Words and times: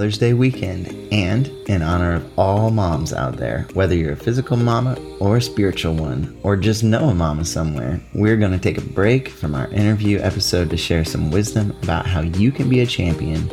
Mother's 0.00 0.16
Day 0.16 0.32
weekend 0.32 0.88
and 1.12 1.48
in 1.68 1.82
honor 1.82 2.14
of 2.14 2.38
all 2.38 2.70
moms 2.70 3.12
out 3.12 3.36
there, 3.36 3.68
whether 3.74 3.94
you're 3.94 4.14
a 4.14 4.16
physical 4.16 4.56
mama 4.56 4.98
or 5.18 5.36
a 5.36 5.42
spiritual 5.42 5.92
one, 5.92 6.40
or 6.42 6.56
just 6.56 6.82
know 6.82 7.10
a 7.10 7.14
mama 7.14 7.44
somewhere, 7.44 8.00
we're 8.14 8.38
going 8.38 8.50
to 8.52 8.58
take 8.58 8.78
a 8.78 8.92
break 8.92 9.28
from 9.28 9.54
our 9.54 9.68
interview 9.68 10.18
episode 10.20 10.70
to 10.70 10.76
share 10.78 11.04
some 11.04 11.30
wisdom 11.30 11.76
about 11.82 12.06
how 12.06 12.22
you 12.22 12.50
can 12.50 12.70
be 12.70 12.80
a 12.80 12.86
champion 12.86 13.50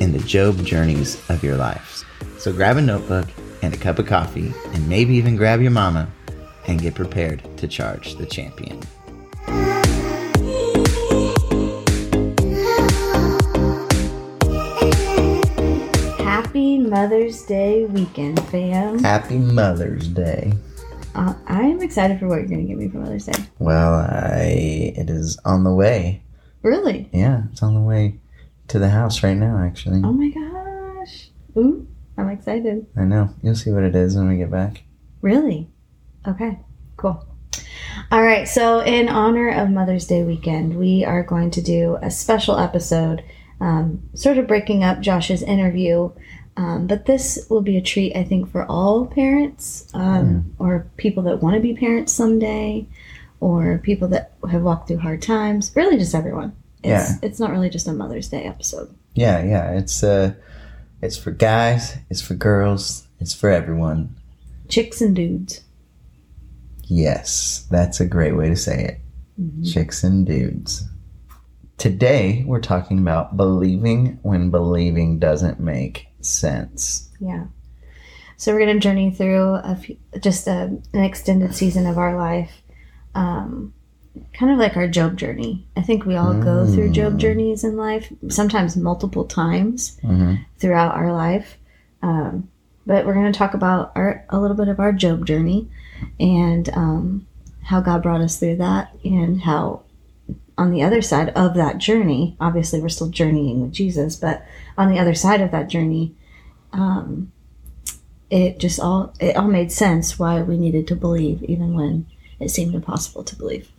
in 0.00 0.12
the 0.12 0.20
Job 0.20 0.64
journeys 0.64 1.20
of 1.28 1.42
your 1.42 1.56
lives. 1.56 2.04
So 2.38 2.52
grab 2.52 2.76
a 2.76 2.80
notebook 2.80 3.26
and 3.62 3.74
a 3.74 3.76
cup 3.76 3.98
of 3.98 4.06
coffee, 4.06 4.54
and 4.66 4.88
maybe 4.88 5.14
even 5.14 5.34
grab 5.34 5.60
your 5.60 5.72
mama 5.72 6.08
and 6.68 6.80
get 6.80 6.94
prepared 6.94 7.42
to 7.58 7.66
charge 7.66 8.14
the 8.14 8.26
champion. 8.26 8.80
Mother's 16.96 17.40
Day 17.44 17.86
weekend, 17.86 18.38
fam. 18.48 18.98
Happy 19.02 19.38
Mother's 19.38 20.08
Day. 20.08 20.52
Uh, 21.14 21.32
I'm 21.46 21.80
excited 21.80 22.20
for 22.20 22.28
what 22.28 22.40
you're 22.40 22.48
going 22.48 22.60
to 22.60 22.66
get 22.66 22.76
me 22.76 22.90
for 22.90 22.98
Mother's 22.98 23.24
Day. 23.24 23.44
Well, 23.58 23.94
I 23.94 24.92
it 24.94 25.08
is 25.08 25.38
on 25.46 25.64
the 25.64 25.72
way. 25.72 26.22
Really? 26.60 27.08
Yeah, 27.10 27.44
it's 27.50 27.62
on 27.62 27.72
the 27.72 27.80
way 27.80 28.20
to 28.68 28.78
the 28.78 28.90
house 28.90 29.22
right 29.22 29.38
now. 29.38 29.56
Actually, 29.56 30.02
Oh 30.04 30.12
my 30.12 30.28
gosh. 30.28 31.30
Ooh, 31.56 31.88
I'm 32.18 32.28
excited. 32.28 32.86
I 32.94 33.04
know. 33.04 33.30
You'll 33.42 33.54
see 33.54 33.70
what 33.70 33.84
it 33.84 33.96
is 33.96 34.14
when 34.14 34.28
we 34.28 34.36
get 34.36 34.50
back. 34.50 34.82
Really? 35.22 35.70
Okay, 36.28 36.58
cool. 36.98 37.26
All 38.10 38.22
right, 38.22 38.46
so 38.46 38.80
in 38.80 39.08
honor 39.08 39.48
of 39.48 39.70
Mother's 39.70 40.06
Day 40.06 40.24
weekend, 40.24 40.76
we 40.76 41.06
are 41.06 41.22
going 41.22 41.52
to 41.52 41.62
do 41.62 41.96
a 42.02 42.10
special 42.10 42.58
episode, 42.58 43.24
um, 43.62 44.10
sort 44.12 44.36
of 44.36 44.46
breaking 44.46 44.84
up 44.84 45.00
Josh's 45.00 45.42
interview. 45.42 46.10
Um, 46.56 46.86
but 46.86 47.06
this 47.06 47.46
will 47.48 47.62
be 47.62 47.76
a 47.76 47.82
treat, 47.82 48.14
I 48.14 48.24
think, 48.24 48.50
for 48.50 48.64
all 48.66 49.06
parents 49.06 49.88
um, 49.94 50.54
or 50.58 50.86
people 50.98 51.22
that 51.24 51.42
want 51.42 51.54
to 51.56 51.60
be 51.60 51.74
parents 51.74 52.12
someday 52.12 52.86
or 53.40 53.78
people 53.78 54.08
that 54.08 54.34
have 54.50 54.62
walked 54.62 54.88
through 54.88 54.98
hard 54.98 55.22
times. 55.22 55.72
Really, 55.74 55.96
just 55.96 56.14
everyone. 56.14 56.54
It's, 56.84 57.10
Yeah. 57.10 57.16
it's 57.22 57.40
not 57.40 57.50
really 57.52 57.70
just 57.70 57.88
a 57.88 57.92
Mother's 57.92 58.28
Day 58.28 58.42
episode. 58.44 58.94
Yeah, 59.14 59.42
yeah. 59.44 59.72
It's 59.72 60.02
uh, 60.02 60.34
it's 61.00 61.16
for 61.16 61.30
guys. 61.30 61.96
It's 62.10 62.20
for 62.22 62.34
girls. 62.34 63.06
It's 63.18 63.34
for 63.34 63.48
everyone. 63.50 64.14
Chicks 64.68 65.00
and 65.00 65.14
dudes. 65.16 65.62
Yes, 66.84 67.66
that's 67.70 68.00
a 68.00 68.06
great 68.06 68.36
way 68.36 68.48
to 68.48 68.56
say 68.56 68.84
it. 68.84 68.98
Chicks 69.64 70.04
and 70.04 70.26
dudes. 70.26 70.84
Today 71.78 72.44
we're 72.46 72.60
talking 72.60 72.98
about 72.98 73.36
believing 73.36 74.18
when 74.22 74.50
believing 74.50 75.18
doesn't 75.18 75.58
make 75.58 76.06
sense. 76.28 77.10
Yeah. 77.20 77.46
So 78.36 78.52
we're 78.52 78.64
going 78.64 78.74
to 78.74 78.80
journey 78.80 79.10
through 79.12 79.54
a 79.54 79.76
few, 79.76 79.96
just 80.18 80.48
a, 80.48 80.76
an 80.92 81.04
extended 81.04 81.54
season 81.54 81.86
of 81.86 81.96
our 81.96 82.16
life, 82.16 82.50
um, 83.14 83.72
kind 84.32 84.50
of 84.50 84.58
like 84.58 84.76
our 84.76 84.88
Job 84.88 85.16
journey. 85.16 85.66
I 85.76 85.82
think 85.82 86.04
we 86.04 86.16
all 86.16 86.34
go 86.34 86.66
through 86.66 86.90
Job 86.90 87.18
journeys 87.20 87.62
in 87.62 87.76
life, 87.76 88.12
sometimes 88.28 88.76
multiple 88.76 89.24
times 89.24 89.98
hmm 90.00 90.34
throughout 90.58 90.94
our 90.94 91.12
life. 91.12 91.56
Um, 92.02 92.48
but 92.84 93.06
we're 93.06 93.14
going 93.14 93.32
to 93.32 93.38
talk 93.38 93.54
about 93.54 93.92
our 93.94 94.24
a 94.30 94.40
little 94.40 94.56
bit 94.56 94.68
of 94.68 94.80
our 94.80 94.92
Job 94.92 95.24
journey 95.24 95.68
and 96.18 96.68
um, 96.70 97.26
how 97.62 97.80
God 97.80 98.02
brought 98.02 98.20
us 98.20 98.38
through 98.38 98.56
that, 98.56 98.92
and 99.04 99.40
how 99.40 99.82
on 100.58 100.70
the 100.70 100.82
other 100.82 101.02
side 101.02 101.30
of 101.30 101.54
that 101.54 101.78
journey, 101.78 102.36
obviously 102.40 102.80
we're 102.80 102.88
still 102.88 103.08
journeying 103.08 103.62
with 103.62 103.72
Jesus, 103.72 104.16
but 104.16 104.44
on 104.76 104.90
the 104.90 104.98
other 104.98 105.14
side 105.14 105.40
of 105.40 105.50
that 105.50 105.68
journey, 105.68 106.14
um, 106.72 107.32
it 108.30 108.58
just 108.58 108.80
all 108.80 109.14
it 109.20 109.36
all 109.36 109.48
made 109.48 109.70
sense 109.70 110.18
why 110.18 110.40
we 110.42 110.56
needed 110.56 110.86
to 110.88 110.96
believe, 110.96 111.42
even 111.44 111.74
when 111.74 112.06
it 112.40 112.50
seemed 112.50 112.74
impossible 112.74 113.24
to 113.24 113.36
believe. 113.36 113.70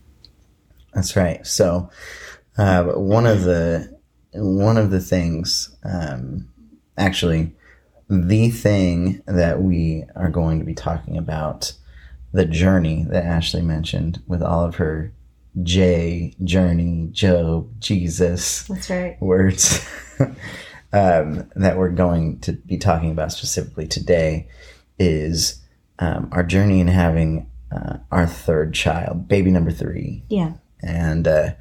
That's 0.94 1.16
right. 1.16 1.46
So, 1.46 1.90
uh, 2.58 2.84
one 2.84 3.26
of 3.26 3.44
the 3.44 4.00
one 4.34 4.78
of 4.78 4.92
the 4.92 5.00
things, 5.00 5.76
um, 5.84 6.50
actually, 6.98 7.52
the 8.10 8.50
thing 8.50 9.22
that 9.26 9.62
we 9.62 10.04
are 10.16 10.30
going 10.30 10.60
to 10.60 10.66
be 10.66 10.76
talking 10.76 11.18
about, 11.18 11.74
the 12.32 12.46
journey 12.46 13.06
that 13.10 13.26
Ashley 13.26 13.62
mentioned 13.62 14.22
with 14.28 14.44
all 14.44 14.66
of 14.66 14.76
her 14.76 15.12
J 15.62 16.36
journey, 16.44 17.10
Job, 17.12 17.70
Jesus 17.80 18.64
That's 18.64 18.90
right. 18.90 19.22
words 19.22 19.88
um, 20.92 21.50
that 21.56 21.78
we're 21.78 21.90
going 21.90 22.40
to 22.42 22.54
be 22.54 22.78
talking 22.78 23.12
about 23.12 23.32
specifically 23.32 23.88
today 23.88 24.48
is 24.98 25.62
um, 26.00 26.30
our 26.32 26.44
journey 26.44 26.80
in 26.80 26.88
having 26.88 27.50
uh, 27.72 27.98
our 28.12 28.26
third 28.28 28.74
child, 28.74 29.28
baby 29.28 29.52
number 29.52 29.72
three 29.72 30.24
Yeah. 30.30 30.54
and 30.82 31.28
uh, 31.28 31.52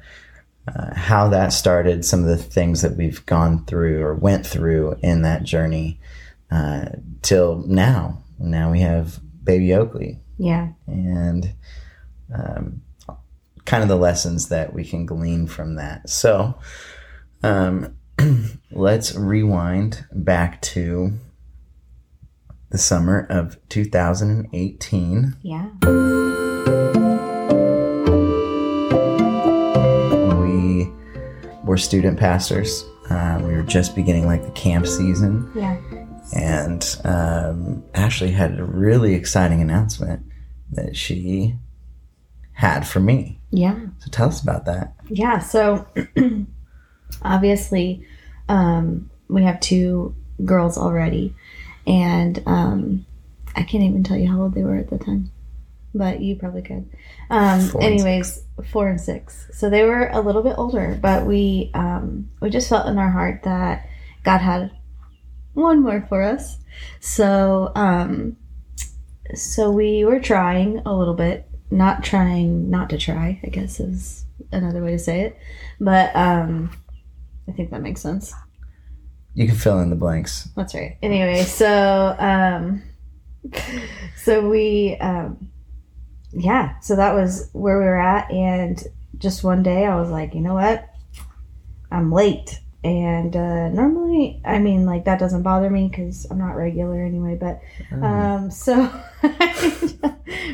uh, 0.67 0.93
how 0.95 1.27
that 1.29 1.49
started, 1.49 2.05
some 2.05 2.21
of 2.21 2.27
the 2.27 2.37
things 2.37 2.81
that 2.81 2.95
we've 2.95 3.23
gone 3.25 3.65
through 3.65 4.01
or 4.01 4.13
went 4.15 4.45
through 4.45 4.95
in 5.03 5.21
that 5.23 5.43
journey 5.43 5.99
uh, 6.51 6.85
till 7.21 7.63
now. 7.67 8.23
Now 8.39 8.71
we 8.71 8.79
have 8.81 9.19
baby 9.43 9.73
Oakley 9.73 10.19
Yeah. 10.37 10.69
and 10.87 11.53
um, 12.33 12.81
kind 13.65 13.83
of 13.83 13.89
the 13.89 13.95
lessons 13.95 14.49
that 14.49 14.73
we 14.73 14.83
can 14.83 15.05
glean 15.05 15.47
from 15.47 15.75
that. 15.75 16.09
So 16.09 16.59
um, 17.43 17.95
let's 18.71 19.15
rewind 19.15 20.05
back 20.11 20.61
to 20.63 21.13
the 22.69 22.77
summer 22.77 23.25
of 23.29 23.57
2018. 23.69 25.35
Yeah. 25.41 25.69
we 30.39 30.91
were 31.63 31.77
student 31.77 32.19
pastors. 32.19 32.83
Uh, 33.09 33.39
we 33.43 33.53
were 33.53 33.63
just 33.63 33.95
beginning 33.95 34.25
like 34.25 34.43
the 34.43 34.51
camp 34.51 34.87
season, 34.87 35.51
Yeah. 35.55 35.77
and 36.35 36.97
um, 37.03 37.83
Ashley 37.93 38.31
had 38.31 38.57
a 38.59 38.63
really 38.63 39.13
exciting 39.13 39.61
announcement 39.61 40.25
that 40.71 40.95
she 40.95 41.55
had 42.53 42.87
for 42.87 42.99
me. 42.99 43.39
Yeah. 43.51 43.79
So 43.99 44.09
tell 44.11 44.27
us 44.27 44.41
about 44.41 44.65
that. 44.65 44.93
Yeah, 45.09 45.39
so 45.39 45.87
obviously, 47.21 48.05
um, 48.49 49.09
we 49.27 49.43
have 49.43 49.59
two 49.59 50.15
girls 50.43 50.77
already, 50.77 51.35
and 51.85 52.41
um, 52.45 53.05
I 53.55 53.63
can't 53.63 53.83
even 53.83 54.03
tell 54.03 54.17
you 54.17 54.29
how 54.29 54.41
old 54.41 54.55
they 54.55 54.63
were 54.63 54.77
at 54.77 54.89
the 54.89 54.97
time, 54.97 55.31
but 55.93 56.21
you 56.21 56.35
probably 56.35 56.61
could. 56.61 56.89
Um, 57.29 57.61
Four 57.61 57.81
anyways, 57.83 58.43
four 58.71 58.87
and 58.87 58.99
six, 58.99 59.47
so 59.53 59.69
they 59.69 59.83
were 59.83 60.09
a 60.09 60.21
little 60.21 60.43
bit 60.43 60.55
older, 60.57 60.97
but 61.01 61.25
we 61.25 61.71
um, 61.73 62.29
we 62.41 62.49
just 62.49 62.69
felt 62.69 62.87
in 62.87 62.97
our 62.97 63.11
heart 63.11 63.43
that 63.43 63.87
God 64.23 64.39
had 64.39 64.71
one 65.53 65.81
more 65.81 66.05
for 66.09 66.21
us. 66.21 66.57
So 66.99 67.71
um, 67.75 68.37
so 69.35 69.71
we 69.71 70.05
were 70.05 70.19
trying 70.19 70.79
a 70.85 70.95
little 70.95 71.13
bit, 71.13 71.49
not 71.73 72.03
trying 72.03 72.69
not 72.69 72.89
to 72.91 72.97
try, 72.97 73.39
I 73.43 73.47
guess 73.47 73.79
is 73.79 74.25
another 74.51 74.83
way 74.83 74.91
to 74.91 74.99
say 74.99 75.21
it. 75.21 75.37
But 75.79 76.15
um 76.15 76.71
I 77.47 77.51
think 77.51 77.71
that 77.71 77.81
makes 77.81 78.01
sense. 78.01 78.33
You 79.33 79.47
can 79.47 79.55
fill 79.55 79.79
in 79.79 79.89
the 79.89 79.95
blanks. 79.95 80.47
That's 80.55 80.75
right. 80.75 80.97
Anyway, 81.01 81.43
so 81.43 82.15
um 82.19 82.83
so 84.17 84.47
we 84.47 84.97
um 84.97 85.49
yeah, 86.31 86.79
so 86.79 86.95
that 86.95 87.13
was 87.13 87.49
where 87.53 87.77
we 87.79 87.85
were 87.85 87.99
at 87.99 88.31
and 88.31 88.81
just 89.17 89.43
one 89.43 89.63
day 89.63 89.85
I 89.85 89.99
was 89.99 90.09
like, 90.09 90.33
you 90.33 90.41
know 90.41 90.55
what? 90.55 90.89
I'm 91.91 92.11
late. 92.11 92.59
And 92.83 93.33
uh, 93.33 93.69
normally, 93.69 94.41
I 94.43 94.59
mean, 94.59 94.85
like 94.85 95.05
that 95.05 95.17
doesn't 95.17 95.43
bother 95.43 95.69
me 95.69 95.87
because 95.87 96.27
I'm 96.29 96.37
not 96.37 96.51
regular 96.51 97.01
anyway. 97.01 97.37
But 97.39 97.61
um, 97.91 98.51
so 98.51 98.91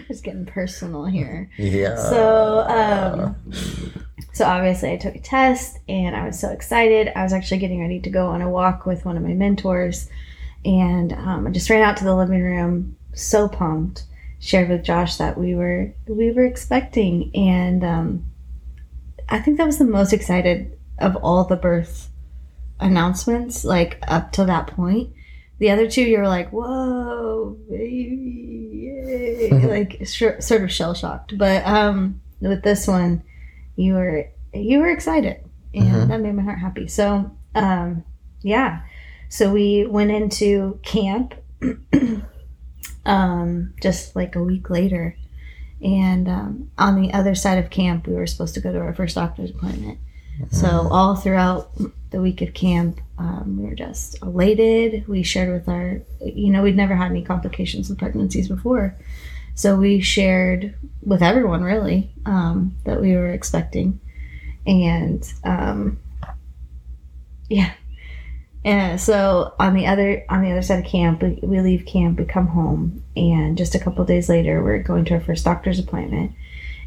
just 0.08 0.24
getting 0.24 0.46
personal 0.46 1.06
here. 1.06 1.50
yeah. 1.58 1.96
So, 1.96 2.60
um, 2.68 3.36
so 4.34 4.46
obviously, 4.46 4.92
I 4.92 4.98
took 4.98 5.16
a 5.16 5.20
test 5.20 5.80
and 5.90 6.16
I 6.16 6.26
was 6.26 6.40
so 6.40 6.50
excited. 6.50 7.12
I 7.16 7.24
was 7.24 7.34
actually 7.34 7.58
getting 7.58 7.82
ready 7.82 8.00
to 8.02 8.10
go 8.12 8.28
on 8.28 8.44
a 8.44 8.50
walk 8.50 8.86
with 8.86 9.06
one 9.06 9.18
of 9.18 9.24
my 9.24 9.34
mentors, 9.34 10.08
and 10.64 11.12
um, 11.14 11.48
I 11.48 11.50
just 11.50 11.70
ran 11.70 11.82
out 11.82 11.98
to 11.98 12.04
the 12.04 12.16
living 12.16 12.44
room, 12.44 12.96
so 13.14 13.48
pumped. 13.48 14.04
Shared 14.42 14.70
with 14.70 14.86
Josh 14.86 15.18
that 15.18 15.38
we 15.38 15.54
were 15.56 15.94
we 16.08 16.32
were 16.32 16.46
expecting, 16.46 17.32
and 17.36 17.84
um, 17.84 18.26
I 19.28 19.40
think 19.40 19.58
that 19.58 19.66
was 19.66 19.80
the 19.80 19.84
most 19.84 20.14
excited 20.14 20.78
of 21.00 21.16
all 21.18 21.44
the 21.44 21.56
birth 21.56 22.09
announcements, 22.80 23.64
like 23.66 24.00
up 24.08 24.32
to 24.34 24.46
that 24.46 24.68
point. 24.68 25.12
The 25.60 25.72
other 25.72 25.90
two, 25.90 26.04
you 26.04 26.20
were 26.20 26.28
like, 26.28 26.50
"Whoa, 26.52 27.58
baby, 27.70 28.92
yay!" 28.96 29.50
like 29.68 30.06
sh- 30.08 30.40
sort 30.40 30.64
of 30.64 30.72
shell 30.72 30.94
shocked. 30.94 31.38
But 31.38 31.66
um, 31.66 32.22
with 32.40 32.64
this 32.64 32.88
one, 32.88 33.24
you 33.76 33.94
were 33.96 34.30
you 34.54 34.80
were 34.80 34.90
excited, 34.90 35.38
and 35.74 35.86
Mhm. 35.86 36.08
that 36.08 36.22
made 36.22 36.36
my 36.36 36.44
heart 36.44 36.60
happy. 36.60 36.88
So 36.88 37.30
um, 37.56 38.04
yeah, 38.42 38.82
So 39.28 39.52
we 39.52 39.86
went 39.86 40.12
into 40.12 40.80
camp 40.84 41.34
um, 43.06 43.74
just 43.82 44.16
like 44.16 44.36
a 44.36 44.44
week 44.44 44.70
later. 44.70 45.16
And 45.82 46.28
um, 46.28 46.72
on 46.78 47.02
the 47.02 47.14
other 47.14 47.36
side 47.36 47.58
of 47.58 47.70
camp, 47.70 48.08
we 48.08 48.14
were 48.14 48.28
supposed 48.28 48.54
to 48.56 48.60
go 48.62 48.72
to 48.72 48.80
our 48.80 48.94
first 48.94 49.16
doctor's 49.16 49.52
appointment. 49.52 49.98
So 50.52 50.88
all 50.90 51.16
throughout 51.16 51.72
the 52.12 52.22
week 52.22 52.42
of 52.42 52.54
camp, 52.54 53.02
um, 53.18 53.58
we 53.60 53.66
were 53.70 53.76
just 53.76 54.22
elated. 54.22 55.08
We 55.08 55.22
shared 55.24 55.52
with 55.52 55.68
our, 55.68 56.02
you 56.22 56.50
know, 56.50 56.64
we'd 56.64 56.76
never 56.76 56.96
had 56.96 57.12
any 57.12 57.24
complications 57.24 57.90
with 57.90 58.00
pregnancies 58.00 58.48
before, 58.48 58.96
so 59.56 59.76
we 59.76 60.00
shared 60.00 60.74
with 61.04 61.22
everyone 61.22 61.64
really 61.64 62.12
um, 62.26 62.76
that 62.86 63.02
we 63.02 63.16
were 63.16 63.30
expecting, 63.30 64.00
and 64.66 65.32
um, 65.44 66.00
yeah, 67.50 67.74
and 68.64 69.00
so 69.00 69.54
on 69.60 69.74
the 69.74 69.86
other 69.86 70.26
on 70.30 70.42
the 70.42 70.52
other 70.52 70.62
side 70.62 70.80
of 70.80 70.90
camp, 70.90 71.22
we, 71.22 71.40
we 71.44 71.60
leave 71.60 71.86
camp, 71.86 72.18
we 72.18 72.26
come 72.26 72.48
home, 72.48 73.04
and 73.16 73.58
just 73.58 73.76
a 73.76 73.80
couple 73.80 74.04
days 74.06 74.30
later, 74.30 74.64
we're 74.64 74.82
going 74.82 75.06
to 75.06 75.16
our 75.16 75.22
first 75.22 75.46
doctor's 75.46 75.80
appointment. 75.80 76.32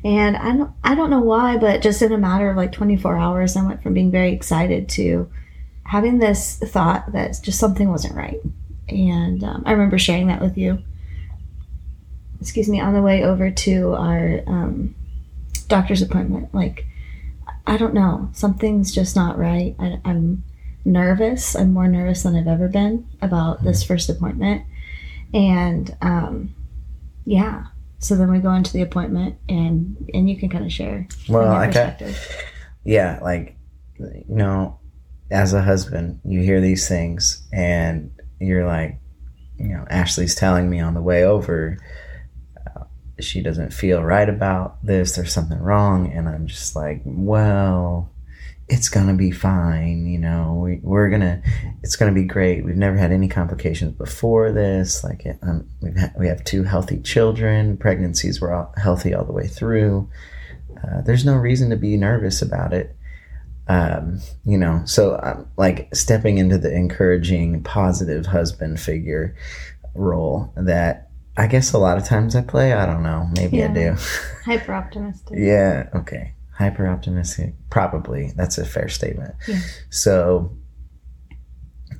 And 0.04 0.36
I 0.36 0.56
don't 0.56 0.70
I 0.82 0.94
don't 0.94 1.10
know 1.10 1.20
why, 1.20 1.56
but 1.56 1.82
just 1.82 2.02
in 2.02 2.12
a 2.12 2.18
matter 2.18 2.50
of 2.50 2.56
like 2.56 2.72
24 2.72 3.16
hours, 3.16 3.56
I 3.56 3.64
went 3.64 3.82
from 3.82 3.94
being 3.94 4.10
very 4.10 4.32
excited 4.32 4.88
to 4.90 5.30
having 5.84 6.18
this 6.18 6.58
thought 6.58 7.12
that 7.12 7.38
just 7.42 7.58
something 7.58 7.88
wasn't 7.88 8.16
right. 8.16 8.40
And 8.88 9.44
um, 9.44 9.62
I 9.64 9.72
remember 9.72 9.98
sharing 9.98 10.26
that 10.26 10.40
with 10.40 10.58
you. 10.58 10.78
Excuse 12.40 12.68
me, 12.68 12.80
on 12.80 12.94
the 12.94 13.02
way 13.02 13.22
over 13.22 13.50
to 13.50 13.94
our 13.94 14.40
um, 14.46 14.94
doctor's 15.68 16.02
appointment. 16.02 16.52
Like, 16.52 16.86
I 17.66 17.76
don't 17.76 17.94
know, 17.94 18.28
something's 18.32 18.92
just 18.92 19.14
not 19.14 19.38
right. 19.38 19.76
I, 19.78 20.00
I'm 20.04 20.42
nervous. 20.84 21.54
I'm 21.54 21.72
more 21.72 21.88
nervous 21.88 22.24
than 22.24 22.34
I've 22.34 22.48
ever 22.48 22.68
been 22.68 23.06
about 23.20 23.62
this 23.62 23.84
first 23.84 24.08
appointment. 24.08 24.64
And 25.32 25.96
um, 26.00 26.54
yeah, 27.24 27.66
so 28.02 28.16
then 28.16 28.30
we 28.30 28.38
go 28.38 28.52
into 28.52 28.72
the 28.72 28.82
appointment, 28.82 29.36
and 29.48 30.10
and 30.12 30.28
you 30.28 30.36
can 30.36 30.48
kind 30.48 30.64
of 30.64 30.72
share. 30.72 31.06
Well, 31.28 31.50
I 31.50 31.70
yeah, 32.84 33.18
like 33.22 33.56
you 33.98 34.24
know, 34.28 34.78
as 35.30 35.54
a 35.54 35.62
husband, 35.62 36.20
you 36.24 36.40
hear 36.40 36.60
these 36.60 36.86
things 36.88 37.42
and 37.52 38.12
you're 38.40 38.66
like, 38.66 38.98
you 39.58 39.68
know, 39.68 39.86
Ashley's 39.88 40.34
telling 40.34 40.68
me 40.68 40.80
on 40.80 40.94
the 40.94 41.02
way 41.02 41.24
over 41.24 41.78
uh, 42.66 42.84
she 43.20 43.42
doesn't 43.42 43.72
feel 43.72 44.02
right 44.02 44.28
about 44.28 44.84
this. 44.84 45.16
There's 45.16 45.32
something 45.32 45.58
wrong, 45.58 46.12
and 46.12 46.28
I'm 46.28 46.46
just 46.46 46.76
like, 46.76 47.02
well, 47.04 48.11
it's 48.72 48.88
gonna 48.88 49.14
be 49.14 49.30
fine. 49.30 50.06
You 50.06 50.18
know, 50.18 50.58
we, 50.64 50.80
we're 50.82 51.10
gonna, 51.10 51.42
it's 51.82 51.94
gonna 51.94 52.12
be 52.12 52.24
great. 52.24 52.64
We've 52.64 52.74
never 52.74 52.96
had 52.96 53.12
any 53.12 53.28
complications 53.28 53.92
before 53.92 54.50
this. 54.50 55.04
Like, 55.04 55.26
um, 55.42 55.68
we've 55.82 55.94
had, 55.94 56.14
we 56.18 56.26
have 56.28 56.42
two 56.42 56.62
healthy 56.62 56.98
children. 57.00 57.76
Pregnancies 57.76 58.40
were 58.40 58.52
all 58.52 58.72
healthy 58.78 59.14
all 59.14 59.26
the 59.26 59.32
way 59.32 59.46
through. 59.46 60.08
Uh, 60.82 61.02
there's 61.02 61.24
no 61.24 61.36
reason 61.36 61.68
to 61.68 61.76
be 61.76 61.98
nervous 61.98 62.40
about 62.40 62.72
it. 62.72 62.96
Um, 63.68 64.20
you 64.44 64.56
know, 64.56 64.82
so 64.86 65.16
I'm 65.16 65.46
like 65.58 65.94
stepping 65.94 66.38
into 66.38 66.56
the 66.56 66.74
encouraging, 66.74 67.62
positive 67.62 68.26
husband 68.26 68.80
figure 68.80 69.36
role 69.94 70.50
that 70.56 71.10
I 71.36 71.46
guess 71.46 71.74
a 71.74 71.78
lot 71.78 71.98
of 71.98 72.04
times 72.04 72.34
I 72.34 72.40
play. 72.40 72.72
I 72.72 72.86
don't 72.86 73.02
know. 73.02 73.28
Maybe 73.36 73.62
I 73.62 73.68
do. 73.68 73.96
Hyper 74.46 74.72
optimistic. 74.72 75.38
yeah. 75.38 75.90
Okay. 75.94 76.32
Hyper 76.54 76.86
optimistic. 76.86 77.54
Probably. 77.70 78.32
That's 78.36 78.58
a 78.58 78.64
fair 78.64 78.88
statement. 78.88 79.34
Yeah. 79.48 79.60
So 79.90 80.56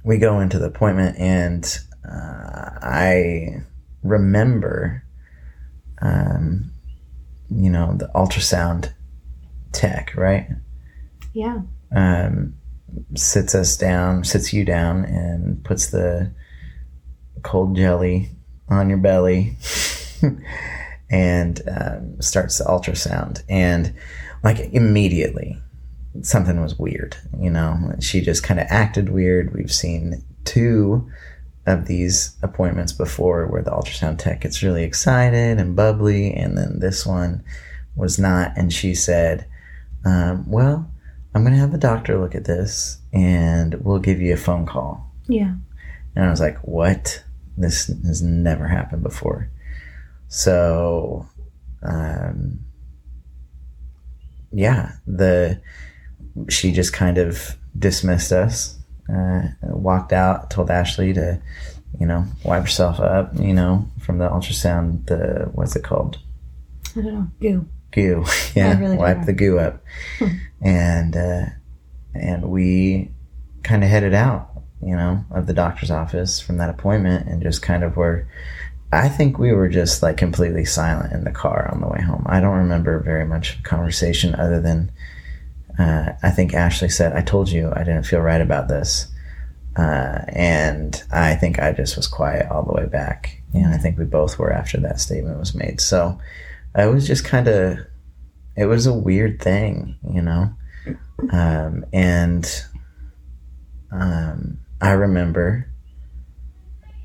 we 0.04 0.18
go 0.18 0.40
into 0.40 0.58
the 0.58 0.66
appointment, 0.66 1.18
and 1.18 1.64
uh, 2.04 2.70
I 2.82 3.62
remember, 4.02 5.04
um, 6.00 6.72
you 7.50 7.70
know, 7.70 7.94
the 7.96 8.10
ultrasound 8.14 8.92
tech, 9.72 10.12
right? 10.16 10.48
Yeah. 11.32 11.62
um, 11.94 12.54
sits 13.14 13.54
us 13.54 13.76
down, 13.76 14.24
sits 14.24 14.52
you 14.52 14.64
down, 14.64 15.04
and 15.04 15.64
puts 15.64 15.86
the 15.86 16.32
cold 17.42 17.76
jelly 17.76 18.28
on 18.68 18.88
your 18.88 18.98
belly 18.98 19.56
and 21.10 21.62
um, 21.68 22.20
starts 22.20 22.58
the 22.58 22.64
ultrasound. 22.64 23.42
And 23.48 23.94
like 24.42 24.58
immediately, 24.72 25.58
something 26.22 26.60
was 26.60 26.78
weird. 26.78 27.16
You 27.38 27.50
know, 27.50 27.94
she 28.00 28.20
just 28.20 28.42
kind 28.42 28.60
of 28.60 28.66
acted 28.68 29.08
weird. 29.08 29.54
We've 29.54 29.72
seen 29.72 30.24
two 30.44 31.08
of 31.66 31.86
these 31.86 32.36
appointments 32.42 32.92
before 32.92 33.46
where 33.46 33.62
the 33.62 33.70
ultrasound 33.70 34.18
tech 34.18 34.40
gets 34.40 34.62
really 34.62 34.82
excited 34.82 35.58
and 35.58 35.76
bubbly, 35.76 36.32
and 36.34 36.58
then 36.58 36.80
this 36.80 37.06
one 37.06 37.44
was 37.94 38.18
not. 38.18 38.52
And 38.56 38.72
she 38.72 38.94
said, 38.94 39.46
um, 40.04 40.50
Well, 40.50 40.90
I'm 41.34 41.42
going 41.42 41.54
to 41.54 41.60
have 41.60 41.72
the 41.72 41.78
doctor 41.78 42.18
look 42.18 42.34
at 42.34 42.44
this 42.44 42.98
and 43.12 43.74
we'll 43.82 43.98
give 43.98 44.20
you 44.20 44.34
a 44.34 44.38
phone 44.38 44.66
call. 44.66 45.10
Yeah. 45.28 45.54
And 46.14 46.24
I 46.24 46.30
was 46.30 46.40
like, 46.40 46.58
what? 46.58 47.22
This 47.56 47.86
has 47.86 48.22
never 48.22 48.66
happened 48.66 49.02
before. 49.02 49.50
So, 50.28 51.26
um, 51.82 52.60
yeah, 54.52 54.92
the, 55.06 55.60
she 56.48 56.72
just 56.72 56.92
kind 56.92 57.18
of 57.18 57.56
dismissed 57.78 58.32
us, 58.32 58.78
uh, 59.12 59.42
walked 59.62 60.12
out, 60.12 60.50
told 60.50 60.70
Ashley 60.70 61.12
to, 61.12 61.40
you 61.98 62.06
know, 62.06 62.24
wipe 62.44 62.62
herself 62.62 63.00
up, 63.00 63.32
you 63.38 63.52
know, 63.52 63.86
from 64.00 64.18
the 64.18 64.28
ultrasound, 64.28 65.06
the, 65.06 65.50
what's 65.52 65.76
it 65.76 65.84
called? 65.84 66.18
I 66.96 67.00
don't 67.00 67.14
know. 67.14 67.30
Goo. 67.40 67.66
goo. 67.90 68.24
Yeah, 68.54 68.78
really 68.78 68.96
wipe 68.96 69.24
the 69.24 69.32
goo 69.32 69.58
up, 69.58 69.82
and 70.60 71.16
uh, 71.16 71.46
and 72.14 72.50
we 72.50 73.10
kind 73.62 73.82
of 73.82 73.88
headed 73.88 74.12
out, 74.12 74.50
you 74.82 74.94
know, 74.94 75.24
of 75.30 75.46
the 75.46 75.54
doctor's 75.54 75.90
office 75.90 76.38
from 76.38 76.58
that 76.58 76.68
appointment, 76.68 77.28
and 77.28 77.42
just 77.42 77.62
kind 77.62 77.82
of 77.82 77.96
were. 77.96 78.28
I 78.92 79.08
think 79.08 79.38
we 79.38 79.52
were 79.52 79.68
just 79.68 80.02
like 80.02 80.16
completely 80.16 80.64
silent 80.64 81.12
in 81.12 81.24
the 81.24 81.30
car 81.30 81.70
on 81.72 81.80
the 81.80 81.88
way 81.88 82.00
home. 82.00 82.24
I 82.26 82.40
don't 82.40 82.58
remember 82.58 83.00
very 83.00 83.24
much 83.24 83.62
conversation 83.62 84.34
other 84.34 84.60
than 84.60 84.92
uh, 85.78 86.12
I 86.22 86.30
think 86.30 86.52
Ashley 86.52 86.90
said, 86.90 87.14
"I 87.14 87.22
told 87.22 87.48
you 87.48 87.72
I 87.74 87.84
didn't 87.84 88.04
feel 88.04 88.20
right 88.20 88.40
about 88.40 88.68
this," 88.68 89.06
uh, 89.76 90.18
and 90.28 91.02
I 91.10 91.34
think 91.34 91.58
I 91.58 91.72
just 91.72 91.96
was 91.96 92.06
quiet 92.06 92.50
all 92.50 92.62
the 92.62 92.74
way 92.74 92.86
back, 92.86 93.40
and 93.54 93.74
I 93.74 93.78
think 93.78 93.96
we 93.96 94.04
both 94.04 94.38
were 94.38 94.52
after 94.52 94.78
that 94.80 95.00
statement 95.00 95.38
was 95.38 95.54
made. 95.54 95.80
So 95.80 96.18
I 96.74 96.86
was 96.86 97.06
just 97.06 97.24
kind 97.24 97.48
of 97.48 97.78
it 98.56 98.66
was 98.66 98.86
a 98.86 98.94
weird 98.94 99.40
thing 99.40 99.96
you 100.12 100.22
know 100.22 100.50
um, 101.32 101.84
and 101.92 102.64
um, 103.90 104.58
i 104.80 104.90
remember 104.90 105.68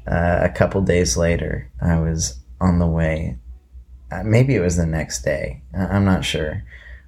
uh, 0.08 0.40
a 0.42 0.50
couple 0.50 0.82
days 0.82 1.18
later 1.18 1.70
i 1.82 1.98
was 2.00 2.40
on 2.62 2.80
the 2.80 2.88
way 2.88 3.38
uh, 4.12 4.24
maybe 4.24 4.56
it 4.56 4.60
was 4.62 4.78
the 4.78 4.86
next 4.86 5.24
day 5.24 5.62
I- 5.78 5.88
i'm 5.88 6.06
not 6.06 6.24
sure 6.26 6.64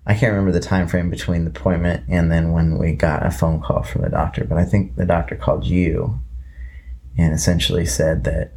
i 0.06 0.14
can't 0.14 0.32
remember 0.32 0.52
the 0.52 0.60
time 0.60 0.88
frame 0.88 1.10
between 1.10 1.44
the 1.46 1.52
appointment 1.52 2.04
and 2.10 2.32
then 2.32 2.52
when 2.52 2.78
we 2.78 2.94
got 2.94 3.26
a 3.26 3.32
phone 3.32 3.62
call 3.62 3.84
from 3.84 4.02
the 4.02 4.10
doctor 4.10 4.44
but 4.44 4.58
i 4.58 4.66
think 4.66 4.96
the 4.96 5.06
doctor 5.06 5.36
called 5.36 5.66
you 5.66 6.20
and 7.18 7.34
essentially 7.34 7.86
said 7.86 8.24
that 8.26 8.52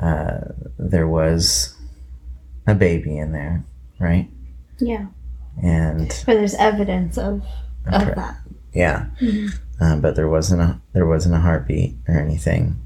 uh, 0.00 0.52
there 0.78 1.06
was 1.08 1.74
a 2.66 2.74
baby 2.74 3.16
in 3.16 3.32
there, 3.32 3.64
right? 3.98 4.28
Yeah. 4.78 5.06
And 5.62 6.08
But 6.26 6.34
there's 6.34 6.54
evidence 6.54 7.16
of 7.18 7.42
of 7.86 8.14
that. 8.14 8.36
yeah, 8.72 9.06
Mhm. 9.20 9.50
um, 9.80 10.00
but 10.00 10.14
there 10.16 10.28
wasn't 10.28 10.62
a 10.62 10.80
there 10.92 11.06
wasn't 11.06 11.34
a 11.34 11.38
heartbeat 11.38 11.96
or 12.08 12.18
anything, 12.18 12.76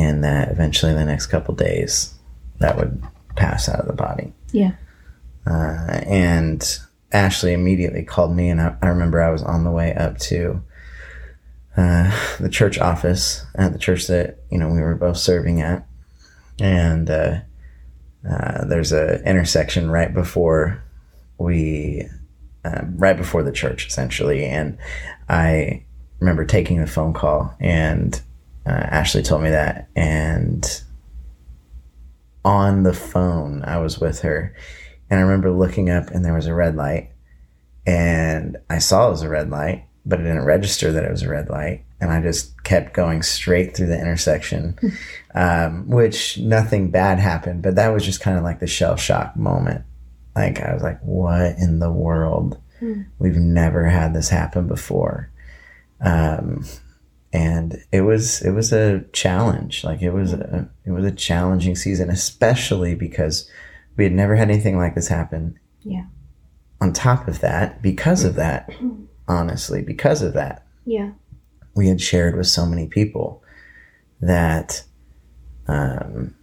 and 0.00 0.24
that 0.24 0.50
eventually 0.50 0.94
the 0.94 1.04
next 1.04 1.26
couple 1.26 1.54
days 1.54 2.14
that 2.58 2.76
would 2.76 3.02
pass 3.36 3.68
out 3.68 3.80
of 3.80 3.86
the 3.86 3.92
body. 3.92 4.32
Yeah. 4.52 4.72
Uh, 5.46 6.00
and 6.06 6.78
Ashley 7.12 7.52
immediately 7.52 8.02
called 8.02 8.34
me, 8.34 8.48
and 8.48 8.60
I, 8.60 8.76
I 8.82 8.88
remember 8.88 9.20
I 9.20 9.30
was 9.30 9.42
on 9.42 9.64
the 9.64 9.70
way 9.70 9.94
up 9.94 10.18
to 10.18 10.62
uh, 11.76 12.36
the 12.38 12.48
church 12.48 12.78
office 12.78 13.44
at 13.54 13.72
the 13.72 13.78
church 13.78 14.06
that 14.06 14.38
you 14.50 14.58
know 14.58 14.68
we 14.68 14.80
were 14.80 14.94
both 14.94 15.16
serving 15.16 15.60
at, 15.60 15.86
and 16.58 17.10
uh, 17.10 17.40
uh, 18.28 18.64
there's 18.64 18.92
a 18.92 19.22
intersection 19.28 19.90
right 19.90 20.12
before 20.12 20.82
we, 21.38 22.06
uh, 22.64 22.82
right 22.96 23.16
before 23.16 23.42
the 23.42 23.52
church 23.52 23.86
essentially, 23.86 24.44
and 24.44 24.78
I 25.28 25.84
remember 26.20 26.44
taking 26.44 26.80
the 26.80 26.86
phone 26.86 27.12
call, 27.12 27.54
and 27.60 28.20
uh, 28.66 28.70
Ashley 28.70 29.22
told 29.22 29.42
me 29.42 29.50
that, 29.50 29.88
and 29.96 30.82
on 32.44 32.82
the 32.82 32.92
phone 32.92 33.62
I 33.64 33.78
was 33.78 33.98
with 33.98 34.20
her, 34.20 34.54
and 35.08 35.18
I 35.18 35.22
remember 35.22 35.50
looking 35.50 35.90
up, 35.90 36.10
and 36.10 36.24
there 36.24 36.34
was 36.34 36.46
a 36.46 36.54
red 36.54 36.76
light, 36.76 37.10
and 37.86 38.56
I 38.68 38.78
saw 38.78 39.08
it 39.08 39.12
was 39.12 39.22
a 39.22 39.28
red 39.28 39.50
light, 39.50 39.86
but 40.06 40.20
it 40.20 40.24
didn't 40.24 40.44
register 40.44 40.92
that 40.92 41.04
it 41.04 41.10
was 41.10 41.22
a 41.22 41.28
red 41.28 41.48
light. 41.48 41.84
and 42.00 42.10
I 42.10 42.22
just 42.22 42.62
kept 42.64 42.94
going 42.94 43.22
straight 43.22 43.76
through 43.76 43.88
the 43.88 44.00
intersection, 44.00 44.78
um, 45.34 45.88
which 45.88 46.38
nothing 46.38 46.90
bad 46.90 47.18
happened, 47.18 47.62
but 47.62 47.74
that 47.76 47.88
was 47.88 48.04
just 48.04 48.20
kind 48.20 48.38
of 48.38 48.44
like 48.44 48.60
the 48.60 48.66
shell 48.66 48.96
shock 48.96 49.36
moment. 49.36 49.84
Like 50.34 50.60
I 50.60 50.72
was 50.72 50.82
like, 50.82 51.00
what 51.00 51.56
in 51.58 51.80
the 51.80 51.90
world? 51.92 52.58
Hmm. 52.78 53.02
We've 53.18 53.36
never 53.36 53.84
had 53.84 54.14
this 54.14 54.30
happen 54.30 54.66
before. 54.66 55.30
Um, 56.00 56.64
and 57.32 57.76
it 57.92 58.00
was 58.02 58.42
it 58.42 58.50
was 58.50 58.72
a 58.72 59.02
challenge. 59.12 59.84
Like 59.84 60.02
it 60.02 60.10
was 60.10 60.32
a 60.32 60.68
it 60.84 60.90
was 60.90 61.04
a 61.04 61.12
challenging 61.12 61.76
season, 61.76 62.10
especially 62.10 62.94
because 62.94 63.48
we 63.96 64.04
had 64.04 64.12
never 64.12 64.34
had 64.36 64.50
anything 64.50 64.76
like 64.78 64.94
this 64.94 65.08
happen. 65.08 65.58
Yeah. 65.82 66.06
On 66.80 66.92
top 66.92 67.28
of 67.28 67.40
that, 67.40 67.82
because 67.82 68.24
of 68.24 68.34
that, 68.36 68.70
honestly, 69.28 69.82
because 69.82 70.22
of 70.22 70.32
that, 70.34 70.66
Yeah. 70.86 71.12
we 71.74 71.88
had 71.88 72.00
shared 72.00 72.36
with 72.36 72.46
so 72.46 72.64
many 72.66 72.86
people 72.88 73.42
that 74.20 74.82
um 75.68 76.34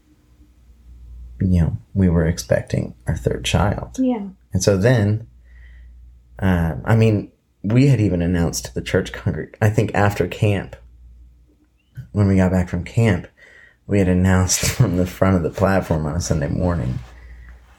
you 1.42 1.62
know 1.62 1.78
we 1.94 2.10
were 2.10 2.26
expecting 2.26 2.96
our 3.08 3.16
third 3.16 3.44
child 3.46 3.98
Yeah. 4.00 4.28
and 4.54 4.64
so 4.64 4.78
then 4.78 5.28
um 6.40 6.82
i 6.86 6.96
mean 6.96 7.32
we 7.74 7.88
had 7.88 8.00
even 8.00 8.22
announced 8.22 8.66
to 8.66 8.74
the 8.74 8.82
church 8.82 9.12
congreg 9.12 9.56
i 9.62 9.70
think 9.70 9.92
after 9.94 10.28
camp 10.28 10.76
when 12.12 12.28
we 12.28 12.36
got 12.36 12.52
back 12.52 12.70
from 12.70 12.84
camp 12.84 13.28
we 13.88 14.00
had 14.00 14.08
announced 14.08 14.60
from 14.78 14.98
the 14.98 15.06
front 15.08 15.36
of 15.36 15.44
the 15.44 15.50
platform 15.50 16.06
on 16.06 16.16
a 16.16 16.22
sunday 16.22 16.48
morning 16.50 17.00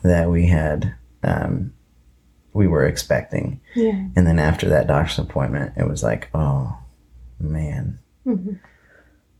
that 0.03 0.29
we 0.31 0.47
had 0.47 0.95
um 1.23 1.73
we 2.53 2.67
were 2.67 2.85
expecting 2.87 3.61
Yeah. 3.77 4.07
and 4.17 4.27
then 4.27 4.39
after 4.39 4.69
that 4.71 4.87
doctor's 4.89 5.19
appointment, 5.19 5.75
it 5.77 5.87
was 5.87 6.03
like, 6.03 6.29
oh 6.35 6.77
man. 7.39 8.01
Mhm. 8.27 8.59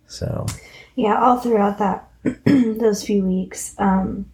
So 0.07 0.47
Yeah, 0.95 1.19
all 1.21 1.39
throughout 1.41 1.79
that 1.79 2.09
those 2.45 3.03
few 3.05 3.25
weeks, 3.25 3.75
um, 3.79 4.27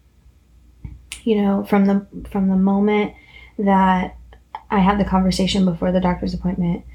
you 1.23 1.41
know, 1.41 1.63
from 1.63 1.85
the 1.85 2.05
from 2.29 2.49
the 2.49 2.57
moment 2.57 3.13
that 3.57 4.17
I 4.75 4.79
had 4.79 4.99
the 4.99 5.05
conversation 5.05 5.65
before 5.65 5.91
the 5.91 6.01
doctor's 6.01 6.33
appointment 6.33 6.85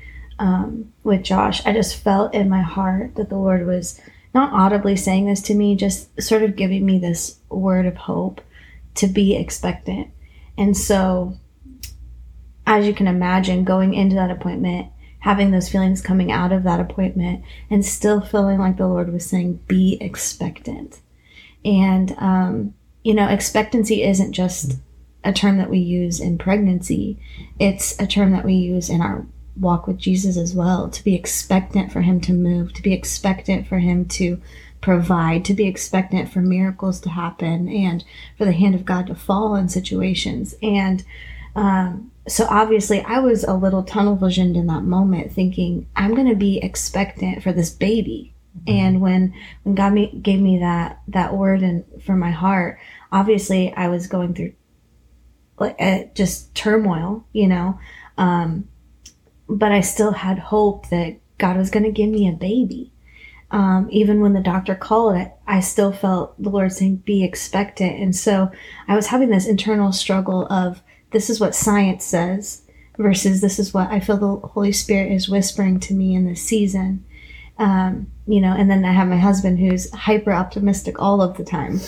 um, 0.40 0.92
with 1.04 1.22
Josh, 1.22 1.64
I 1.66 1.72
just 1.72 1.96
felt 1.96 2.34
in 2.34 2.48
my 2.48 2.62
heart 2.62 3.14
that 3.16 3.28
the 3.28 3.36
Lord 3.36 3.66
was 3.66 4.00
not 4.34 4.52
audibly 4.52 4.96
saying 4.96 5.26
this 5.26 5.42
to 5.42 5.54
me, 5.54 5.76
just 5.76 6.20
sort 6.20 6.42
of 6.42 6.56
giving 6.56 6.84
me 6.84 6.98
this 6.98 7.38
word 7.50 7.84
of 7.84 7.96
hope 7.96 8.40
to 8.96 9.06
be 9.06 9.36
expectant. 9.36 10.08
And 10.56 10.76
so, 10.76 11.36
as 12.66 12.86
you 12.86 12.94
can 12.94 13.06
imagine, 13.06 13.64
going 13.64 13.92
into 13.92 14.16
that 14.16 14.30
appointment, 14.30 14.88
having 15.18 15.50
those 15.50 15.68
feelings 15.68 16.00
coming 16.00 16.32
out 16.32 16.52
of 16.52 16.62
that 16.62 16.80
appointment, 16.80 17.44
and 17.68 17.84
still 17.84 18.22
feeling 18.22 18.58
like 18.58 18.78
the 18.78 18.88
Lord 18.88 19.12
was 19.12 19.26
saying, 19.26 19.60
be 19.68 19.98
expectant. 20.00 21.00
And, 21.66 22.12
um, 22.16 22.74
you 23.04 23.12
know, 23.12 23.28
expectancy 23.28 24.02
isn't 24.04 24.32
just 24.32 24.78
a 25.24 25.32
term 25.32 25.58
that 25.58 25.70
we 25.70 25.78
use 25.78 26.20
in 26.20 26.38
pregnancy, 26.38 27.18
it's 27.58 27.98
a 28.00 28.06
term 28.06 28.32
that 28.32 28.44
we 28.44 28.54
use 28.54 28.88
in 28.88 29.00
our 29.00 29.26
walk 29.56 29.86
with 29.86 29.98
Jesus 29.98 30.36
as 30.36 30.54
well 30.54 30.88
to 30.88 31.04
be 31.04 31.14
expectant 31.14 31.92
for 31.92 32.00
Him 32.00 32.20
to 32.22 32.32
move, 32.32 32.72
to 32.74 32.82
be 32.82 32.92
expectant 32.92 33.66
for 33.66 33.78
Him 33.78 34.06
to 34.06 34.40
provide, 34.80 35.44
to 35.44 35.54
be 35.54 35.66
expectant 35.66 36.32
for 36.32 36.40
miracles 36.40 37.00
to 37.00 37.10
happen, 37.10 37.68
and 37.68 38.04
for 38.38 38.44
the 38.44 38.52
hand 38.52 38.74
of 38.74 38.84
God 38.84 39.06
to 39.08 39.14
fall 39.14 39.54
in 39.54 39.68
situations. 39.68 40.54
And, 40.62 41.04
um, 41.54 42.10
so 42.28 42.46
obviously 42.48 43.00
I 43.02 43.18
was 43.18 43.44
a 43.44 43.54
little 43.54 43.82
tunnel 43.82 44.16
visioned 44.16 44.56
in 44.56 44.68
that 44.68 44.82
moment 44.82 45.32
thinking 45.32 45.88
I'm 45.96 46.14
going 46.14 46.28
to 46.28 46.36
be 46.36 46.58
expectant 46.58 47.42
for 47.42 47.52
this 47.52 47.70
baby. 47.70 48.32
And 48.66 49.00
when 49.00 49.34
when 49.62 49.74
God 49.74 49.92
me, 49.92 50.18
gave 50.22 50.40
me 50.40 50.58
that 50.58 51.00
that 51.08 51.34
word 51.34 51.62
and 51.62 51.84
for 52.02 52.14
my 52.14 52.30
heart, 52.30 52.78
obviously 53.10 53.72
I 53.74 53.88
was 53.88 54.06
going 54.06 54.34
through 54.34 54.52
just 56.14 56.54
turmoil, 56.54 57.24
you 57.32 57.46
know. 57.46 57.78
Um, 58.18 58.68
but 59.48 59.72
I 59.72 59.80
still 59.80 60.12
had 60.12 60.38
hope 60.38 60.88
that 60.90 61.16
God 61.38 61.56
was 61.56 61.70
going 61.70 61.84
to 61.84 61.90
give 61.90 62.08
me 62.08 62.28
a 62.28 62.32
baby. 62.32 62.92
Um, 63.50 63.88
even 63.90 64.20
when 64.20 64.32
the 64.32 64.40
doctor 64.40 64.76
called 64.76 65.16
it, 65.16 65.32
I 65.46 65.58
still 65.60 65.92
felt 65.92 66.40
the 66.40 66.50
Lord 66.50 66.72
saying, 66.72 66.96
be 66.98 67.24
expectant. 67.24 67.98
And 67.98 68.14
so 68.14 68.50
I 68.86 68.94
was 68.94 69.08
having 69.08 69.30
this 69.30 69.46
internal 69.46 69.92
struggle 69.92 70.46
of 70.46 70.82
this 71.10 71.28
is 71.28 71.40
what 71.40 71.56
science 71.56 72.04
says 72.04 72.62
versus 72.96 73.40
this 73.40 73.58
is 73.58 73.74
what 73.74 73.90
I 73.90 73.98
feel 73.98 74.16
the 74.16 74.46
Holy 74.46 74.70
Spirit 74.70 75.10
is 75.10 75.28
whispering 75.28 75.80
to 75.80 75.94
me 75.94 76.14
in 76.14 76.26
this 76.26 76.42
season. 76.42 77.04
Um, 77.58 78.10
you 78.26 78.40
know, 78.40 78.54
and 78.56 78.70
then 78.70 78.84
I 78.84 78.92
have 78.92 79.08
my 79.08 79.18
husband 79.18 79.58
who's 79.58 79.92
hyper 79.92 80.32
optimistic 80.32 81.00
all 81.00 81.20
of 81.20 81.36
the 81.36 81.44
time. 81.44 81.80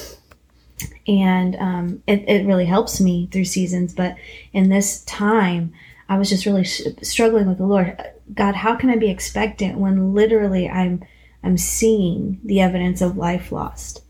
And 1.06 1.56
um, 1.56 2.02
it, 2.06 2.24
it 2.28 2.46
really 2.46 2.66
helps 2.66 3.00
me 3.00 3.28
through 3.30 3.44
seasons. 3.44 3.94
But 3.94 4.16
in 4.52 4.68
this 4.68 5.04
time, 5.04 5.72
I 6.08 6.18
was 6.18 6.28
just 6.28 6.46
really 6.46 6.64
sh- 6.64 6.82
struggling 7.02 7.46
with 7.46 7.58
the 7.58 7.66
Lord. 7.66 8.00
God, 8.34 8.54
how 8.54 8.76
can 8.76 8.90
I 8.90 8.96
be 8.96 9.10
expectant 9.10 9.78
when 9.78 10.14
literally 10.14 10.68
I'm 10.68 11.04
I'm 11.44 11.58
seeing 11.58 12.40
the 12.44 12.60
evidence 12.60 13.00
of 13.00 13.16
life 13.16 13.50
lost? 13.50 14.02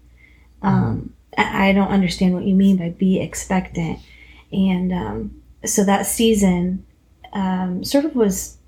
Um, 0.60 1.14
I, 1.36 1.68
I 1.68 1.72
don't 1.72 1.88
understand 1.88 2.34
what 2.34 2.44
you 2.44 2.54
mean 2.54 2.76
by 2.76 2.90
be 2.90 3.20
expectant. 3.20 4.00
And 4.52 4.92
um, 4.92 5.42
so 5.64 5.84
that 5.84 6.06
season 6.06 6.84
um, 7.32 7.84
sort 7.84 8.04
of 8.04 8.14
was 8.14 8.58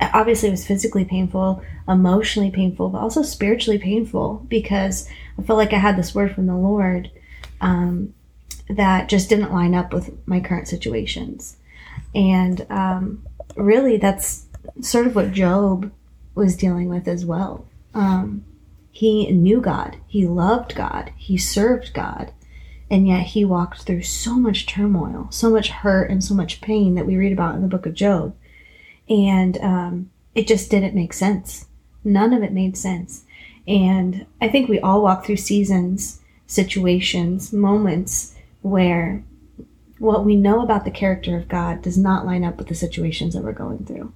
obviously 0.00 0.48
it 0.48 0.52
was 0.52 0.66
physically 0.66 1.04
painful, 1.04 1.62
emotionally 1.88 2.50
painful, 2.50 2.90
but 2.90 3.00
also 3.00 3.22
spiritually 3.22 3.78
painful 3.78 4.44
because 4.48 5.08
I 5.38 5.42
felt 5.42 5.58
like 5.58 5.72
I 5.72 5.78
had 5.78 5.96
this 5.96 6.14
word 6.14 6.34
from 6.34 6.46
the 6.46 6.56
Lord 6.56 7.10
um, 7.64 8.14
that 8.68 9.08
just 9.08 9.28
didn't 9.28 9.52
line 9.52 9.74
up 9.74 9.92
with 9.92 10.16
my 10.28 10.38
current 10.38 10.68
situations. 10.68 11.56
And 12.14 12.66
um, 12.70 13.24
really, 13.56 13.96
that's 13.96 14.46
sort 14.80 15.06
of 15.06 15.16
what 15.16 15.32
Job 15.32 15.90
was 16.34 16.56
dealing 16.56 16.88
with 16.88 17.08
as 17.08 17.24
well. 17.24 17.66
Um, 17.94 18.44
he 18.92 19.30
knew 19.32 19.60
God, 19.60 19.96
he 20.06 20.26
loved 20.26 20.74
God, 20.74 21.12
he 21.16 21.36
served 21.36 21.94
God, 21.94 22.32
and 22.90 23.08
yet 23.08 23.26
he 23.26 23.44
walked 23.44 23.82
through 23.82 24.02
so 24.02 24.34
much 24.34 24.66
turmoil, 24.66 25.28
so 25.30 25.50
much 25.50 25.70
hurt, 25.70 26.10
and 26.10 26.22
so 26.22 26.34
much 26.34 26.60
pain 26.60 26.94
that 26.94 27.06
we 27.06 27.16
read 27.16 27.32
about 27.32 27.54
in 27.54 27.62
the 27.62 27.68
book 27.68 27.86
of 27.86 27.94
Job. 27.94 28.36
And 29.08 29.58
um, 29.58 30.10
it 30.34 30.46
just 30.46 30.70
didn't 30.70 30.94
make 30.94 31.12
sense. 31.12 31.66
None 32.04 32.32
of 32.32 32.42
it 32.42 32.52
made 32.52 32.76
sense. 32.76 33.24
And 33.66 34.26
I 34.40 34.48
think 34.48 34.68
we 34.68 34.80
all 34.80 35.02
walk 35.02 35.24
through 35.24 35.36
seasons, 35.38 36.20
situations, 36.54 37.52
moments 37.52 38.34
where 38.62 39.24
what 39.98 40.24
we 40.24 40.36
know 40.36 40.62
about 40.62 40.84
the 40.84 40.90
character 40.90 41.36
of 41.36 41.48
God 41.48 41.82
does 41.82 41.98
not 41.98 42.26
line 42.26 42.44
up 42.44 42.56
with 42.56 42.68
the 42.68 42.74
situations 42.74 43.34
that 43.34 43.42
we're 43.42 43.52
going 43.52 43.84
through. 43.84 44.12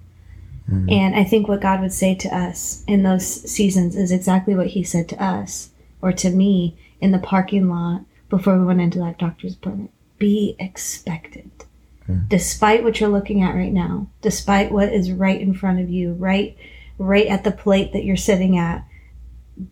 Mm-hmm. 0.70 0.90
And 0.90 1.14
I 1.16 1.24
think 1.24 1.48
what 1.48 1.60
God 1.60 1.80
would 1.80 1.92
say 1.92 2.14
to 2.16 2.28
us 2.28 2.84
in 2.86 3.02
those 3.02 3.26
seasons 3.26 3.96
is 3.96 4.12
exactly 4.12 4.54
what 4.54 4.68
He 4.68 4.82
said 4.82 5.08
to 5.10 5.22
us 5.22 5.70
or 6.02 6.12
to 6.12 6.30
me 6.30 6.76
in 7.00 7.12
the 7.12 7.18
parking 7.18 7.68
lot 7.68 8.02
before 8.28 8.58
we 8.58 8.64
went 8.64 8.80
into 8.80 8.98
that 8.98 9.18
doctor's 9.18 9.54
appointment. 9.54 9.90
Be 10.18 10.56
expectant. 10.58 11.64
Mm-hmm. 12.08 12.28
Despite 12.28 12.84
what 12.84 13.00
you're 13.00 13.08
looking 13.08 13.42
at 13.42 13.54
right 13.54 13.72
now, 13.72 14.08
despite 14.20 14.72
what 14.72 14.92
is 14.92 15.12
right 15.12 15.40
in 15.40 15.54
front 15.54 15.80
of 15.80 15.88
you, 15.88 16.12
right 16.14 16.56
right 16.98 17.28
at 17.28 17.44
the 17.44 17.52
plate 17.52 17.92
that 17.92 18.04
you're 18.04 18.16
sitting 18.16 18.58
at, 18.58 18.84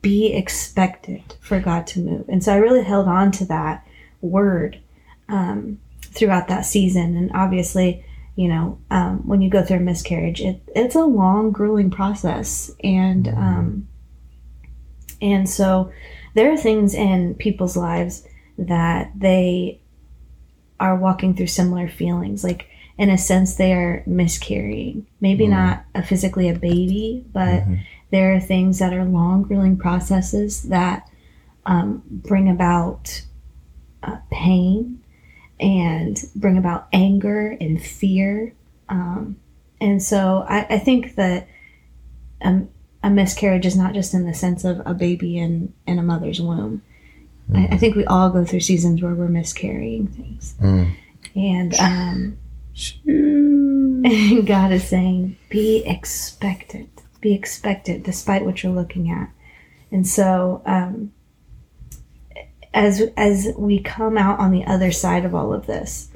be 0.02 0.32
expected 0.32 1.22
for 1.40 1.60
God 1.60 1.86
to 1.88 2.00
move. 2.00 2.28
And 2.28 2.42
so 2.42 2.52
I 2.52 2.56
really 2.56 2.82
held 2.82 3.06
on 3.06 3.30
to 3.32 3.44
that 3.46 3.86
word 4.20 4.80
um, 5.28 5.80
throughout 6.02 6.48
that 6.48 6.66
season. 6.66 7.16
And 7.16 7.30
obviously, 7.34 8.04
you 8.34 8.48
know, 8.48 8.78
um, 8.90 9.26
when 9.26 9.42
you 9.42 9.50
go 9.50 9.62
through 9.62 9.78
a 9.78 9.80
miscarriage, 9.80 10.40
it, 10.40 10.60
it's 10.74 10.94
a 10.94 11.04
long, 11.04 11.52
grueling 11.52 11.90
process. 11.90 12.70
And, 12.82 13.28
um, 13.28 13.88
and 15.22 15.48
so 15.48 15.92
there 16.34 16.52
are 16.52 16.56
things 16.56 16.94
in 16.94 17.34
people's 17.34 17.76
lives 17.76 18.26
that 18.58 19.12
they 19.18 19.80
are 20.78 20.96
walking 20.96 21.34
through 21.34 21.46
similar 21.46 21.88
feelings. 21.88 22.44
Like, 22.44 22.68
in 22.98 23.10
a 23.10 23.18
sense, 23.18 23.56
they 23.56 23.72
are 23.72 24.02
miscarrying. 24.06 25.06
Maybe 25.20 25.46
not 25.46 25.84
a 25.94 26.02
physically 26.02 26.48
a 26.48 26.54
baby, 26.54 27.24
but 27.32 27.64
there 28.10 28.34
are 28.34 28.40
things 28.40 28.78
that 28.78 28.92
are 28.92 29.04
long, 29.04 29.42
grueling 29.42 29.76
processes 29.76 30.62
that 30.64 31.10
um, 31.64 32.02
bring 32.08 32.48
about 32.48 33.22
uh, 34.02 34.18
pain 34.30 35.02
and 35.58 36.22
bring 36.34 36.56
about 36.56 36.86
anger 36.92 37.56
and 37.60 37.82
fear. 37.82 38.54
Um, 38.88 39.36
and 39.80 40.02
so 40.02 40.44
I, 40.48 40.66
I 40.70 40.78
think 40.78 41.16
that 41.16 41.48
um, 42.42 42.68
a 43.02 43.10
miscarriage 43.10 43.66
is 43.66 43.76
not 43.76 43.94
just 43.94 44.14
in 44.14 44.26
the 44.26 44.34
sense 44.34 44.64
of 44.64 44.80
a 44.86 44.94
baby 44.94 45.38
in, 45.38 45.72
in 45.86 45.98
a 45.98 46.02
mother's 46.02 46.40
womb. 46.40 46.82
I, 47.54 47.68
I 47.72 47.76
think 47.76 47.94
we 47.94 48.04
all 48.04 48.30
go 48.30 48.44
through 48.44 48.60
seasons 48.60 49.02
where 49.02 49.14
we're 49.14 49.28
miscarrying 49.28 50.08
things. 50.08 50.54
Mm. 50.60 50.94
And 51.36 51.74
um, 51.74 52.38
God 54.46 54.72
is 54.72 54.88
saying, 54.88 55.36
be 55.48 55.84
expectant. 55.86 56.95
Be 57.26 57.34
expectant 57.34 58.04
despite 58.04 58.44
what 58.44 58.62
you're 58.62 58.80
looking 58.80 59.10
at. 59.10 59.28
And 59.90 60.06
so, 60.06 60.62
um, 60.64 61.12
as 62.72 63.02
as 63.16 63.48
we 63.58 63.80
come 63.80 64.16
out 64.16 64.38
on 64.38 64.52
the 64.52 64.64
other 64.64 64.92
side 64.92 65.24
of 65.24 65.34
all 65.34 65.52
of 65.52 65.66
this, 65.66 66.08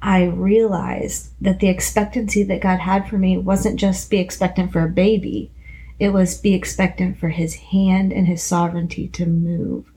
I 0.00 0.26
realized 0.26 1.32
that 1.40 1.58
the 1.58 1.68
expectancy 1.68 2.44
that 2.44 2.60
God 2.60 2.78
had 2.78 3.08
for 3.08 3.18
me 3.18 3.36
wasn't 3.36 3.80
just 3.80 4.10
be 4.10 4.18
expectant 4.18 4.70
for 4.70 4.84
a 4.84 4.88
baby, 4.88 5.50
it 5.98 6.10
was 6.10 6.40
be 6.40 6.54
expectant 6.54 7.18
for 7.18 7.30
His 7.30 7.54
hand 7.54 8.12
and 8.12 8.28
His 8.28 8.40
sovereignty 8.40 9.08
to 9.08 9.26
move 9.26 9.90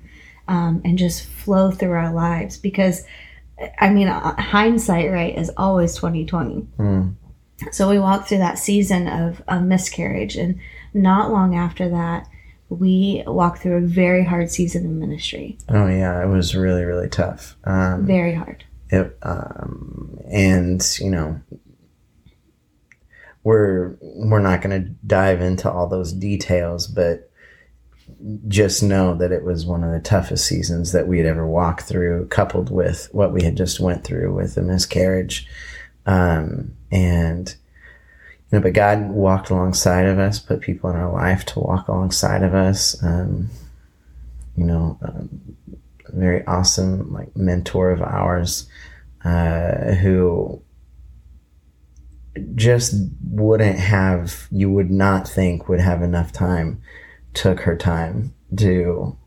um, 0.48 0.82
and 0.84 0.98
just 0.98 1.24
flow 1.24 1.70
through 1.70 1.92
our 1.92 2.12
lives. 2.12 2.58
Because, 2.58 3.04
I 3.80 3.92
mean, 3.92 4.08
uh, 4.08 4.42
hindsight, 4.42 5.12
right, 5.12 5.38
is 5.38 5.52
always 5.56 5.94
twenty 5.94 6.26
twenty. 6.26 6.66
Mm. 6.80 7.14
So 7.72 7.90
we 7.90 8.00
walked 8.00 8.30
through 8.30 8.38
that 8.40 8.60
season 8.60 9.08
of 9.08 9.42
a 9.48 9.60
miscarriage, 9.60 10.36
and 10.36 10.60
not 10.94 11.32
long 11.32 11.56
after 11.56 11.90
that, 11.90 12.28
we 12.70 13.24
walked 13.26 13.62
through 13.62 13.78
a 13.78 13.88
very 13.88 14.24
hard 14.24 14.52
season 14.52 14.86
of 14.86 14.92
ministry. 14.92 15.58
Oh 15.70 15.88
yeah, 15.88 16.22
it 16.24 16.28
was 16.28 16.56
really 16.56 16.84
really 16.84 17.10
tough. 17.10 17.56
Um, 17.64 18.06
Very 18.06 18.34
hard. 18.34 18.64
it, 18.90 19.18
um, 19.24 20.20
and 20.30 20.86
you 21.00 21.10
know, 21.10 21.42
we're 23.44 23.98
we're 24.02 24.40
not 24.40 24.62
going 24.62 24.84
to 24.84 24.90
dive 25.06 25.42
into 25.42 25.72
all 25.72 25.88
those 25.88 26.12
details, 26.14 26.88
but 26.88 27.32
just 28.48 28.84
know 28.84 29.16
that 29.16 29.32
it 29.32 29.44
was 29.44 29.66
one 29.66 29.84
of 29.84 29.92
the 29.92 30.00
toughest 30.00 30.46
seasons 30.46 30.92
that 30.92 31.08
we 31.08 31.18
had 31.18 31.28
ever 31.28 31.48
walked 31.48 31.84
through, 31.84 32.28
coupled 32.28 32.70
with 32.70 33.10
what 33.12 33.32
we 33.34 33.44
had 33.44 33.56
just 33.58 33.80
went 33.80 34.04
through 34.04 34.34
with 34.34 34.56
the 34.56 34.62
miscarriage, 34.62 35.48
um, 36.08 36.74
and 36.92 37.56
you 38.50 38.58
know, 38.58 38.62
but 38.62 38.74
God 38.74 39.10
walked 39.10 39.50
alongside 39.50 40.06
of 40.06 40.18
us, 40.18 40.40
put 40.40 40.62
people 40.62 40.90
in 40.90 40.96
our 40.96 41.12
life 41.12 41.46
to 41.48 41.60
walk 41.60 41.90
alongside 41.90 42.44
of 42.44 42.56
us. 42.56 43.02
Um, 43.04 43.50
you 44.56 44.64
know, 44.64 44.98
um, 45.02 45.58
very 46.10 46.46
awesome 46.48 47.14
like 47.14 47.36
mentor 47.36 47.92
of 47.92 48.02
ours 48.02 48.68
uh, 49.26 49.94
who 49.96 50.62
just 52.56 52.94
wouldn't 53.30 53.80
have 53.80 54.48
you 54.52 54.70
would 54.70 54.92
not 54.92 55.28
think 55.28 55.68
would 55.68 55.80
have 55.80 56.02
enough 56.02 56.32
time 56.32 56.82
took 57.34 57.62
her 57.62 57.76
time 57.76 58.34
to 58.56 59.18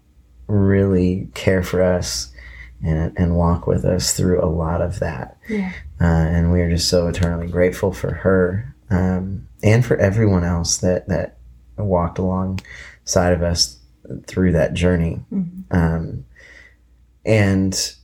really 0.47 1.29
care 1.35 1.63
for 1.63 1.83
us 1.83 2.33
and, 2.83 3.13
and 3.17 3.37
walk 3.37 3.67
with 3.67 3.85
us 3.85 4.17
through 4.17 4.43
a 4.43 4.47
lot 4.47 4.81
of 4.81 4.99
that 5.01 5.37
Yeah. 5.49 5.73
uh, 6.01 6.05
and 6.05 6.53
we 6.53 6.61
are 6.63 6.71
just 6.71 6.89
so 6.89 7.09
eternally 7.09 7.47
grateful 7.49 7.93
for 7.93 8.13
her 8.15 8.75
um, 8.91 9.47
and 9.63 9.85
for 9.85 9.97
everyone 9.97 10.45
else 10.45 10.79
that 10.79 11.09
that 11.09 11.39
walked 11.77 12.19
alongside 12.19 13.33
of 13.33 13.43
us 13.43 13.79
through 14.27 14.53
that 14.53 14.75
journey 14.75 15.21
Mhm. 15.33 15.65
um, 15.71 16.25
and 17.25 17.95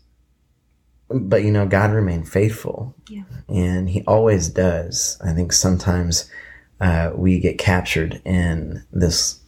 but 1.09 1.43
you 1.43 1.51
know 1.51 1.67
god 1.67 1.93
remained 1.93 2.29
faithful 2.29 2.95
Yeah. 3.09 3.23
and 3.49 3.89
he 3.89 4.03
always 4.07 4.49
does 4.49 5.19
i 5.25 5.33
think 5.33 5.53
sometimes 5.53 6.29
uh, 6.81 7.11
we 7.15 7.39
get 7.41 7.57
captured 7.59 8.21
in 8.27 8.85
this 8.93 9.41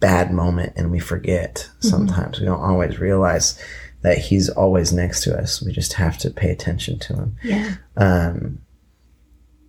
bad 0.00 0.32
moment 0.32 0.72
and 0.76 0.90
we 0.90 0.98
forget 0.98 1.68
sometimes 1.80 2.40
we 2.40 2.46
don't 2.46 2.60
always 2.60 2.98
realize 2.98 3.58
that 4.06 4.18
he's 4.18 4.48
always 4.48 4.92
next 4.92 5.22
to 5.24 5.36
us 5.36 5.60
we 5.62 5.72
just 5.72 5.92
have 5.94 6.16
to 6.16 6.30
pay 6.30 6.50
attention 6.50 6.98
to 6.98 7.12
him 7.14 7.36
Yeah. 7.42 7.74
um, 7.96 8.58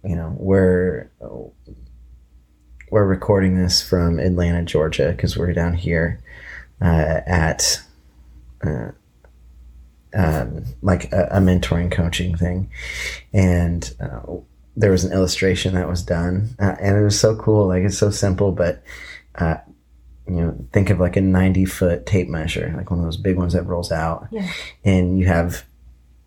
you 0.03 0.15
know, 0.15 0.33
we're 0.39 1.09
we're 2.91 3.05
recording 3.05 3.61
this 3.61 3.81
from 3.81 4.19
Atlanta, 4.19 4.63
Georgia, 4.63 5.11
because 5.11 5.35
we're 5.35 5.51
down 5.51 5.73
here 5.73 6.21
uh, 6.81 7.19
at 7.25 7.81
uh, 8.65 8.91
um, 10.13 10.63
like 10.81 11.11
a, 11.11 11.27
a 11.31 11.39
mentoring 11.39 11.91
coaching 11.91 12.37
thing, 12.37 12.69
and 13.33 13.93
uh, 13.99 14.21
there 14.77 14.91
was 14.91 15.03
an 15.03 15.11
illustration 15.11 15.73
that 15.73 15.89
was 15.89 16.01
done, 16.03 16.55
uh, 16.59 16.75
and 16.79 16.95
it 16.95 17.03
was 17.03 17.19
so 17.19 17.35
cool. 17.35 17.67
Like 17.67 17.83
it's 17.83 17.97
so 17.97 18.09
simple, 18.11 18.53
but 18.53 18.81
uh, 19.35 19.57
you 20.27 20.41
know, 20.41 20.65
think 20.73 20.89
of 20.89 20.99
like 20.99 21.15
a 21.15 21.21
ninety 21.21 21.65
foot 21.65 22.05
tape 22.05 22.27
measure, 22.29 22.73
like 22.75 22.89
one 22.91 22.99
of 22.99 23.05
those 23.05 23.17
big 23.17 23.37
ones 23.37 23.53
that 23.53 23.63
rolls 23.63 23.91
out, 23.91 24.27
Yeah. 24.31 24.47
and 24.83 25.17
you 25.17 25.25
have 25.27 25.63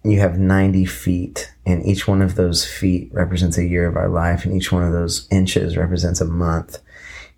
you 0.03 0.19
have 0.19 0.39
90 0.39 0.87
feet 0.87 1.53
and 1.67 1.85
each 1.85 2.09
one 2.09 2.23
of 2.23 2.35
those 2.35 2.65
feet 2.65 3.11
represents 3.13 3.59
a 3.59 3.67
year 3.67 3.87
of 3.87 3.97
our 3.97 4.09
life 4.09 4.47
and 4.47 4.57
each 4.57 4.73
one 4.73 4.83
of 4.83 4.95
those 4.95 5.29
inches 5.31 5.77
represents 5.77 6.23
a 6.23 6.25
month 6.25 6.79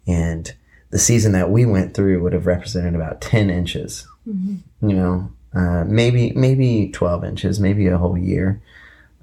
and 0.06 0.54
the 0.90 0.98
season 1.00 1.32
that 1.32 1.50
we 1.50 1.66
went 1.66 1.92
through 1.92 2.22
would 2.22 2.32
have 2.32 2.46
represented 2.46 2.94
about 2.94 3.20
10 3.20 3.50
inches 3.50 4.06
Mhm. 4.28 4.58
you 4.80 4.94
know 4.94 5.32
uh, 5.52 5.82
maybe 5.88 6.30
maybe 6.36 6.88
12 6.92 7.24
inches 7.24 7.58
maybe 7.58 7.88
a 7.88 7.98
whole 7.98 8.16
year 8.16 8.62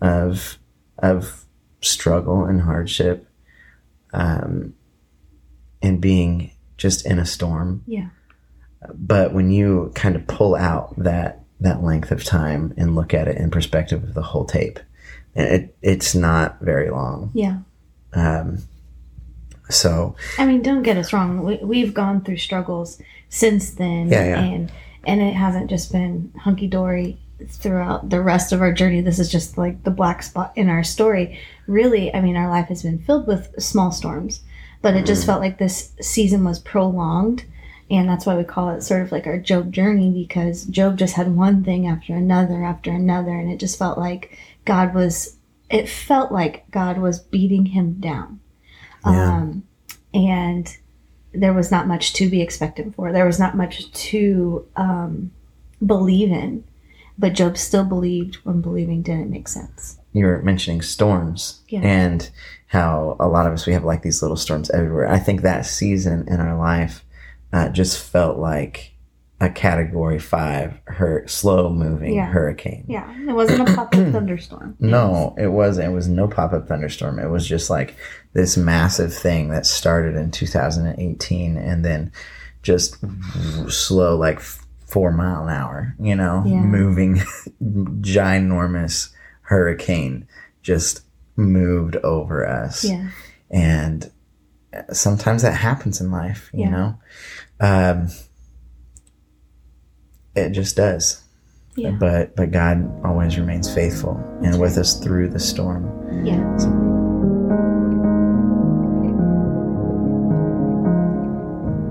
of 0.02 0.58
of 0.97 1.45
struggle 1.80 2.43
and 2.43 2.63
hardship 2.63 3.25
um, 4.12 4.73
and 5.82 6.02
being 6.02 6.52
just 6.79 7.05
in 7.05 7.19
a 7.19 7.25
storm 7.25 7.83
Yeah. 7.85 8.07
but 8.95 9.33
when 9.33 9.51
you 9.51 9.91
kind 9.95 10.15
of 10.15 10.25
pull 10.27 10.55
out 10.55 10.93
that 10.97 11.43
that 11.59 11.83
length 11.83 12.11
of 12.11 12.23
time 12.23 12.73
and 12.77 12.95
look 12.95 13.13
at 13.13 13.27
it 13.27 13.37
in 13.37 13.51
perspective 13.51 14.01
of 14.03 14.13
the 14.15 14.21
whole 14.23 14.45
tape 14.45 14.79
it 15.35 15.75
it's 15.81 16.15
not 16.15 16.59
very 16.61 16.89
long 16.89 17.29
Yeah. 17.33 17.59
um, 18.13 18.59
so 19.69 20.15
I 20.39 20.45
mean, 20.47 20.63
don't 20.63 20.81
get 20.81 20.97
us 20.97 21.13
wrong. 21.13 21.43
We, 21.43 21.57
we've 21.61 21.93
gone 21.93 22.21
through 22.21 22.37
struggles 22.37 22.99
since 23.29 23.69
then, 23.71 24.09
Yeah, 24.09 24.25
yeah. 24.25 24.39
and 24.41 24.71
and 25.05 25.21
it 25.21 25.35
hasn't 25.35 25.69
just 25.69 25.91
been 25.91 26.31
hunky 26.39 26.67
dory 26.67 27.19
throughout 27.47 28.09
the 28.09 28.19
rest 28.21 28.51
of 28.51 28.61
our 28.61 28.73
journey. 28.73 29.01
This 29.01 29.19
is 29.19 29.31
just 29.31 29.57
like 29.59 29.83
the 29.83 29.91
black 29.91 30.23
spot 30.23 30.53
in 30.55 30.69
our 30.69 30.83
story. 30.83 31.39
Really, 31.67 32.11
I 32.13 32.19
mean, 32.21 32.35
our 32.35 32.49
life 32.49 32.67
has 32.69 32.81
been 32.81 32.97
filled 32.99 33.27
with 33.27 33.53
small 33.59 33.91
storms, 33.91 34.41
but 34.81 34.95
it 34.95 35.05
just 35.05 35.25
felt 35.25 35.41
like 35.41 35.57
this 35.57 35.91
season 36.01 36.43
was 36.43 36.59
prolonged. 36.59 37.45
And 37.91 38.07
that's 38.07 38.25
why 38.25 38.37
we 38.37 38.43
call 38.43 38.69
it 38.69 38.81
sort 38.83 39.01
of 39.01 39.11
like 39.11 39.25
our 39.25 39.39
Job 39.39 39.71
journey 39.71 40.11
because 40.11 40.65
Job 40.65 40.97
just 40.97 41.15
had 41.15 41.35
one 41.35 41.63
thing 41.63 41.87
after 41.87 42.13
another 42.15 42.63
after 42.63 42.91
another. 42.91 43.31
And 43.31 43.51
it 43.51 43.59
just 43.59 43.79
felt 43.79 43.97
like 43.97 44.37
God 44.65 44.93
was, 44.93 45.37
it 45.71 45.89
felt 45.89 46.31
like 46.31 46.69
God 46.69 46.99
was 46.99 47.19
beating 47.19 47.65
him 47.65 47.95
down. 47.99 48.39
Yeah. 49.05 49.37
Um, 49.37 49.63
and 50.13 50.77
there 51.33 51.53
was 51.53 51.71
not 51.71 51.87
much 51.87 52.13
to 52.13 52.29
be 52.29 52.41
expected 52.41 52.93
for. 52.95 53.11
There 53.11 53.25
was 53.25 53.39
not 53.39 53.57
much 53.57 53.91
to 53.91 54.67
um, 54.75 55.31
believe 55.85 56.31
in. 56.31 56.63
But 57.17 57.33
Job 57.33 57.57
still 57.57 57.83
believed 57.83 58.35
when 58.43 58.61
believing 58.61 59.01
didn't 59.01 59.29
make 59.29 59.47
sense. 59.49 59.97
you 60.13 60.25
were 60.25 60.41
mentioning 60.41 60.81
storms 60.81 61.59
Yeah. 61.67 61.81
and 61.81 62.29
how 62.69 63.15
a 63.19 63.27
lot 63.27 63.45
of 63.45 63.53
us 63.53 63.65
we 63.67 63.73
have 63.73 63.84
like 63.84 64.01
these 64.03 64.21
little 64.21 64.38
storms 64.38 64.69
everywhere 64.71 65.08
i 65.12 65.19
think 65.19 65.41
that 65.41 65.65
season 65.65 66.23
in 66.27 66.39
our 66.39 66.58
life 66.58 67.03
uh, 67.53 67.67
just 67.69 67.97
felt 67.99 68.38
like 68.38 68.93
a 69.41 69.49
category 69.49 70.19
five 70.19 70.73
her 70.86 71.23
slow 71.27 71.69
moving 71.69 72.13
Yeah. 72.13 72.25
hurricane 72.27 72.84
Yeah, 72.88 73.10
it 73.27 73.34
wasn't 73.34 73.67
a 73.69 73.73
pop 73.75 73.95
up 73.95 74.12
thunderstorm. 74.12 74.75
No, 74.82 75.34
it 75.38 75.47
wasn't. 75.47 75.88
It 75.88 75.93
was 75.95 76.10
no 76.10 76.27
pop 76.27 76.51
up 76.51 76.67
thunderstorm. 76.67 77.19
It 77.19 77.29
was 77.29 77.47
just 77.47 77.69
like 77.69 77.95
this 78.34 78.58
massive 78.58 79.13
thing 79.13 79.47
that 79.51 79.65
started 79.65 80.15
in 80.17 80.29
2018 80.32 81.55
and 81.55 81.86
then 81.86 82.12
just 82.63 82.97
slow, 83.69 84.17
like 84.17 84.41
four 84.41 85.12
mile 85.13 85.43
an 85.47 85.53
hour, 85.55 85.95
you 86.01 86.15
know, 86.15 86.43
Yeah. 86.45 86.60
moving 86.62 87.15
ginormous 88.01 89.10
hurricane 89.43 90.27
just 90.62 91.01
moved 91.39 91.95
over 91.97 92.45
us. 92.47 92.84
Yeah, 92.84 93.10
And 93.49 94.12
sometimes 94.93 95.41
that 95.41 95.54
happens 95.54 95.99
in 96.02 96.12
life, 96.12 96.49
you 96.54 96.62
Yeah. 96.65 96.69
know? 96.69 96.99
Um, 97.62 98.08
it 100.36 100.52
just 100.52 100.75
does 100.78 101.21
yeah, 101.75 101.91
but 101.91 102.36
but 102.36 102.52
God 102.52 102.89
always 103.04 103.38
remains 103.38 103.73
faithful 103.73 104.15
and 104.43 104.60
with 104.60 104.78
us 104.78 104.99
through 104.99 105.30
the 105.30 105.39
storm. 105.39 105.86
yeah. 106.25 106.39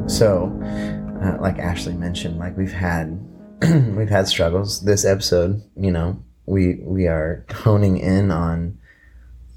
So, 0.07 0.51
uh, 1.23 1.37
like 1.41 1.59
Ashley 1.59 1.93
mentioned, 1.93 2.39
like 2.39 2.57
we've 2.57 2.73
had 2.73 3.21
we've 3.95 4.09
had 4.09 4.27
struggles. 4.27 4.81
This 4.83 5.05
episode, 5.05 5.63
you 5.77 5.91
know, 5.91 6.23
we 6.47 6.77
we 6.83 7.07
are 7.07 7.45
honing 7.53 7.99
in 7.99 8.31
on, 8.31 8.79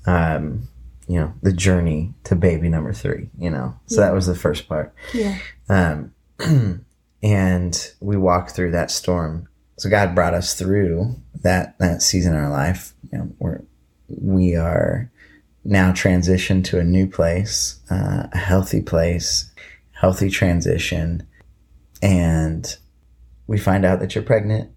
um, 0.05 0.67
you 1.07 1.19
know, 1.19 1.33
the 1.41 1.53
journey 1.53 2.13
to 2.23 2.35
baby 2.35 2.69
number 2.69 2.93
three. 2.93 3.29
You 3.37 3.49
know, 3.49 3.75
so 3.87 4.01
that 4.01 4.13
was 4.13 4.27
the 4.27 4.35
first 4.35 4.67
part. 4.67 4.93
Yeah, 5.13 5.37
Um, 5.69 6.13
and 7.23 7.91
we 7.99 8.17
walked 8.17 8.51
through 8.51 8.71
that 8.71 8.91
storm. 8.91 9.47
So 9.77 9.89
God 9.89 10.15
brought 10.15 10.33
us 10.33 10.53
through 10.53 11.15
that 11.41 11.77
that 11.79 12.01
season 12.01 12.33
in 12.33 12.39
our 12.39 12.49
life. 12.49 12.93
You 13.11 13.17
know, 13.17 13.31
we're 13.39 13.61
we 14.07 14.55
are 14.55 15.11
now 15.63 15.91
transitioned 15.91 16.63
to 16.65 16.79
a 16.79 16.83
new 16.83 17.07
place, 17.07 17.79
uh, 17.89 18.27
a 18.31 18.37
healthy 18.37 18.81
place, 18.81 19.51
healthy 19.91 20.29
transition, 20.29 21.27
and 22.01 22.77
we 23.47 23.57
find 23.57 23.85
out 23.85 23.99
that 23.99 24.15
you're 24.15 24.23
pregnant 24.23 24.71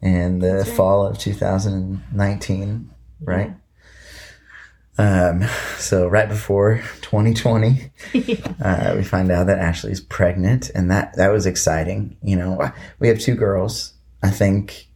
in 0.00 0.40
the 0.40 0.58
right. 0.58 0.66
fall 0.66 1.06
of 1.06 1.18
2019, 1.18 2.90
right? 3.20 3.54
Um, 4.98 5.44
so 5.78 6.06
right 6.06 6.28
before 6.28 6.82
2020, 7.00 7.90
uh, 8.62 8.94
we 8.96 9.02
find 9.02 9.30
out 9.30 9.46
that 9.46 9.58
Ashley's 9.58 10.00
pregnant, 10.00 10.70
and 10.74 10.90
that 10.90 11.16
that 11.16 11.32
was 11.32 11.46
exciting. 11.46 12.16
You 12.22 12.36
know, 12.36 12.70
we 12.98 13.08
have 13.08 13.18
two 13.18 13.34
girls. 13.34 13.94
I 14.22 14.30
think, 14.30 14.86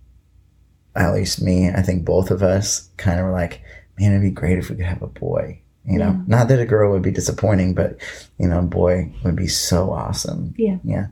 at 0.94 1.12
least 1.14 1.42
me, 1.42 1.70
I 1.70 1.82
think 1.82 2.04
both 2.04 2.30
of 2.30 2.42
us 2.42 2.90
kind 2.96 3.18
of 3.18 3.26
were 3.26 3.32
like, 3.32 3.62
man, 3.98 4.12
it'd 4.12 4.22
be 4.22 4.30
great 4.30 4.58
if 4.58 4.70
we 4.70 4.76
could 4.76 4.84
have 4.84 5.02
a 5.02 5.06
boy. 5.08 5.60
You 5.88 5.98
know, 5.98 6.10
Yeah. 6.10 6.20
not 6.26 6.48
that 6.48 6.60
a 6.60 6.66
girl 6.66 6.92
would 6.92 7.02
be 7.02 7.10
disappointing, 7.12 7.74
but 7.74 7.96
you 8.38 8.48
know, 8.48 8.58
a 8.60 8.62
boy 8.62 9.12
would 9.24 9.36
be 9.36 9.48
so 9.48 9.90
awesome. 9.92 10.54
Yeah. 10.58 10.76
Yeah. 10.84 11.06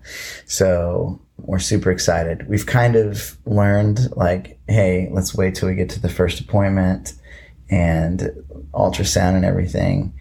So 0.46 1.20
we're 1.38 1.58
super 1.58 1.90
excited. 1.90 2.48
We've 2.48 2.66
kind 2.66 2.96
of 2.96 3.36
learned 3.46 4.08
like, 4.16 4.58
hey, 4.68 5.08
let's 5.12 5.34
wait 5.34 5.54
till 5.54 5.68
we 5.68 5.74
get 5.74 5.88
to 5.90 6.00
the 6.00 6.08
first 6.08 6.40
appointment 6.40 7.14
and 7.70 8.20
ultrasound 8.72 9.36
and 9.36 9.44
everything. 9.44 10.14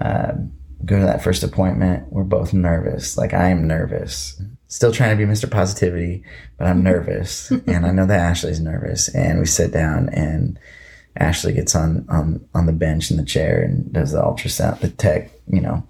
Um, 0.00 0.52
go 0.84 0.98
to 0.98 1.04
that 1.04 1.22
first 1.22 1.42
appointment. 1.42 2.12
We're 2.12 2.24
both 2.24 2.52
nervous. 2.52 3.16
Like 3.16 3.34
I 3.34 3.48
am 3.48 3.66
nervous. 3.66 4.40
Still 4.68 4.92
trying 4.92 5.16
to 5.16 5.26
be 5.26 5.30
Mr. 5.30 5.50
Positivity, 5.50 6.24
but 6.58 6.66
I'm 6.66 6.82
nervous. 6.82 7.50
and 7.66 7.86
I 7.86 7.90
know 7.90 8.06
that 8.06 8.20
Ashley's 8.20 8.60
nervous. 8.60 9.08
And 9.08 9.38
we 9.38 9.46
sit 9.46 9.72
down 9.72 10.08
and 10.10 10.58
Ashley 11.16 11.52
gets 11.52 11.74
on, 11.74 12.06
on, 12.08 12.46
on 12.54 12.66
the 12.66 12.72
bench 12.72 13.10
in 13.10 13.18
the 13.18 13.24
chair 13.24 13.62
and 13.62 13.92
does 13.92 14.12
the 14.12 14.22
ultrasound, 14.22 14.80
the 14.80 14.88
tech, 14.88 15.30
you 15.46 15.60
know, 15.60 15.86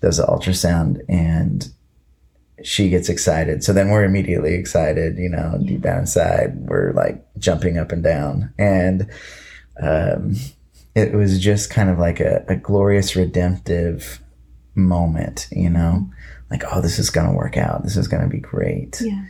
does 0.00 0.18
the 0.18 0.26
ultrasound 0.28 1.00
and 1.08 1.68
she 2.62 2.88
gets 2.88 3.08
excited. 3.08 3.64
So 3.64 3.72
then 3.72 3.90
we're 3.90 4.04
immediately 4.04 4.54
excited, 4.54 5.18
you 5.18 5.28
know, 5.28 5.58
deep 5.62 5.80
down 5.80 6.00
inside, 6.00 6.54
we're 6.68 6.92
like 6.92 7.22
jumping 7.36 7.78
up 7.78 7.90
and 7.90 8.02
down. 8.02 8.54
And, 8.56 9.10
um, 9.80 10.34
it 10.94 11.14
was 11.14 11.38
just 11.40 11.70
kind 11.70 11.90
of 11.90 11.98
like 11.98 12.20
a, 12.20 12.44
a 12.48 12.56
glorious 12.56 13.16
redemptive 13.16 14.20
moment, 14.74 15.48
you 15.50 15.70
know, 15.70 16.10
like, 16.50 16.62
oh, 16.72 16.80
this 16.80 16.98
is 16.98 17.10
going 17.10 17.26
to 17.28 17.32
work 17.34 17.56
out. 17.56 17.82
This 17.82 17.96
is 17.96 18.08
going 18.08 18.22
to 18.22 18.28
be 18.28 18.38
great. 18.40 19.00
Yeah. 19.00 19.24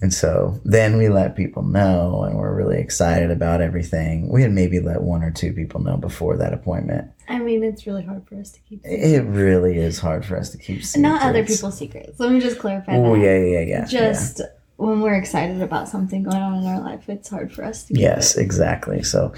And 0.00 0.12
so 0.12 0.60
then 0.64 0.98
we 0.98 1.08
let 1.08 1.36
people 1.36 1.62
know 1.62 2.24
and 2.24 2.36
we're 2.36 2.54
really 2.54 2.78
excited 2.78 3.30
about 3.30 3.62
everything. 3.62 4.28
We 4.28 4.42
had 4.42 4.52
maybe 4.52 4.80
let 4.80 5.02
one 5.02 5.22
or 5.22 5.30
two 5.30 5.52
people 5.52 5.80
know 5.80 5.96
before 5.96 6.36
that 6.36 6.52
appointment. 6.52 7.10
I 7.28 7.38
mean, 7.38 7.62
it's 7.64 7.86
really 7.86 8.04
hard 8.04 8.26
for 8.28 8.34
us 8.38 8.50
to 8.52 8.60
keep. 8.68 8.80
It 8.84 9.22
really 9.22 9.78
is 9.78 9.98
hard 9.98 10.26
for 10.26 10.36
us 10.36 10.50
to 10.50 10.58
keep 10.58 10.84
secrets. 10.84 10.96
Not 10.96 11.22
other 11.22 11.44
people's 11.44 11.78
secrets. 11.78 12.20
Let 12.20 12.32
me 12.32 12.40
just 12.40 12.58
clarify. 12.58 12.96
Oh, 12.96 13.14
yeah, 13.14 13.38
yeah, 13.38 13.60
yeah. 13.60 13.84
Just 13.86 14.42
when 14.76 15.00
we're 15.00 15.14
excited 15.14 15.62
about 15.62 15.88
something 15.88 16.22
going 16.22 16.36
on 16.42 16.54
in 16.58 16.66
our 16.66 16.80
life, 16.80 17.08
it's 17.08 17.30
hard 17.30 17.52
for 17.52 17.64
us 17.64 17.84
to. 17.84 17.94
Keep 17.94 18.02
Yes, 18.02 18.36
It. 18.36 18.42
exactly. 18.42 19.02
So 19.02 19.32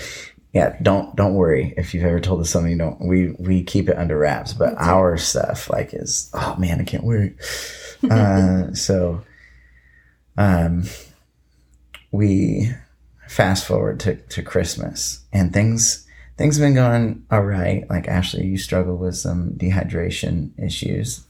yeah, 0.56 0.74
don't 0.80 1.14
don't 1.14 1.34
worry 1.34 1.74
if 1.76 1.92
you've 1.92 2.04
ever 2.04 2.18
told 2.18 2.40
us 2.40 2.48
something 2.48 2.72
you 2.72 2.78
don't 2.78 2.98
we 2.98 3.32
we 3.38 3.62
keep 3.62 3.90
it 3.90 3.98
under 3.98 4.16
wraps, 4.16 4.54
but 4.54 4.70
That's 4.70 4.88
our 4.88 5.18
stuff 5.18 5.68
like 5.68 5.92
is 5.92 6.30
oh 6.32 6.56
man, 6.56 6.80
I 6.80 6.84
can't 6.84 7.04
wait. 7.04 7.36
uh, 8.10 8.72
so 8.72 9.22
um 10.38 10.84
we 12.10 12.70
fast 13.28 13.66
forward 13.66 14.00
to, 14.00 14.16
to 14.16 14.42
Christmas 14.42 15.26
and 15.30 15.52
things 15.52 16.06
things 16.38 16.56
have 16.56 16.64
been 16.64 16.74
going 16.74 17.26
all 17.30 17.44
right. 17.44 17.84
Like 17.90 18.08
Ashley, 18.08 18.46
you 18.46 18.56
struggle 18.56 18.96
with 18.96 19.16
some 19.16 19.50
dehydration 19.58 20.52
issues. 20.58 21.26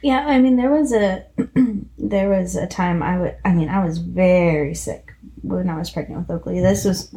Yeah, 0.00 0.24
I 0.26 0.40
mean, 0.40 0.56
there 0.56 0.70
was 0.70 0.90
a 0.94 1.26
there 1.98 2.30
was 2.30 2.56
a 2.56 2.66
time 2.66 3.02
I 3.02 3.18
would. 3.18 3.36
I 3.44 3.52
mean, 3.52 3.68
I 3.68 3.84
was 3.84 3.98
very 3.98 4.74
sick 4.74 5.12
when 5.42 5.68
I 5.68 5.76
was 5.76 5.90
pregnant 5.90 6.26
with 6.26 6.34
Oakley. 6.34 6.60
This 6.60 6.86
was 6.86 7.14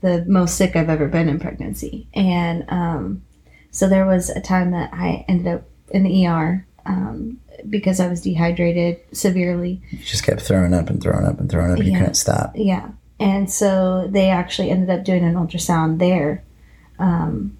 the 0.00 0.24
most 0.26 0.56
sick 0.56 0.76
I've 0.76 0.88
ever 0.88 1.08
been 1.08 1.28
in 1.28 1.40
pregnancy, 1.40 2.06
and 2.14 2.64
um, 2.68 3.22
so 3.70 3.88
there 3.88 4.06
was 4.06 4.30
a 4.30 4.40
time 4.40 4.70
that 4.72 4.90
I 4.92 5.24
ended 5.28 5.54
up 5.54 5.62
in 5.90 6.04
the 6.04 6.26
ER 6.26 6.66
um, 6.86 7.40
because 7.68 8.00
I 8.00 8.08
was 8.08 8.20
dehydrated 8.20 9.00
severely. 9.12 9.82
You 9.90 9.98
just 9.98 10.24
kept 10.24 10.40
throwing 10.40 10.74
up 10.74 10.88
and 10.90 11.02
throwing 11.02 11.26
up 11.26 11.40
and 11.40 11.50
throwing 11.50 11.72
up. 11.72 11.78
You 11.84 11.92
couldn't 11.92 12.14
stop. 12.14 12.52
Yeah, 12.54 12.90
and 13.18 13.50
so 13.50 14.08
they 14.10 14.30
actually 14.30 14.70
ended 14.70 14.90
up 14.90 15.04
doing 15.04 15.24
an 15.24 15.34
ultrasound 15.34 15.98
there 15.98 16.44
um, 16.98 17.56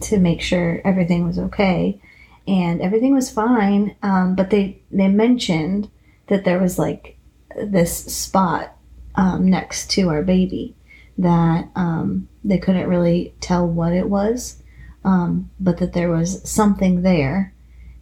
to 0.00 0.18
make 0.18 0.40
sure 0.40 0.80
everything 0.84 1.26
was 1.26 1.38
okay, 1.38 2.00
and 2.46 2.80
everything 2.80 3.14
was 3.14 3.30
fine. 3.30 3.96
Um, 4.02 4.34
but 4.34 4.50
they 4.50 4.78
they 4.90 5.08
mentioned 5.08 5.90
that 6.26 6.44
there 6.44 6.58
was 6.58 6.78
like 6.78 7.16
this 7.56 7.96
spot 7.96 8.76
um, 9.14 9.48
next 9.48 9.90
to 9.92 10.08
our 10.10 10.22
baby 10.22 10.74
that 11.18 11.68
um, 11.76 12.28
they 12.42 12.58
couldn't 12.58 12.88
really 12.88 13.34
tell 13.40 13.66
what 13.66 13.92
it 13.92 14.08
was, 14.08 14.62
um, 15.04 15.50
but 15.60 15.78
that 15.78 15.92
there 15.92 16.10
was 16.10 16.48
something 16.48 17.02
there, 17.02 17.54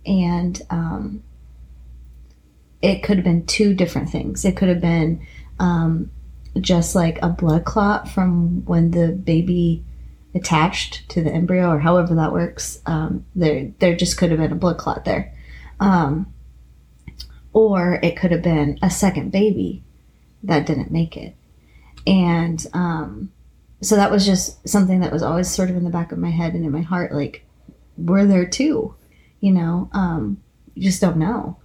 and 0.06 0.60
um, 0.70 1.22
it 2.80 3.02
could 3.02 3.16
have 3.16 3.24
been 3.24 3.46
two 3.46 3.74
different 3.74 4.10
things. 4.10 4.44
It 4.44 4.56
could 4.56 4.68
have 4.68 4.80
been 4.80 5.26
um, 5.58 6.10
just 6.60 6.94
like 6.94 7.18
a 7.22 7.28
blood 7.28 7.64
clot 7.64 8.08
from 8.08 8.64
when 8.64 8.90
the 8.90 9.08
baby 9.08 9.84
attached 10.34 11.08
to 11.10 11.22
the 11.22 11.30
embryo 11.30 11.70
or 11.70 11.78
however 11.78 12.14
that 12.14 12.32
works. 12.32 12.80
Um, 12.86 13.24
there, 13.34 13.72
there 13.78 13.94
just 13.94 14.16
could 14.16 14.30
have 14.30 14.40
been 14.40 14.52
a 14.52 14.56
blood 14.56 14.78
clot 14.78 15.04
there. 15.04 15.32
Um, 15.78 16.32
or 17.52 18.00
it 18.02 18.16
could 18.16 18.32
have 18.32 18.42
been 18.42 18.78
a 18.82 18.90
second 18.90 19.30
baby 19.30 19.82
that 20.42 20.66
didn't 20.66 20.90
make 20.90 21.16
it. 21.16 21.36
And 22.06 22.64
um, 22.72 23.32
so 23.80 23.96
that 23.96 24.10
was 24.10 24.24
just 24.26 24.68
something 24.68 25.00
that 25.00 25.12
was 25.12 25.22
always 25.22 25.50
sort 25.50 25.70
of 25.70 25.76
in 25.76 25.84
the 25.84 25.90
back 25.90 26.12
of 26.12 26.18
my 26.18 26.30
head 26.30 26.54
and 26.54 26.64
in 26.64 26.72
my 26.72 26.82
heart 26.82 27.12
like, 27.12 27.44
we're 27.96 28.26
there 28.26 28.46
too, 28.46 28.94
you 29.40 29.52
know? 29.52 29.88
Um, 29.92 30.42
you 30.74 30.82
just 30.82 31.00
don't 31.00 31.18
know. 31.18 31.58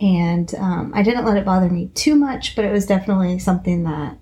And 0.00 0.52
um, 0.56 0.92
I 0.94 1.02
didn't 1.02 1.24
let 1.24 1.36
it 1.36 1.44
bother 1.44 1.68
me 1.68 1.88
too 1.94 2.14
much, 2.16 2.56
but 2.56 2.64
it 2.64 2.72
was 2.72 2.86
definitely 2.86 3.38
something 3.38 3.84
that 3.84 4.18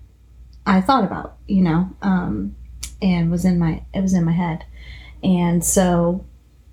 I 0.65 0.81
thought 0.81 1.03
about, 1.03 1.37
you 1.47 1.63
know, 1.63 1.89
um, 2.01 2.55
and 3.01 3.31
was 3.31 3.45
in 3.45 3.57
my 3.57 3.83
it 3.93 4.01
was 4.01 4.13
in 4.13 4.23
my 4.23 4.31
head. 4.31 4.63
And 5.23 5.63
so, 5.63 6.25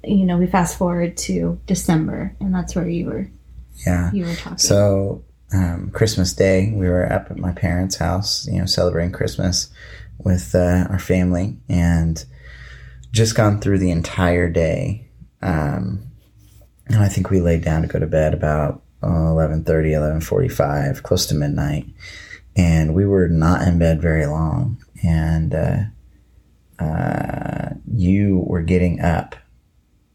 you 0.04 0.26
know, 0.26 0.36
we 0.36 0.46
fast 0.46 0.76
forward 0.76 1.16
to 1.18 1.58
December, 1.66 2.34
and 2.40 2.54
that's 2.54 2.74
where 2.74 2.88
you 2.88 3.06
were 3.06 3.30
Yeah. 3.86 4.10
you 4.12 4.26
were 4.26 4.34
talking. 4.34 4.58
So 4.58 5.22
um, 5.52 5.90
Christmas 5.92 6.32
Day, 6.32 6.72
we 6.74 6.88
were 6.88 7.10
up 7.10 7.30
at 7.30 7.38
my 7.38 7.52
parents' 7.52 7.96
house, 7.96 8.46
you 8.46 8.58
know, 8.58 8.66
celebrating 8.66 9.12
Christmas 9.12 9.70
with 10.18 10.54
uh, 10.54 10.86
our 10.90 10.98
family, 10.98 11.56
and 11.68 12.24
just 13.12 13.34
gone 13.34 13.60
through 13.60 13.78
the 13.78 13.90
entire 13.90 14.48
day. 14.48 15.08
Um, 15.40 16.02
and 16.86 17.02
I 17.02 17.08
think 17.08 17.30
we 17.30 17.40
laid 17.40 17.64
down 17.64 17.82
to 17.82 17.88
go 17.88 17.98
to 17.98 18.06
bed 18.06 18.34
about 18.34 18.82
uh, 19.02 19.06
11.30, 19.06 19.64
11.45, 19.64 21.02
close 21.02 21.26
to 21.26 21.34
midnight. 21.34 21.86
And 22.56 22.94
we 22.94 23.06
were 23.06 23.28
not 23.28 23.66
in 23.66 23.78
bed 23.78 24.02
very 24.02 24.26
long. 24.26 24.82
And 25.04 25.54
uh, 25.54 25.78
uh, 26.78 27.70
you 27.90 28.44
were 28.46 28.62
getting 28.62 29.00
up 29.00 29.36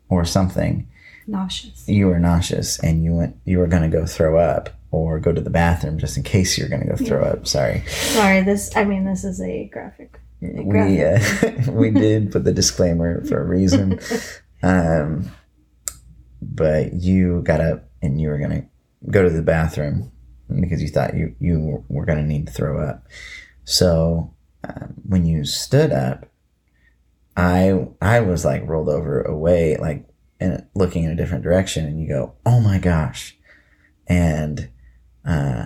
or 0.09 0.25
something 0.25 0.87
nauseous. 1.25 1.87
you 1.87 2.07
were 2.07 2.19
nauseous 2.19 2.79
and 2.79 3.03
you 3.03 3.13
went 3.13 3.35
you 3.45 3.57
were 3.57 3.67
going 3.67 3.81
to 3.81 3.97
go 3.97 4.05
throw 4.05 4.37
up 4.37 4.69
or 4.93 5.19
go 5.19 5.33
to 5.33 5.41
the 5.41 5.49
bathroom 5.49 5.97
just 5.97 6.17
in 6.17 6.23
case 6.23 6.55
you're 6.55 6.69
going 6.69 6.83
to 6.83 6.87
go 6.87 6.95
throw 6.95 7.23
up 7.23 7.47
sorry. 7.47 7.83
Sorry, 7.87 8.41
this 8.43 8.75
I 8.75 8.85
mean 8.85 9.05
this 9.05 9.23
is 9.23 9.41
a 9.41 9.65
graphic. 9.73 10.19
we 10.39 11.03
uh, 11.03 11.19
we 11.71 11.89
did 11.89 12.31
put 12.31 12.43
the 12.43 12.53
disclaimer 12.53 13.25
for 13.25 13.41
a 13.41 13.45
reason. 13.45 13.99
Um 14.65 15.29
but 16.41 16.93
you 16.93 17.41
got 17.41 17.59
up 17.59 17.89
and 18.01 18.21
you 18.21 18.29
were 18.29 18.37
going 18.37 18.51
to 18.51 18.65
go 19.11 19.23
to 19.23 19.29
the 19.29 19.41
bathroom 19.41 20.09
because 20.61 20.81
you 20.81 20.87
thought 20.87 21.17
you 21.17 21.35
you 21.39 21.83
were 21.89 22.05
going 22.05 22.19
to 22.19 22.23
need 22.23 22.47
to 22.47 22.53
throw 22.53 22.81
up. 22.81 23.05
So 23.65 24.33
um, 24.63 24.93
when 25.05 25.25
you 25.25 25.43
stood 25.43 25.91
up 25.91 26.27
i 27.35 27.85
i 27.99 28.21
was 28.21 28.45
like 28.45 28.65
rolled 28.65 28.87
over 28.87 29.21
away 29.23 29.75
like 29.77 30.05
and 30.39 30.65
looking 30.75 31.03
in 31.03 31.11
a 31.11 31.15
different 31.15 31.43
direction 31.43 31.85
and 31.85 31.99
you 31.99 32.07
go 32.07 32.35
oh 32.45 32.61
my 32.61 32.79
gosh. 32.79 33.37
And 34.07 34.69
uh 35.25 35.65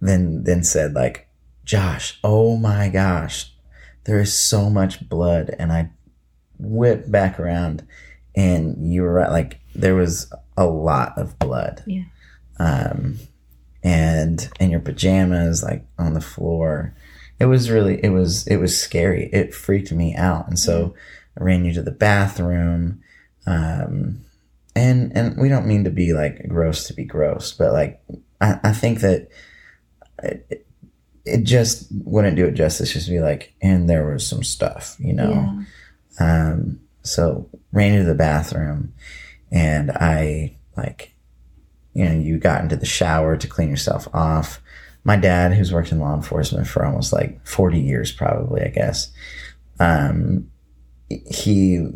then 0.00 0.44
then 0.44 0.62
said 0.62 0.94
like 0.94 1.28
josh 1.64 2.18
oh 2.22 2.56
my 2.56 2.88
gosh 2.88 3.52
there 4.04 4.20
is 4.20 4.32
so 4.32 4.68
much 4.70 5.08
blood 5.08 5.54
and 5.58 5.72
i 5.72 5.90
whipped 6.58 7.10
back 7.10 7.38
around 7.40 7.86
and 8.34 8.92
you 8.92 9.02
were 9.02 9.12
right 9.12 9.30
like 9.30 9.60
there 9.74 9.94
was 9.94 10.32
a 10.56 10.66
lot 10.66 11.12
of 11.16 11.38
blood 11.38 11.82
Yeah. 11.86 12.04
um 12.58 13.18
and 13.82 14.48
in 14.58 14.70
your 14.70 14.80
pajamas 14.80 15.62
like 15.62 15.84
on 15.98 16.14
the 16.14 16.20
floor 16.20 16.94
it 17.38 17.44
was 17.46 17.70
really 17.70 18.02
it 18.02 18.08
was 18.08 18.46
it 18.46 18.56
was 18.56 18.80
scary. 18.80 19.28
It 19.30 19.54
freaked 19.54 19.92
me 19.92 20.14
out, 20.16 20.48
and 20.48 20.58
so 20.58 20.94
I 21.38 21.44
ran 21.44 21.66
you 21.66 21.72
to 21.74 21.82
the 21.82 21.90
bathroom. 21.90 23.02
Um, 23.46 24.22
and 24.76 25.16
and 25.16 25.36
we 25.40 25.48
don't 25.48 25.66
mean 25.66 25.84
to 25.84 25.90
be 25.90 26.12
like 26.12 26.46
gross 26.48 26.86
to 26.86 26.94
be 26.94 27.04
gross, 27.04 27.52
but 27.52 27.72
like 27.72 28.00
I, 28.40 28.60
I 28.62 28.72
think 28.72 29.00
that 29.00 29.28
it, 30.22 30.66
it 31.24 31.42
just 31.42 31.88
wouldn't 32.04 32.36
do 32.36 32.46
it 32.46 32.52
justice 32.52 32.92
just 32.92 33.06
to 33.06 33.12
be 33.12 33.20
like, 33.20 33.54
and 33.62 33.88
there 33.88 34.08
was 34.08 34.26
some 34.26 34.44
stuff, 34.44 34.94
you 35.00 35.14
know. 35.14 35.64
Yeah. 36.20 36.50
Um, 36.50 36.80
so 37.02 37.48
ran 37.72 37.94
into 37.94 38.04
the 38.04 38.14
bathroom, 38.14 38.92
and 39.50 39.90
I 39.90 40.56
like, 40.76 41.14
you 41.94 42.04
know, 42.04 42.12
you 42.12 42.38
got 42.38 42.62
into 42.62 42.76
the 42.76 42.86
shower 42.86 43.36
to 43.36 43.48
clean 43.48 43.70
yourself 43.70 44.06
off. 44.12 44.60
My 45.04 45.16
dad, 45.16 45.54
who's 45.54 45.72
worked 45.72 45.92
in 45.92 46.00
law 46.00 46.14
enforcement 46.14 46.66
for 46.66 46.84
almost 46.84 47.12
like 47.12 47.44
forty 47.46 47.80
years, 47.80 48.12
probably, 48.12 48.62
I 48.62 48.68
guess, 48.68 49.10
um, 49.80 50.50
he 51.08 51.86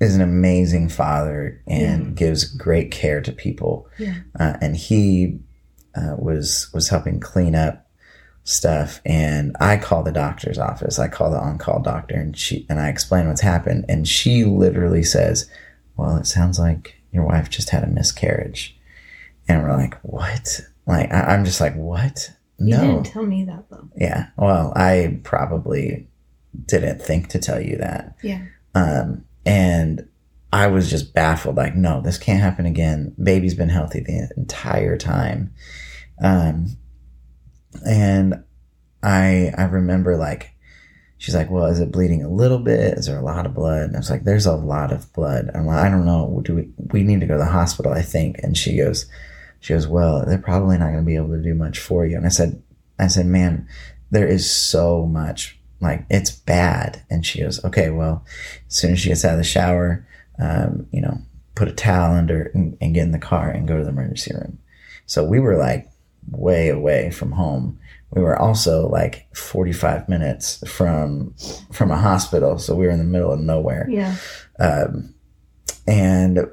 is 0.00 0.14
an 0.14 0.22
amazing 0.22 0.88
father 0.88 1.60
and 1.66 2.06
Yeah. 2.06 2.10
gives 2.14 2.44
great 2.44 2.90
care 2.90 3.20
to 3.20 3.32
people. 3.32 3.86
Yeah. 3.98 4.14
Uh, 4.38 4.54
and 4.60 4.76
he 4.76 5.38
uh, 5.94 6.16
was 6.18 6.70
was 6.72 6.88
helping 6.88 7.20
clean 7.20 7.54
up 7.54 7.86
stuff 8.44 9.00
and 9.04 9.54
I 9.60 9.76
call 9.76 10.02
the 10.02 10.12
doctor's 10.12 10.58
office. 10.58 10.98
I 10.98 11.08
call 11.08 11.30
the 11.30 11.38
on-call 11.38 11.82
doctor 11.82 12.14
and 12.16 12.36
she 12.36 12.64
and 12.68 12.80
I 12.80 12.88
explain 12.88 13.28
what's 13.28 13.40
happened 13.42 13.84
and 13.88 14.08
she 14.08 14.44
literally 14.44 15.02
says, 15.02 15.48
"Well, 15.96 16.16
it 16.16 16.26
sounds 16.26 16.58
like 16.58 16.96
your 17.12 17.24
wife 17.24 17.50
just 17.50 17.70
had 17.70 17.84
a 17.84 17.88
miscarriage." 17.88 18.76
And 19.48 19.62
we're 19.62 19.76
like, 19.76 19.98
"What?" 20.02 20.60
Like 20.86 21.12
I, 21.12 21.34
I'm 21.34 21.44
just 21.44 21.60
like, 21.60 21.74
"What?" 21.76 22.32
You 22.58 22.76
no. 22.76 22.80
didn't 22.80 23.06
tell 23.06 23.26
me 23.26 23.44
that 23.44 23.64
though. 23.70 23.88
Yeah. 23.96 24.28
Well, 24.36 24.72
I 24.76 25.20
probably 25.24 26.08
didn't 26.66 27.00
think 27.02 27.28
to 27.28 27.38
tell 27.38 27.60
you 27.60 27.76
that. 27.78 28.16
Yeah. 28.22 28.42
Um, 28.74 29.24
and 29.50 30.08
I 30.52 30.68
was 30.68 30.88
just 30.88 31.12
baffled, 31.12 31.56
like, 31.56 31.74
no, 31.74 32.00
this 32.00 32.18
can't 32.18 32.40
happen 32.40 32.66
again. 32.66 33.16
Baby's 33.20 33.56
been 33.56 33.68
healthy 33.68 33.98
the 33.98 34.30
entire 34.36 34.96
time. 34.96 35.52
Um, 36.22 36.76
and 37.84 38.44
I, 39.02 39.52
I 39.58 39.64
remember 39.64 40.16
like, 40.16 40.52
she's 41.18 41.34
like, 41.34 41.50
well, 41.50 41.66
is 41.66 41.80
it 41.80 41.90
bleeding 41.90 42.22
a 42.22 42.28
little 42.28 42.60
bit? 42.60 42.96
Is 42.96 43.06
there 43.06 43.18
a 43.18 43.24
lot 43.24 43.44
of 43.44 43.54
blood? 43.54 43.82
And 43.82 43.96
I 43.96 43.98
was 43.98 44.08
like, 44.08 44.22
there's 44.22 44.46
a 44.46 44.54
lot 44.54 44.92
of 44.92 45.12
blood. 45.12 45.50
I'm 45.52 45.66
like, 45.66 45.84
I 45.84 45.90
don't 45.90 46.06
know. 46.06 46.40
Do 46.44 46.54
we, 46.54 46.68
we 46.92 47.02
need 47.02 47.18
to 47.18 47.26
go 47.26 47.34
to 47.34 47.44
the 47.44 47.50
hospital, 47.50 47.92
I 47.92 48.02
think. 48.02 48.38
And 48.38 48.56
she 48.56 48.76
goes, 48.76 49.06
she 49.58 49.72
goes, 49.72 49.88
well, 49.88 50.24
they're 50.24 50.38
probably 50.38 50.78
not 50.78 50.92
going 50.92 51.04
to 51.04 51.04
be 51.04 51.16
able 51.16 51.30
to 51.30 51.42
do 51.42 51.54
much 51.54 51.80
for 51.80 52.06
you. 52.06 52.16
And 52.16 52.24
I 52.24 52.30
said, 52.30 52.62
I 53.00 53.08
said, 53.08 53.26
man, 53.26 53.66
there 54.12 54.28
is 54.28 54.48
so 54.48 55.06
much 55.06 55.59
like 55.80 56.04
it's 56.10 56.30
bad. 56.30 57.02
And 57.10 57.24
she 57.24 57.40
goes, 57.40 57.64
okay, 57.64 57.90
well, 57.90 58.24
as 58.68 58.74
soon 58.74 58.92
as 58.92 59.00
she 59.00 59.08
gets 59.08 59.24
out 59.24 59.32
of 59.32 59.38
the 59.38 59.44
shower, 59.44 60.06
um, 60.38 60.86
you 60.92 61.00
know, 61.00 61.18
put 61.54 61.68
a 61.68 61.72
towel 61.72 62.14
under 62.14 62.50
and, 62.54 62.76
and 62.80 62.94
get 62.94 63.02
in 63.02 63.12
the 63.12 63.18
car 63.18 63.50
and 63.50 63.68
go 63.68 63.76
to 63.76 63.84
the 63.84 63.90
emergency 63.90 64.34
room. 64.34 64.58
So 65.06 65.24
we 65.24 65.40
were 65.40 65.56
like 65.56 65.90
way 66.30 66.68
away 66.68 67.10
from 67.10 67.32
home. 67.32 67.78
We 68.10 68.22
were 68.22 68.38
also 68.38 68.88
like 68.88 69.34
45 69.36 70.08
minutes 70.08 70.62
from, 70.68 71.34
from 71.72 71.90
a 71.90 71.96
hospital. 71.96 72.58
So 72.58 72.74
we 72.74 72.86
were 72.86 72.92
in 72.92 72.98
the 72.98 73.04
middle 73.04 73.32
of 73.32 73.40
nowhere. 73.40 73.88
Yeah. 73.88 74.16
Um, 74.58 75.14
and 75.86 76.46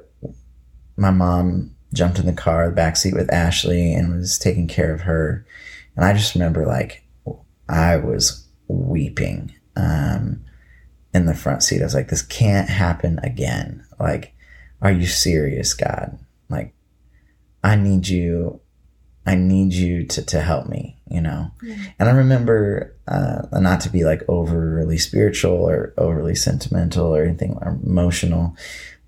my 0.96 1.10
mom 1.10 1.74
jumped 1.92 2.18
in 2.18 2.26
the 2.26 2.32
car, 2.32 2.68
the 2.68 2.74
back 2.74 2.96
seat 2.96 3.14
with 3.14 3.32
Ashley, 3.32 3.92
and 3.92 4.16
was 4.16 4.38
taking 4.38 4.68
care 4.68 4.92
of 4.92 5.02
her. 5.02 5.46
And 5.96 6.04
I 6.04 6.12
just 6.12 6.34
remember 6.34 6.66
like 6.66 7.04
I 7.68 7.96
was 7.96 8.47
weeping 8.68 9.52
um, 9.76 10.44
in 11.14 11.26
the 11.26 11.34
front 11.34 11.62
seat. 11.62 11.80
I 11.80 11.84
was 11.84 11.94
like, 11.94 12.08
"This 12.08 12.22
can't 12.22 12.68
happen 12.68 13.18
again." 13.22 13.84
Like, 13.98 14.34
are 14.82 14.92
you 14.92 15.06
serious, 15.06 15.74
God? 15.74 16.18
Like, 16.48 16.74
I 17.64 17.76
need 17.76 18.06
you. 18.08 18.60
I 19.26 19.34
need 19.34 19.72
you 19.74 20.04
to 20.06 20.22
to 20.22 20.40
help 20.40 20.68
me. 20.68 20.96
You 21.10 21.20
know. 21.22 21.50
Yeah. 21.62 21.76
And 21.98 22.08
I 22.08 22.12
remember, 22.12 22.94
uh, 23.06 23.42
not 23.52 23.80
to 23.82 23.90
be 23.90 24.04
like 24.04 24.22
overly 24.28 24.98
spiritual 24.98 25.52
or 25.52 25.94
overly 25.96 26.34
sentimental 26.34 27.14
or 27.14 27.24
anything 27.24 27.56
or 27.62 27.78
emotional, 27.82 28.56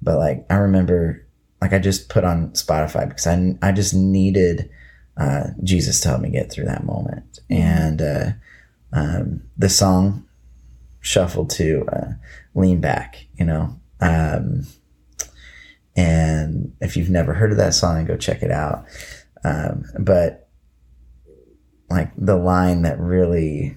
but 0.00 0.16
like 0.18 0.46
I 0.50 0.54
remember, 0.56 1.26
like 1.60 1.72
I 1.74 1.78
just 1.78 2.08
put 2.08 2.24
on 2.24 2.50
Spotify 2.52 3.06
because 3.08 3.26
I 3.26 3.54
I 3.62 3.72
just 3.72 3.92
needed 3.94 4.70
uh, 5.18 5.48
Jesus 5.62 6.00
to 6.00 6.08
help 6.08 6.22
me 6.22 6.30
get 6.30 6.50
through 6.50 6.64
that 6.66 6.84
moment, 6.84 7.40
Mhm. 7.50 7.56
and 7.58 8.02
uh, 8.02 8.30
um, 8.92 9.42
the 9.56 9.68
song 9.68 10.26
shuffled 11.00 11.50
to 11.50 11.84
uh, 11.92 12.12
"Lean 12.54 12.80
Back," 12.80 13.26
you 13.34 13.44
know. 13.44 13.80
Um, 14.00 14.66
and 15.96 16.74
if 16.80 16.96
you've 16.96 17.10
never 17.10 17.34
heard 17.34 17.50
of 17.50 17.58
that 17.58 17.74
song, 17.74 18.04
go 18.04 18.16
check 18.16 18.42
it 18.42 18.50
out. 18.50 18.84
Um, 19.44 19.84
but 19.98 20.48
like 21.90 22.12
the 22.16 22.36
line 22.36 22.82
that 22.82 22.98
really 22.98 23.76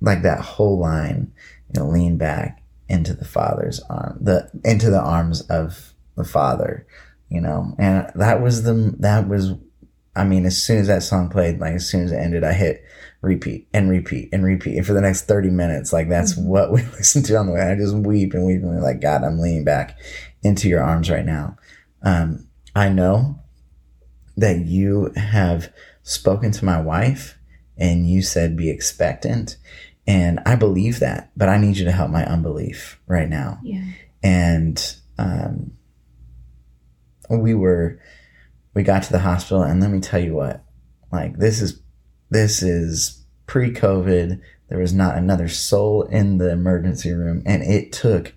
like 0.00 0.22
that 0.22 0.40
whole 0.40 0.78
line 0.78 1.32
you 1.68 1.80
know 1.80 1.88
lean 1.88 2.16
back 2.18 2.62
into 2.88 3.14
the 3.14 3.24
father's 3.24 3.80
arm 3.90 4.18
the 4.20 4.48
into 4.64 4.90
the 4.90 5.00
arms 5.00 5.40
of 5.42 5.94
the 6.16 6.24
father 6.24 6.86
you 7.28 7.40
know 7.40 7.74
and 7.78 8.10
that 8.14 8.40
was 8.40 8.62
the 8.62 8.94
that 8.98 9.26
was 9.26 9.54
i 10.18 10.24
mean 10.24 10.44
as 10.44 10.60
soon 10.62 10.78
as 10.78 10.86
that 10.88 11.02
song 11.02 11.28
played 11.30 11.58
like 11.60 11.74
as 11.74 11.88
soon 11.88 12.04
as 12.04 12.12
it 12.12 12.16
ended 12.16 12.44
i 12.44 12.52
hit 12.52 12.82
repeat 13.20 13.66
and 13.74 13.90
repeat 13.90 14.28
and 14.32 14.44
repeat. 14.44 14.76
And 14.76 14.86
for 14.86 14.92
the 14.92 15.00
next 15.00 15.22
30 15.22 15.50
minutes 15.50 15.92
like 15.92 16.08
that's 16.08 16.34
Mhm. 16.38 16.44
what 16.44 16.70
we 16.72 16.82
listened 16.96 17.24
to 17.26 17.36
on 17.36 17.46
the 17.46 17.52
way. 17.52 17.60
I 17.62 17.74
just 17.74 17.94
weep 17.96 18.32
and 18.32 18.46
weep 18.46 18.62
and 18.62 18.70
we're 18.70 18.80
like 18.80 19.00
god 19.00 19.24
i'm 19.24 19.40
leaning 19.40 19.64
back 19.64 19.98
into 20.44 20.68
your 20.68 20.82
arms 20.82 21.10
right 21.10 21.26
now. 21.26 21.56
Um 22.02 22.46
i 22.76 22.88
know 22.88 23.40
that 24.36 24.58
you 24.66 25.10
have 25.16 25.72
spoken 26.04 26.52
to 26.52 26.64
my 26.64 26.80
wife 26.80 27.36
and 27.76 28.08
you 28.08 28.22
said 28.22 28.56
be 28.56 28.70
expectant. 28.70 29.56
And 30.06 30.38
i 30.46 30.54
believe 30.54 31.00
that 31.00 31.32
but 31.36 31.48
i 31.48 31.58
need 31.58 31.76
you 31.76 31.84
to 31.86 31.92
help 31.92 32.10
my 32.12 32.24
unbelief 32.24 33.00
right 33.08 33.28
now. 33.28 33.58
Yeah. 33.64 33.82
and 34.22 34.94
um, 35.18 35.72
we 37.28 37.52
were 37.54 38.00
we 38.78 38.84
got 38.84 39.02
to 39.02 39.10
the 39.10 39.18
hospital 39.18 39.64
and 39.64 39.80
let 39.80 39.90
me 39.90 39.98
tell 39.98 40.20
you 40.22 40.34
what 40.34 40.62
like 41.10 41.36
this 41.38 41.60
is 41.60 41.80
this 42.30 42.62
is 42.62 43.24
pre-covid 43.46 44.40
there 44.68 44.78
was 44.78 44.92
not 44.94 45.16
another 45.16 45.48
soul 45.48 46.02
in 46.04 46.38
the 46.38 46.48
emergency 46.52 47.10
room 47.12 47.42
and 47.44 47.60
it 47.64 47.90
took 47.90 48.32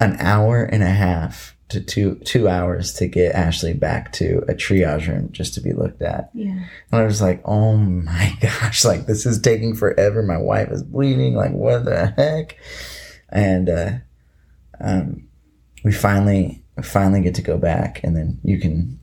an 0.00 0.16
hour 0.18 0.64
and 0.64 0.82
a 0.82 0.90
half 0.90 1.56
to 1.68 1.80
two 1.80 2.16
two 2.24 2.48
hours 2.48 2.92
to 2.94 3.06
get 3.06 3.36
ashley 3.36 3.72
back 3.72 4.10
to 4.12 4.38
a 4.48 4.52
triage 4.54 5.06
room 5.06 5.28
just 5.30 5.54
to 5.54 5.60
be 5.60 5.72
looked 5.72 6.02
at 6.02 6.30
Yeah. 6.34 6.48
and 6.90 7.00
I 7.00 7.04
was 7.04 7.22
like, 7.22 7.40
oh 7.44 7.76
my 7.76 8.36
gosh, 8.40 8.84
like 8.84 9.06
this 9.06 9.26
is 9.26 9.40
taking 9.40 9.76
forever. 9.76 10.24
My 10.24 10.38
wife 10.38 10.70
is 10.72 10.82
bleeding. 10.82 11.34
Like, 11.34 11.52
what 11.52 11.84
the 11.84 12.14
heck? 12.16 12.56
And 13.28 13.68
uh, 13.68 13.90
um, 14.80 15.28
we 15.84 15.92
finally 15.92 16.64
finally 16.82 17.20
get 17.20 17.34
to 17.34 17.42
go 17.42 17.58
back, 17.58 18.02
and 18.02 18.16
then 18.16 18.40
you 18.42 18.58
can 18.58 18.97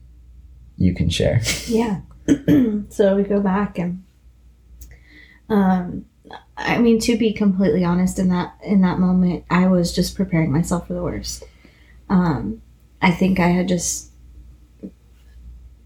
you 0.76 0.94
can 0.94 1.08
share. 1.08 1.40
Yeah. 1.66 2.00
so 2.88 3.16
we 3.16 3.22
go 3.22 3.40
back 3.40 3.78
and 3.78 4.02
um 5.48 6.04
I 6.56 6.78
mean 6.78 6.98
to 7.00 7.16
be 7.16 7.32
completely 7.32 7.84
honest 7.84 8.18
in 8.18 8.28
that 8.30 8.56
in 8.62 8.80
that 8.80 8.98
moment 8.98 9.44
I 9.48 9.68
was 9.68 9.94
just 9.94 10.16
preparing 10.16 10.50
myself 10.52 10.86
for 10.86 10.94
the 10.94 11.02
worst. 11.02 11.44
Um 12.08 12.62
I 13.00 13.10
think 13.10 13.38
I 13.38 13.48
had 13.48 13.68
just 13.68 14.10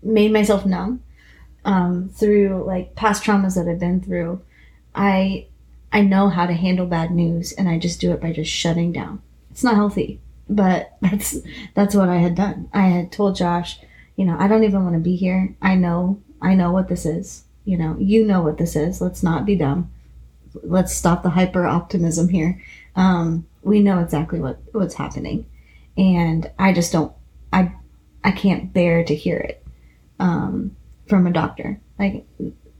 made 0.03 0.33
myself 0.33 0.65
numb 0.65 1.03
um 1.65 2.09
through 2.09 2.65
like 2.67 2.95
past 2.95 3.23
traumas 3.23 3.55
that 3.57 3.71
I've 3.71 3.79
been 3.81 4.01
through. 4.01 4.41
I 4.95 5.47
I 5.93 6.03
know 6.03 6.29
how 6.29 6.47
to 6.47 6.55
handle 6.55 6.87
bad 6.87 7.11
news 7.11 7.53
and 7.53 7.69
I 7.69 7.79
just 7.79 8.01
do 8.01 8.13
it 8.13 8.21
by 8.21 8.33
just 8.33 8.51
shutting 8.51 8.93
down. 8.93 9.21
It's 9.51 9.65
not 9.65 9.75
healthy, 9.75 10.21
but 10.49 10.97
that's 11.03 11.37
that's 11.75 11.95
what 11.95 12.09
I 12.09 12.17
had 12.17 12.35
done. 12.35 12.71
I 12.73 12.87
had 12.89 13.13
told 13.13 13.37
Josh 13.37 13.79
you 14.21 14.27
know, 14.27 14.37
I 14.39 14.49
don't 14.49 14.65
even 14.65 14.83
want 14.85 14.97
to 14.97 15.01
be 15.01 15.17
here. 15.17 15.57
I 15.63 15.77
know, 15.77 16.21
I 16.43 16.55
know 16.55 16.73
what 16.73 16.89
this 16.89 17.07
is. 17.07 17.45
You 17.65 17.79
know, 17.79 17.97
you 17.99 18.23
know 18.23 18.43
what 18.43 18.59
this 18.59 18.77
is. 18.77 19.01
Let's 19.01 19.23
not 19.23 19.47
be 19.47 19.57
dumb. 19.57 19.91
Let's 20.63 20.95
stop 20.95 21.23
the 21.23 21.31
hyper 21.31 21.65
optimism 21.65 22.29
here. 22.29 22.61
Um, 22.97 23.47
we 23.63 23.81
know 23.81 23.99
exactly 24.01 24.39
what 24.39 24.61
what's 24.73 24.93
happening, 24.93 25.47
and 25.97 26.51
I 26.59 26.75
just 26.75 26.93
don't. 26.93 27.15
I 27.51 27.73
I 28.23 28.33
can't 28.33 28.75
bear 28.75 29.05
to 29.05 29.15
hear 29.15 29.39
it 29.39 29.65
um, 30.19 30.77
from 31.09 31.27
a 31.27 31.33
doctor. 31.33 31.81
Like 31.99 32.27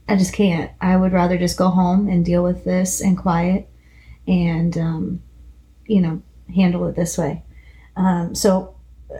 I 0.07 0.17
just 0.17 0.33
can't. 0.33 0.69
I 0.79 0.95
would 0.95 1.11
rather 1.11 1.39
just 1.39 1.57
go 1.57 1.69
home 1.69 2.07
and 2.07 2.23
deal 2.23 2.43
with 2.43 2.65
this 2.65 3.01
and 3.01 3.17
quiet, 3.17 3.67
and 4.27 4.77
um, 4.77 5.23
you 5.87 6.01
know, 6.01 6.21
handle 6.53 6.85
it 6.85 6.95
this 6.95 7.17
way. 7.17 7.41
Um, 7.95 8.35
so 8.35 8.75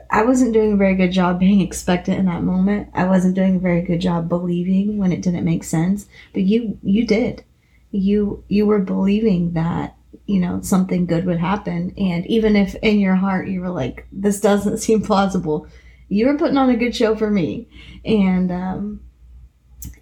I 0.10 0.24
wasn't 0.24 0.54
doing 0.54 0.74
a 0.74 0.78
very 0.78 0.96
good 0.96 1.12
job 1.12 1.40
being 1.40 1.62
expectant 1.62 2.20
in 2.20 2.26
that 2.28 2.44
moment. 2.44 2.90
I 2.94 3.06
wasn't 3.06 3.36
doing 3.36 3.56
a 3.58 3.60
very 3.60 3.82
good 3.82 4.00
job 4.02 4.30
believing 4.30 4.98
when 4.98 5.12
it 5.12 5.22
didn't 5.22 5.46
make 5.46 5.64
sense. 5.64 6.08
But 6.34 6.44
you 6.44 6.78
you 6.84 7.06
did. 7.06 7.44
you 7.92 8.44
you 8.48 8.66
were 8.66 8.80
believing 8.80 9.52
that 9.54 9.96
you 10.28 10.40
know 10.40 10.62
something 10.62 11.06
good 11.06 11.26
would 11.26 11.40
happen 11.40 11.94
and 11.98 12.26
even 12.28 12.56
if 12.56 12.76
in 12.76 13.00
your 13.00 13.16
heart 13.16 13.50
you 13.50 13.60
were 13.60 13.70
like 13.70 14.08
this 14.14 14.40
doesn't 14.40 14.78
seem 14.86 15.02
plausible 15.02 15.68
you 16.08 16.26
were 16.28 16.38
putting 16.38 16.58
on 16.58 16.70
a 16.70 16.78
good 16.78 16.96
show 16.96 17.16
for 17.18 17.30
me 17.30 17.68
and 18.06 18.50
um, 18.52 19.02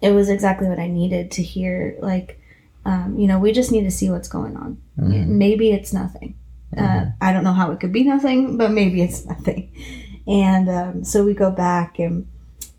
it 0.02 0.12
was 0.12 0.28
exactly 0.28 0.68
what 0.68 0.78
i 0.78 0.86
needed 0.86 1.30
to 1.32 1.42
hear 1.42 1.96
like 2.00 2.40
um, 2.84 3.18
you 3.18 3.26
know 3.26 3.38
we 3.40 3.50
just 3.52 3.72
need 3.72 3.82
to 3.84 3.90
see 3.90 4.08
what's 4.10 4.28
going 4.28 4.56
on 4.56 4.78
Mhm. 4.98 5.26
maybe 5.28 5.70
it's 5.72 5.92
nothing 5.92 6.34
uh, 6.76 7.06
i 7.20 7.32
don't 7.32 7.44
know 7.44 7.52
how 7.52 7.70
it 7.70 7.80
could 7.80 7.92
be 7.92 8.04
nothing 8.04 8.56
but 8.56 8.70
maybe 8.70 9.02
it's 9.02 9.24
nothing 9.32 9.70
and 10.26 10.68
um, 10.68 11.04
so 11.04 11.24
we 11.24 11.34
go 11.34 11.50
back 11.50 11.98
and 11.98 12.26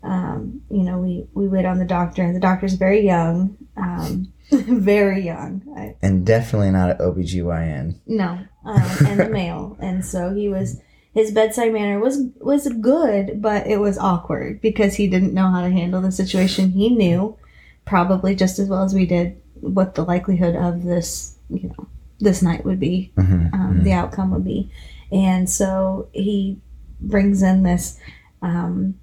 um, 0.02 0.62
you 0.70 0.82
know 0.82 0.98
we 0.98 1.26
we 1.34 1.46
wait 1.48 1.64
on 1.64 1.78
the 1.78 1.84
doctor 1.84 2.22
and 2.22 2.34
the 2.34 2.40
doctor's 2.40 2.74
very 2.74 3.04
young 3.04 3.56
um, 3.76 4.32
very 4.50 5.22
young 5.22 5.62
I, 5.76 5.94
And 6.02 6.26
definitely 6.26 6.70
not 6.72 6.90
an 6.90 6.98
OBGYN. 6.98 7.96
no, 8.06 8.38
um, 8.64 8.90
and 9.06 9.20
a 9.20 9.28
male, 9.28 9.76
and 9.80 10.04
so 10.04 10.34
he 10.34 10.48
was. 10.48 10.80
His 11.14 11.30
bedside 11.30 11.74
manner 11.74 11.98
was 12.00 12.22
was 12.40 12.66
good, 12.68 13.42
but 13.42 13.66
it 13.66 13.76
was 13.78 13.98
awkward 13.98 14.60
because 14.62 14.94
he 14.94 15.06
didn't 15.08 15.34
know 15.34 15.50
how 15.50 15.60
to 15.60 15.70
handle 15.70 16.00
the 16.00 16.10
situation. 16.10 16.70
He 16.72 16.88
knew, 16.88 17.36
probably 17.84 18.34
just 18.34 18.58
as 18.58 18.68
well 18.68 18.82
as 18.82 18.94
we 18.94 19.04
did, 19.04 19.38
what 19.60 19.94
the 19.94 20.04
likelihood 20.04 20.56
of 20.56 20.84
this, 20.84 21.36
you 21.50 21.68
know, 21.68 21.86
this 22.22 22.42
night 22.42 22.64
would 22.64 22.80
be, 22.80 23.12
Mhm, 23.16 23.52
um, 23.52 23.74
mhm. 23.80 23.84
the 23.84 23.92
outcome 23.92 24.30
would 24.30 24.44
be, 24.44 24.70
and 25.10 25.48
so 25.50 26.08
he 26.12 26.58
brings 27.00 27.42
in 27.42 27.62
this. 27.64 27.98
Um, 28.42 28.94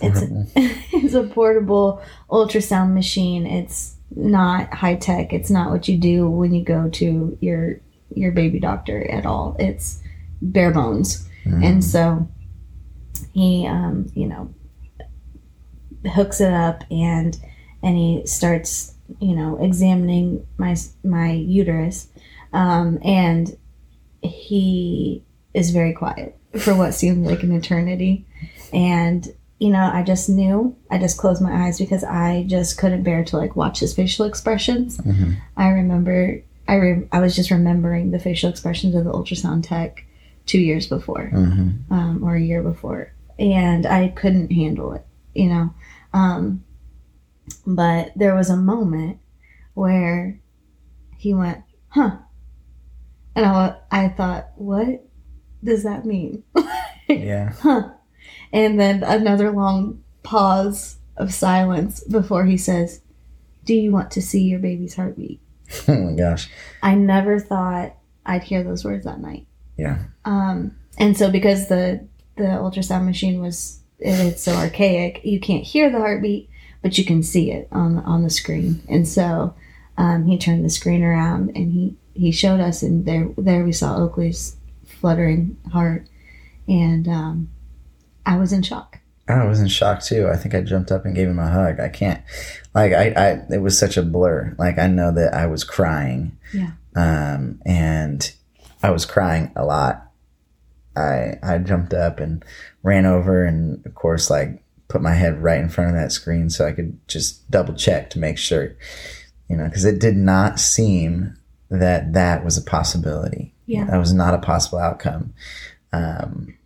it's 0.00 0.20
a, 0.22 0.46
it's 0.96 1.14
a 1.14 1.24
portable 1.24 2.00
ultrasound 2.30 2.94
machine. 2.94 3.46
It's 3.46 3.96
not 4.14 4.72
high 4.72 4.94
tech. 4.96 5.32
It's 5.32 5.50
not 5.50 5.70
what 5.70 5.88
you 5.88 5.96
do 5.98 6.28
when 6.30 6.54
you 6.54 6.62
go 6.64 6.88
to 6.90 7.36
your 7.40 7.80
your 8.14 8.32
baby 8.32 8.58
doctor 8.60 9.08
at 9.10 9.26
all. 9.26 9.56
It's 9.58 10.00
bare 10.40 10.70
bones. 10.72 11.28
Mhm. 11.44 11.64
And 11.64 11.84
so 11.84 12.28
he, 13.32 13.66
um, 13.66 14.06
you 14.14 14.26
know, 14.26 14.48
hooks 16.14 16.40
it 16.40 16.52
up 16.52 16.84
and 16.90 17.38
and 17.82 17.96
he 17.96 18.22
starts, 18.26 18.94
you 19.20 19.34
know, 19.36 19.56
examining 19.62 20.46
my 20.56 20.76
my 21.04 21.32
uterus, 21.32 22.08
um, 22.52 22.98
and 23.04 23.56
he 24.22 25.22
is 25.54 25.70
very 25.70 25.92
quiet 25.92 26.36
for 26.58 26.74
what 26.74 26.92
seemed 26.94 27.26
like 27.26 27.42
an 27.42 27.52
eternity, 27.52 28.26
and 28.72 29.26
you 29.58 29.70
know, 29.70 29.90
I 29.92 30.02
just 30.04 30.28
knew. 30.28 30.76
I 30.90 30.98
just 30.98 31.18
closed 31.18 31.42
my 31.42 31.66
eyes 31.66 31.78
because 31.80 32.04
I 32.04 32.44
just 32.46 32.78
couldn't 32.78 33.02
bear 33.02 33.24
to 33.24 33.36
like 33.36 33.56
watch 33.56 33.80
his 33.80 33.92
facial 33.94 34.24
expressions. 34.24 34.98
Mhm. 34.98 35.36
I 35.56 35.68
remember. 35.70 36.40
I 36.68 36.74
re- 36.74 37.08
I 37.10 37.20
was 37.20 37.34
just 37.34 37.50
remembering 37.50 38.10
the 38.10 38.18
facial 38.18 38.50
expressions 38.50 38.94
of 38.94 39.04
the 39.04 39.12
ultrasound 39.12 39.62
tech 39.66 40.04
two 40.46 40.60
years 40.60 40.86
before 40.86 41.30
Mhm. 41.32 41.90
um, 41.90 42.22
or 42.22 42.36
a 42.36 42.40
year 42.40 42.62
before, 42.62 43.10
and 43.38 43.84
I 43.86 44.08
couldn't 44.08 44.52
handle 44.52 44.92
it, 44.92 45.04
you 45.34 45.48
know. 45.48 45.70
Um, 46.12 46.62
but 47.66 48.12
there 48.16 48.34
was 48.34 48.50
a 48.50 48.56
moment 48.56 49.18
where 49.74 50.38
he 51.16 51.32
went, 51.34 51.62
"Huh," 51.88 52.16
and 53.38 53.46
I, 53.46 53.76
I 53.90 54.08
thought, 54.08 54.48
"What 54.56 55.04
does 55.62 55.82
that 55.84 56.04
mean?" 56.04 56.42
Yeah. 57.08 57.52
huh. 57.62 57.88
And 58.52 58.78
then 58.78 59.02
another 59.02 59.50
long 59.50 60.02
pause 60.22 60.98
of 61.16 61.32
silence 61.32 62.04
before 62.04 62.44
he 62.44 62.58
says, 62.58 63.00
"Do 63.64 63.74
you 63.74 63.90
want 63.90 64.10
to 64.12 64.22
see 64.22 64.42
your 64.42 64.58
baby's 64.58 64.94
heartbeat?" 64.94 65.40
Oh 65.88 65.96
my 65.96 66.12
gosh. 66.12 66.50
I 66.82 66.94
never 66.94 67.40
thought 67.40 67.94
I'd 68.26 68.42
hear 68.42 68.62
those 68.62 68.84
words 68.84 69.04
that 69.04 69.20
night. 69.20 69.46
Yeah. 69.78 69.98
Um, 70.24 70.76
and 70.98 71.16
so 71.16 71.30
because 71.30 71.68
the 71.68 72.06
the 72.36 72.44
ultrasound 72.44 73.04
machine 73.06 73.40
was 73.40 73.80
it's 74.00 74.42
so 74.42 74.52
archaic, 74.52 75.20
you 75.24 75.40
can't 75.40 75.64
hear 75.64 75.90
the 75.90 75.98
heartbeat, 75.98 76.48
but 76.82 76.98
you 76.98 77.04
can 77.04 77.22
see 77.22 77.50
it 77.52 77.68
on 77.72 77.98
on 78.00 78.22
the 78.22 78.30
screen. 78.30 78.82
And 78.88 79.08
so 79.08 79.54
um, 79.96 80.26
he 80.26 80.36
turned 80.38 80.64
the 80.64 80.70
screen 80.70 81.02
around 81.02 81.56
and 81.56 81.72
he 81.72 81.96
he 82.18 82.32
showed 82.32 82.60
us, 82.60 82.82
and 82.82 83.06
there 83.06 83.30
there 83.38 83.64
we 83.64 83.72
saw 83.72 83.96
Oakley's 83.96 84.56
fluttering 84.84 85.56
heart, 85.72 86.08
and 86.66 87.06
um, 87.08 87.48
I 88.26 88.36
was 88.36 88.52
in 88.52 88.62
shock. 88.62 88.98
I 89.28 89.44
was 89.44 89.60
in 89.60 89.68
shock 89.68 90.02
too. 90.02 90.28
I 90.28 90.36
think 90.36 90.54
I 90.54 90.62
jumped 90.62 90.90
up 90.90 91.04
and 91.04 91.14
gave 91.14 91.28
him 91.28 91.38
a 91.38 91.50
hug. 91.50 91.80
I 91.80 91.88
can't, 91.88 92.22
like, 92.74 92.92
I, 92.92 93.10
I, 93.10 93.54
it 93.54 93.60
was 93.60 93.78
such 93.78 93.96
a 93.96 94.02
blur. 94.02 94.54
Like, 94.58 94.78
I 94.78 94.86
know 94.86 95.12
that 95.12 95.34
I 95.34 95.46
was 95.46 95.64
crying. 95.64 96.38
Yeah. 96.54 96.72
Um, 96.96 97.60
and 97.66 98.32
I 98.82 98.90
was 98.90 99.04
crying 99.04 99.52
a 99.54 99.64
lot. 99.66 100.10
I, 100.96 101.38
I 101.42 101.58
jumped 101.58 101.92
up 101.92 102.20
and 102.20 102.44
ran 102.82 103.04
over 103.04 103.44
and, 103.44 103.84
of 103.84 103.94
course, 103.94 104.30
like, 104.30 104.64
put 104.88 105.02
my 105.02 105.12
head 105.12 105.42
right 105.42 105.60
in 105.60 105.68
front 105.68 105.90
of 105.90 105.96
that 105.96 106.10
screen 106.10 106.48
so 106.48 106.66
I 106.66 106.72
could 106.72 106.98
just 107.06 107.50
double 107.50 107.74
check 107.74 108.08
to 108.10 108.18
make 108.18 108.38
sure, 108.38 108.76
you 109.48 109.56
know, 109.56 109.64
because 109.64 109.84
it 109.84 110.00
did 110.00 110.16
not 110.16 110.58
seem 110.58 111.37
that 111.70 112.14
that 112.14 112.44
was 112.44 112.56
a 112.56 112.62
possibility. 112.62 113.54
Yeah. 113.66 113.84
That 113.84 113.98
was 113.98 114.12
not 114.12 114.34
a 114.34 114.38
possible 114.38 114.78
outcome. 114.78 115.34
Um, 115.92 116.56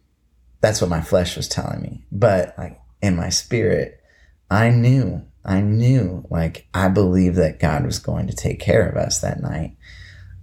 that's 0.60 0.80
what 0.80 0.90
my 0.90 1.00
flesh 1.00 1.36
was 1.36 1.48
telling 1.48 1.82
me. 1.82 2.04
But 2.12 2.56
like 2.56 2.80
in 3.00 3.16
my 3.16 3.28
spirit, 3.28 4.00
I 4.50 4.70
knew, 4.70 5.22
I 5.44 5.60
knew, 5.60 6.24
like 6.30 6.68
I 6.72 6.88
believed 6.88 7.36
that 7.36 7.58
God 7.58 7.84
was 7.84 7.98
going 7.98 8.28
to 8.28 8.36
take 8.36 8.60
care 8.60 8.88
of 8.88 8.96
us 8.96 9.20
that 9.20 9.42
night. 9.42 9.76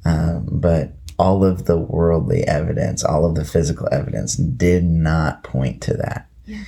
Um, 0.04 0.48
but 0.52 0.94
all 1.18 1.44
of 1.44 1.66
the 1.66 1.78
worldly 1.78 2.48
evidence, 2.48 3.04
all 3.04 3.26
of 3.26 3.36
the 3.36 3.46
physical 3.46 3.88
evidence 3.92 4.36
did 4.36 4.84
not 4.84 5.44
point 5.44 5.82
to 5.84 5.94
that. 5.96 6.28
Yeah. 6.46 6.64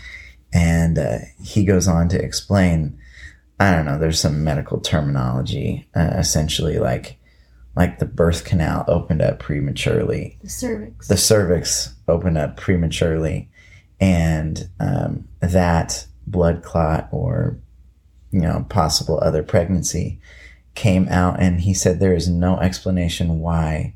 And 0.54 1.00
uh, 1.00 1.18
he 1.42 1.66
goes 1.66 1.88
on 1.88 2.10
to 2.10 2.22
explain, 2.22 3.00
I 3.60 3.72
don't 3.72 3.86
know, 3.86 3.98
there's 3.98 4.20
some 4.20 4.44
medical 4.44 4.80
terminology, 4.80 5.88
uh, 5.96 6.12
essentially 6.16 6.80
like, 6.80 7.18
like 7.76 8.00
the 8.00 8.06
birth 8.06 8.44
canal 8.46 8.84
opened 8.88 9.22
up 9.22 9.40
prematurely 9.40 10.38
The 10.42 10.50
cervix. 10.50 11.08
the 11.08 11.18
cervix 11.18 11.94
opened 12.08 12.38
up 12.38 12.58
prematurely 12.58 13.50
and 14.00 14.70
um, 14.80 15.28
that 15.40 16.06
blood 16.28 16.64
clot 16.64 17.08
or 17.12 17.60
you 18.32 18.42
know 18.42 18.66
possible 18.70 19.20
other 19.22 19.44
pregnancy 19.44 20.20
came 20.76 21.08
out 21.10 21.40
and 21.40 21.62
he 21.62 21.74
said 21.74 22.00
there 22.00 22.16
is 22.16 22.30
no 22.30 22.58
explanation 22.60 23.40
why 23.40 23.94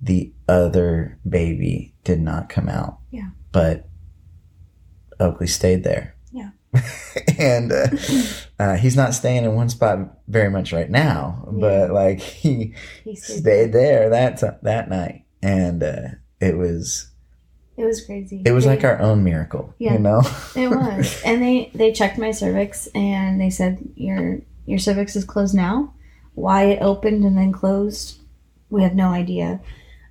the 0.00 0.32
other 0.48 1.18
baby 1.28 1.94
did 2.04 2.20
not 2.20 2.48
come 2.48 2.68
out 2.68 2.98
Yeah. 3.10 3.30
but 3.52 3.88
oakley 5.20 5.46
stayed 5.46 5.84
there. 5.84 6.15
and 7.38 7.72
uh, 7.72 7.86
uh, 8.58 8.76
he's 8.76 8.96
not 8.96 9.14
staying 9.14 9.44
in 9.44 9.54
one 9.54 9.68
spot 9.68 9.98
very 10.28 10.50
much 10.50 10.72
right 10.72 10.90
now 10.90 11.46
but 11.52 11.90
like 11.90 12.20
he 12.20 12.74
he 13.04 13.14
stayed 13.16 13.40
stayed 13.40 13.72
there 13.72 14.10
that 14.10 14.38
t- 14.38 14.46
that 14.62 14.88
night, 14.88 15.24
and 15.42 15.82
uh, 15.82 16.08
it 16.40 16.56
was 16.56 17.10
It 17.76 17.84
was 17.84 18.04
crazy. 18.04 18.42
it 18.44 18.52
was 18.52 18.64
They- 18.64 18.70
like 18.70 18.84
our 18.84 19.00
own 19.00 19.22
miracle, 19.24 19.74
Yeah. 19.78 19.94
you 19.94 19.98
know. 20.00 20.22
It 20.54 20.68
was, 20.70 21.22
and 21.24 21.42
they 21.42 21.70
they 21.74 21.92
checked 21.92 22.18
my 22.18 22.30
cervix, 22.32 22.88
and 22.94 23.40
they 23.40 23.50
said 23.50 23.78
your 23.94 24.40
your 24.66 24.78
cervix 24.78 25.16
is 25.16 25.24
closed 25.24 25.54
now. 25.54 25.92
Why 26.34 26.64
it 26.64 26.82
opened 26.82 27.24
and 27.24 27.36
then 27.38 27.52
closed, 27.52 28.18
we 28.68 28.82
have 28.82 28.94
no 28.94 29.08
idea. 29.08 29.60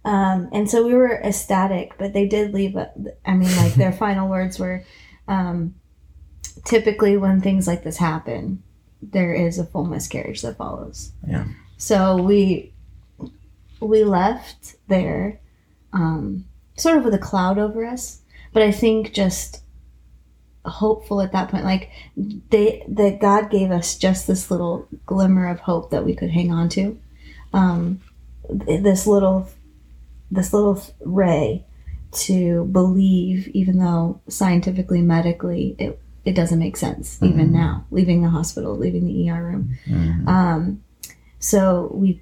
Um, 0.06 0.50
and 0.54 0.70
so 0.70 0.86
we 0.86 0.94
were 0.94 1.20
ecstatic, 1.22 1.94
but 1.98 2.14
they 2.14 2.28
did 2.28 2.54
leave. 2.54 2.76
I 2.78 3.34
mean, 3.34 3.56
like 3.58 3.74
their 3.74 3.92
final 4.06 4.30
words 4.30 4.58
were, 4.60 4.84
um, 5.28 5.76
typically 6.66 7.16
when 7.16 7.40
things 7.40 7.68
like 7.68 7.84
this 7.84 7.98
happen, 7.98 8.62
there 9.02 9.34
is 9.34 9.58
a 9.58 9.66
full 9.66 9.86
miscarriage 9.86 10.42
that 10.42 10.58
follows. 10.58 11.12
Yeah. 11.26 11.46
So 11.78 12.22
we 12.22 12.74
we 13.80 14.04
left 14.04 14.76
there, 14.88 15.40
um, 15.94 16.46
sort 16.76 16.98
of 16.98 17.04
with 17.04 17.14
a 17.14 17.20
cloud 17.20 17.58
over 17.58 17.86
us, 17.86 18.22
but 18.52 18.64
I 18.64 18.72
think 18.72 19.14
just 19.14 19.62
hopeful 20.66 21.22
at 21.22 21.32
that 21.32 21.50
point 21.50 21.64
like 21.64 21.92
they 22.50 22.84
that 22.88 23.20
god 23.20 23.52
gave 23.52 23.70
us 23.70 23.96
just 24.00 24.26
this 24.26 24.50
little 24.50 24.88
glimmer 25.06 25.48
of 25.48 25.60
hope 25.60 25.92
that 25.92 26.04
we 26.04 26.16
could 26.16 26.32
hang 26.32 26.52
on 26.52 26.68
to 26.68 27.00
um 27.54 28.02
this 28.50 29.06
little 29.06 29.48
this 30.32 30.54
little 30.54 30.82
ray 31.02 31.64
to 32.12 32.66
believe 32.66 33.48
even 33.50 33.78
though 33.78 34.20
scientifically 34.28 35.04
medically 35.04 35.76
it 35.78 36.00
it 36.26 36.34
doesn't 36.36 36.60
make 36.60 36.76
sense 36.78 37.18
even 37.22 37.50
Mhm. 37.50 37.52
now 37.52 37.86
leaving 37.92 38.22
the 38.24 38.30
hospital 38.30 38.76
leaving 38.76 39.06
the 39.06 39.30
er 39.30 39.44
room 39.44 39.76
Mhm. 39.88 40.28
um 40.28 40.82
so 41.40 41.92
we 41.94 42.22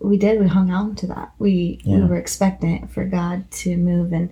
we 0.00 0.16
did 0.16 0.40
we 0.40 0.46
hung 0.46 0.70
on 0.70 0.94
to 0.94 1.06
that 1.08 1.32
we 1.38 1.80
we 1.84 2.00
were 2.04 2.16
expectant 2.16 2.90
for 2.90 3.04
god 3.04 3.50
to 3.50 3.76
move 3.76 4.12
and 4.12 4.30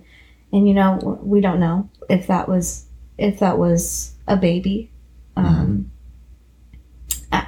and 0.53 0.67
you 0.67 0.73
know 0.73 1.19
we 1.23 1.41
don't 1.41 1.59
know 1.59 1.89
if 2.09 2.27
that 2.27 2.47
was 2.47 2.85
if 3.17 3.39
that 3.39 3.57
was 3.57 4.13
a 4.27 4.37
baby 4.37 4.89
um 5.35 5.89
I, 7.31 7.45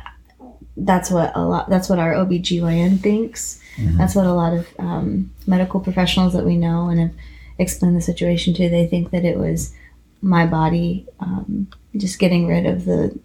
that's 0.75 1.09
what 1.11 1.31
a 1.35 1.43
lot 1.45 1.69
that's 1.69 1.89
what 1.89 1.99
our 1.99 2.13
OBGYN 2.13 2.99
thinks. 2.99 3.59
Mhm. 3.77 3.97
That's 3.97 4.15
what 4.15 4.25
a 4.25 4.33
lot 4.33 4.53
of 4.53 4.67
um, 4.79 5.31
medical 5.45 5.79
professionals 5.79 6.33
that 6.33 6.45
we 6.45 6.57
know 6.57 6.89
and 6.89 6.99
have 6.99 7.11
explained 7.59 7.95
the 7.95 8.01
situation 8.01 8.53
to. 8.55 8.69
They 8.69 8.87
think 8.87 9.11
that 9.11 9.23
it 9.25 9.37
was 9.37 9.73
my 10.21 10.45
body 10.45 11.07
um, 11.19 11.67
just 11.95 12.19
getting 12.19 12.47
rid 12.47 12.65
of 12.65 12.85
the 12.85 13.17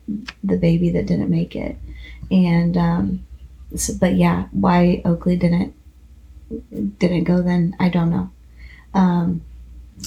the 0.43 0.57
baby 0.57 0.91
that 0.91 1.07
didn't 1.07 1.31
make 1.31 1.55
it, 1.57 1.77
and 2.31 2.77
um, 2.77 3.27
so, 3.77 3.95
but 3.99 4.15
yeah, 4.15 4.47
why 4.53 5.03
Oakley 5.05 5.37
didn't 5.37 5.75
didn't 6.99 7.25
go 7.25 7.43
then 7.43 7.75
I 7.81 7.89
don't 7.89 8.11
know, 8.11 8.31
um, 8.95 9.43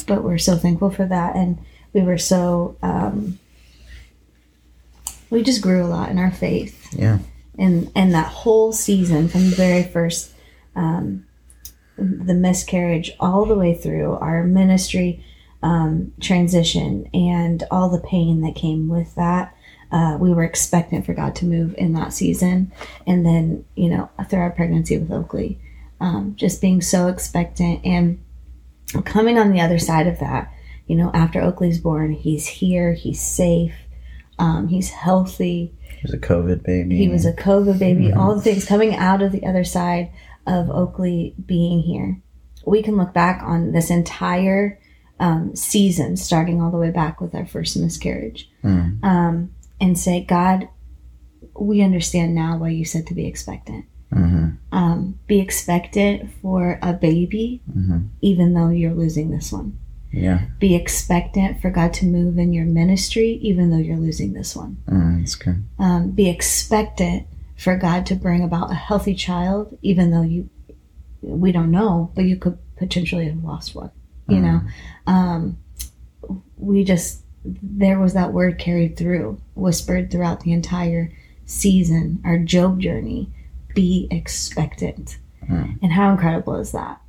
but 0.08 0.24
we're 0.24 0.38
so 0.38 0.58
thankful 0.58 0.90
for 0.92 1.06
that, 1.06 1.36
and 1.36 1.58
we 1.94 2.02
were 2.02 2.18
so 2.18 2.78
um, 2.82 3.40
we 5.30 5.44
just 5.44 5.62
grew 5.62 5.84
a 5.84 5.88
lot 5.88 6.10
in 6.10 6.18
our 6.20 6.32
faith. 6.32 6.94
Yeah. 6.94 7.20
and 7.58 7.92
and 7.96 8.14
that 8.14 8.28
whole 8.28 8.72
season 8.72 9.28
from 9.28 9.50
the 9.50 9.56
very 9.56 9.84
first 9.84 10.32
um, 10.76 11.26
the 11.98 12.34
miscarriage 12.34 13.12
all 13.20 13.46
the 13.46 13.56
way 13.56 13.74
through 13.74 14.14
our 14.16 14.44
ministry 14.44 15.24
um, 15.66 16.12
transition 16.22 17.10
and 17.14 17.64
all 17.72 17.90
the 17.90 18.00
pain 18.08 18.42
that 18.42 18.54
came 18.56 18.88
with 18.88 19.16
that 19.16 19.46
uh, 19.92 20.16
we 20.20 20.32
were 20.34 20.44
expectant 20.44 21.06
for 21.06 21.14
god 21.14 21.36
to 21.36 21.46
move 21.46 21.74
in 21.78 21.94
that 21.94 22.14
season 22.14 22.72
and 23.08 23.26
then 23.26 23.66
you 23.76 23.90
know 23.90 24.10
through 24.30 24.40
our 24.40 24.52
pregnancy 24.52 24.98
with 24.98 25.12
oakley 25.12 25.60
um, 26.00 26.34
just 26.36 26.62
being 26.62 26.82
so 26.82 27.08
expectant 27.08 27.84
and 27.84 28.20
coming 29.06 29.38
on 29.40 29.52
the 29.52 29.60
other 29.62 29.80
side 29.80 30.08
of 30.08 30.20
that 30.20 30.54
you 30.88 30.96
know 30.96 31.10
after 31.14 31.42
oakley's 31.42 31.80
born 31.80 32.12
he's 32.12 32.46
here 32.48 32.94
he's 32.94 33.20
safe 33.22 33.74
um, 34.38 34.68
he's 34.68 34.90
healthy 34.90 35.74
He 35.90 36.02
was 36.04 36.14
a 36.14 36.18
COVID 36.20 36.62
baby. 36.64 36.98
he 36.98 37.08
was 37.08 37.26
a 37.26 37.32
COVID 37.34 37.80
baby, 37.80 38.10
Mhm. 38.10 38.18
all 38.18 38.36
the 38.36 38.42
things 38.42 38.66
coming 38.66 38.94
out 38.94 39.22
of 39.22 39.32
the 39.32 39.46
other 39.46 39.64
side 39.64 40.12
of 40.46 40.70
Oakley 40.70 41.34
being 41.54 41.80
here. 41.80 42.20
We 42.66 42.84
can 42.84 42.98
look 42.98 43.14
back 43.14 43.42
on 43.44 43.72
this 43.72 43.90
entire 43.90 44.78
um, 45.20 45.56
season, 45.56 46.18
starting 46.18 46.62
all 46.62 46.72
the 46.72 46.78
way 46.78 46.92
back 46.92 47.22
with 47.22 47.34
our 47.36 47.46
first 47.46 47.78
miscarriage, 47.78 48.50
Mm. 48.64 49.04
um, 49.04 49.52
and 49.80 49.98
say, 49.98 50.24
God, 50.24 50.68
we 51.60 51.82
understand 51.82 52.36
now 52.36 52.58
why 52.58 52.70
you 52.70 52.86
said 52.86 53.08
to 53.08 53.14
be 53.14 53.26
expectant. 53.28 53.86
hmm 54.12 54.50
Um, 54.72 55.20
be 55.28 55.40
expectant 55.40 56.30
for 56.42 56.80
a 56.82 56.94
baby, 56.94 57.62
hmm 57.74 58.00
even 58.22 58.54
though 58.54 58.70
you're 58.70 58.94
losing 58.94 59.32
this 59.32 59.52
one. 59.52 59.78
Yeah. 60.12 60.46
Be 60.60 60.76
expectant 60.76 61.62
for 61.62 61.70
God 61.70 61.94
to 61.96 62.06
move 62.06 62.38
in 62.38 62.54
your 62.54 62.66
ministry, 62.66 63.32
even 63.42 63.70
though 63.70 63.78
you're 63.78 63.98
losing 63.98 64.32
this 64.34 64.56
one. 64.56 64.78
Mm, 64.88 65.20
that's 65.20 65.36
good. 65.36 65.64
um, 65.80 66.12
be 66.12 66.30
expectant 66.30 67.28
for 67.58 67.76
God 67.78 68.06
to 68.08 68.16
bring 68.16 68.42
about 68.44 68.72
a 68.72 68.76
healthy 68.76 69.16
child, 69.16 69.78
even 69.82 70.12
though 70.12 70.22
you 70.24 70.50
we 71.22 71.52
don't 71.52 71.72
know, 71.72 72.12
but 72.16 72.26
you 72.26 72.36
could 72.38 72.58
potentially 72.78 73.26
have 73.28 73.44
lost 73.44 73.74
one. 73.76 73.90
You 74.28 74.40
know, 74.42 74.62
um, 75.08 75.58
we 76.58 76.84
just 76.84 77.22
there 77.44 78.00
was 78.00 78.14
that 78.14 78.34
word 78.34 78.58
carried 78.58 78.98
through, 78.98 79.40
whispered 79.54 80.10
throughout 80.10 80.40
the 80.42 80.52
entire 80.52 81.12
season, 81.46 82.22
our 82.26 82.40
Job 82.40 82.80
journey. 82.80 83.30
Be 83.76 84.08
expectant, 84.10 85.20
Mm. 85.48 85.78
and 85.84 85.92
how 85.92 86.12
incredible 86.12 86.56
is 86.56 86.72
that? 86.72 87.00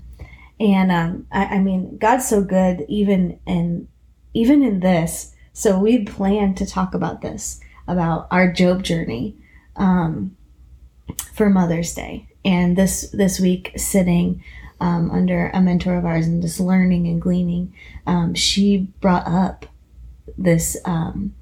And 0.61 0.91
um, 0.93 1.27
I, 1.33 1.45
I 1.57 1.59
mean, 1.61 1.97
God's 1.97 2.29
so 2.29 2.43
good, 2.43 2.85
even 2.89 3.39
in 3.47 3.89
even 4.35 4.63
in 4.63 4.81
this. 4.81 5.33
So 5.55 5.79
we 5.79 6.05
plan 6.05 6.55
to 6.57 6.67
talk 6.67 6.93
about 6.95 7.23
this 7.23 7.61
about 7.89 8.27
our 8.31 8.53
Job 8.53 8.83
journey 8.83 9.37
um, 9.77 10.37
for 11.33 11.49
Mother's 11.49 11.95
Day, 11.95 12.29
and 12.45 12.77
this 12.77 13.09
this 13.13 13.39
week 13.41 13.73
sitting 13.77 14.43
um, 14.81 15.11
under 15.11 15.49
a 15.55 15.61
mentor 15.61 15.97
of 15.97 16.05
ours 16.05 16.27
and 16.27 16.43
just 16.43 16.61
learning 16.61 17.07
and 17.07 17.21
gleaning, 17.21 17.73
um, 18.07 18.35
she 18.35 18.89
brought 19.01 19.27
up 19.27 19.67
this 20.39 20.77
um, 20.85 21.35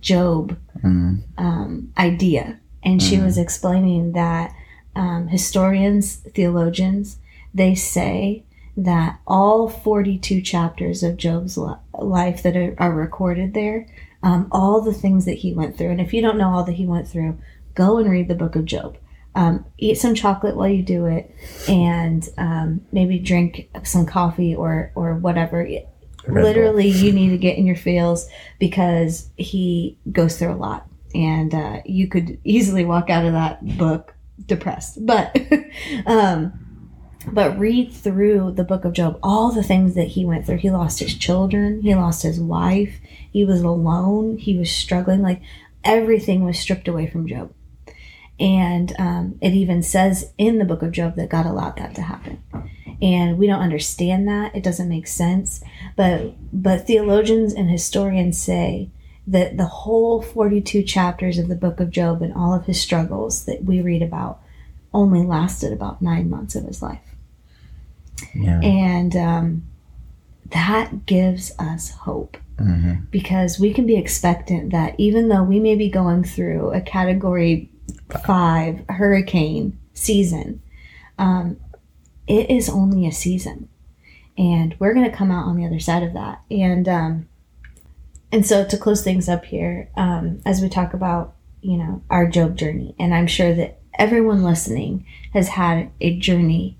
Job 0.00 0.56
Mm. 0.82 1.22
um, 1.38 1.92
idea, 1.98 2.58
and 2.84 3.02
she 3.02 3.16
Mhm. 3.16 3.24
was 3.24 3.36
explaining 3.38 4.12
that 4.12 4.54
um, 4.94 5.26
historians, 5.28 6.16
theologians, 6.16 7.18
they 7.54 7.74
say 7.74 8.42
that 8.76 9.18
all 9.26 9.68
42 9.68 10.40
chapters 10.40 11.02
of 11.02 11.16
Job's 11.16 11.56
li- 11.58 11.74
life 11.98 12.42
that 12.44 12.56
are, 12.56 12.74
are 12.78 12.92
recorded 12.92 13.54
there, 13.54 13.86
um, 14.22 14.46
all 14.52 14.80
the 14.80 14.92
things 14.92 15.24
that 15.24 15.38
he 15.38 15.52
went 15.52 15.76
through, 15.76 15.90
and 15.90 16.00
if 16.00 16.12
you 16.14 16.20
don't 16.22 16.38
know 16.38 16.50
all 16.50 16.64
that 16.64 16.72
he 16.76 16.86
went 16.86 17.08
through, 17.08 17.36
go 17.74 17.98
and 17.98 18.08
read 18.10 18.28
the 18.28 18.34
book 18.34 18.54
of 18.56 18.64
Job. 18.64 18.96
Um, 19.38 19.64
eat 19.78 19.98
some 19.98 20.16
chocolate 20.16 20.56
while 20.56 20.68
you 20.68 20.82
do 20.82 21.06
it, 21.06 21.32
and 21.68 22.28
um, 22.38 22.80
maybe 22.90 23.20
drink 23.20 23.70
some 23.84 24.04
coffee 24.04 24.52
or 24.52 24.90
or 24.96 25.14
whatever. 25.14 25.58
Red 25.58 25.86
Bull. 26.26 26.42
Literally, 26.42 26.88
you 26.88 27.12
need 27.12 27.30
to 27.30 27.38
get 27.38 27.56
in 27.56 27.64
your 27.64 27.76
feels 27.76 28.28
because 28.58 29.30
he 29.36 29.96
goes 30.10 30.36
through 30.36 30.54
a 30.54 30.56
lot, 30.56 30.88
and 31.14 31.54
uh, 31.54 31.82
you 31.84 32.08
could 32.08 32.40
easily 32.42 32.84
walk 32.84 33.10
out 33.10 33.24
of 33.24 33.32
that 33.32 33.78
book 33.78 34.12
depressed. 34.44 35.06
But 35.06 35.36
um, 36.06 36.52
but 37.32 37.56
read 37.60 37.92
through 37.92 38.52
the 38.52 38.64
book 38.64 38.84
of 38.84 38.92
Job, 38.92 39.20
all 39.22 39.52
the 39.52 39.62
things 39.62 39.94
that 39.94 40.08
he 40.08 40.24
went 40.24 40.46
through. 40.46 40.58
He 40.58 40.70
lost 40.70 40.98
his 40.98 41.14
children, 41.14 41.82
he 41.82 41.94
lost 41.94 42.24
his 42.24 42.40
wife, 42.40 42.98
he 43.30 43.44
was 43.44 43.60
alone, 43.60 44.38
he 44.38 44.58
was 44.58 44.70
struggling. 44.70 45.22
Like 45.22 45.42
everything 45.84 46.44
was 46.44 46.58
stripped 46.58 46.88
away 46.88 47.06
from 47.06 47.28
Job. 47.28 47.52
And 48.40 48.94
um, 48.98 49.38
it 49.40 49.52
even 49.52 49.82
says 49.82 50.32
in 50.38 50.58
the 50.58 50.64
book 50.64 50.82
of 50.82 50.92
Job 50.92 51.16
that 51.16 51.28
God 51.28 51.46
allowed 51.46 51.76
that 51.76 51.94
to 51.96 52.02
happen. 52.02 52.42
And 53.00 53.38
we 53.38 53.46
don't 53.46 53.60
understand 53.60 54.26
that. 54.28 54.54
It 54.54 54.62
doesn't 54.62 54.88
make 54.88 55.06
sense. 55.06 55.62
But 55.96 56.34
but 56.52 56.86
theologians 56.86 57.52
and 57.52 57.70
historians 57.70 58.40
say 58.40 58.90
that 59.26 59.56
the 59.56 59.66
whole 59.66 60.22
42 60.22 60.82
chapters 60.82 61.38
of 61.38 61.48
the 61.48 61.54
book 61.54 61.80
of 61.80 61.90
Job 61.90 62.22
and 62.22 62.32
all 62.32 62.54
of 62.54 62.64
his 62.64 62.80
struggles 62.80 63.44
that 63.44 63.64
we 63.64 63.80
read 63.80 64.02
about 64.02 64.40
only 64.92 65.22
lasted 65.22 65.72
about 65.72 66.00
nine 66.00 66.30
months 66.30 66.56
of 66.56 66.64
his 66.64 66.80
life. 66.82 67.00
Yeah. 68.34 68.60
And 68.60 69.14
um, 69.14 69.62
that 70.50 71.06
gives 71.06 71.52
us 71.58 71.90
hope 71.90 72.36
hmm 72.58 72.94
because 73.12 73.60
we 73.60 73.72
can 73.72 73.86
be 73.86 73.96
expectant 73.96 74.70
that 74.72 74.94
even 74.98 75.28
though 75.28 75.44
we 75.44 75.60
may 75.60 75.76
be 75.76 75.88
going 75.88 76.24
through 76.24 76.70
a 76.72 76.80
category 76.80 77.70
five 78.24 78.84
hurricane 78.88 79.78
season, 79.94 80.62
um, 81.18 81.58
it 82.26 82.50
is 82.50 82.68
only 82.68 83.06
a 83.06 83.12
season. 83.12 83.68
And 84.36 84.76
we're 84.78 84.94
going 84.94 85.10
to 85.10 85.16
come 85.16 85.30
out 85.30 85.46
on 85.46 85.56
the 85.56 85.66
other 85.66 85.80
side 85.80 86.02
of 86.02 86.12
that. 86.14 86.42
And, 86.50 86.88
um, 86.88 87.28
and 88.30 88.46
so 88.46 88.64
to 88.64 88.78
close 88.78 89.02
things 89.02 89.28
up 89.28 89.44
here, 89.44 89.90
um, 89.96 90.40
as 90.46 90.60
we 90.60 90.68
talk 90.68 90.94
about, 90.94 91.34
you 91.60 91.76
know, 91.76 92.02
our 92.08 92.26
Job 92.28 92.56
journey, 92.56 92.94
and 92.98 93.12
I'm 93.12 93.26
sure 93.26 93.52
that 93.54 93.80
everyone 93.98 94.44
listening 94.44 95.06
has 95.32 95.48
had 95.48 95.90
a 96.00 96.16
journey 96.18 96.76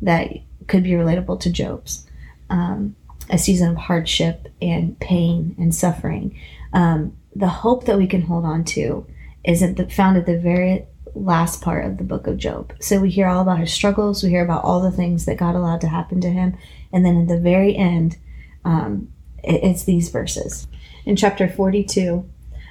that 0.00 0.30
could 0.68 0.84
be 0.84 0.92
relatable 0.92 1.40
to 1.40 1.50
Job's. 1.50 2.06
Um, 2.48 2.96
a 3.30 3.38
season 3.38 3.70
of 3.70 3.76
hardship 3.76 4.48
and 4.60 4.98
pain 5.00 5.54
and 5.58 5.74
suffering. 5.74 6.38
Um, 6.72 7.16
the 7.34 7.48
hope 7.48 7.86
that 7.86 7.96
we 7.96 8.06
can 8.06 8.22
hold 8.22 8.44
on 8.44 8.64
to 8.64 9.06
is 9.44 9.62
at 9.62 9.76
the, 9.76 9.88
found 9.88 10.16
at 10.16 10.26
the 10.26 10.38
very 10.38 10.86
last 11.14 11.60
part 11.60 11.84
of 11.84 11.98
the 11.98 12.04
book 12.04 12.26
of 12.26 12.38
Job. 12.38 12.72
So 12.80 13.00
we 13.00 13.10
hear 13.10 13.28
all 13.28 13.42
about 13.42 13.58
his 13.58 13.72
struggles, 13.72 14.22
we 14.22 14.30
hear 14.30 14.44
about 14.44 14.64
all 14.64 14.80
the 14.80 14.90
things 14.90 15.24
that 15.26 15.36
God 15.36 15.54
allowed 15.54 15.80
to 15.82 15.88
happen 15.88 16.20
to 16.22 16.30
him, 16.30 16.56
and 16.92 17.04
then 17.04 17.22
at 17.22 17.28
the 17.28 17.38
very 17.38 17.76
end, 17.76 18.16
um, 18.64 19.08
it- 19.42 19.62
it's 19.62 19.84
these 19.84 20.08
verses. 20.08 20.66
In 21.04 21.16
chapter 21.16 21.48
42, 21.48 22.24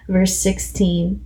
verse 0.07 0.35
16 0.37 1.21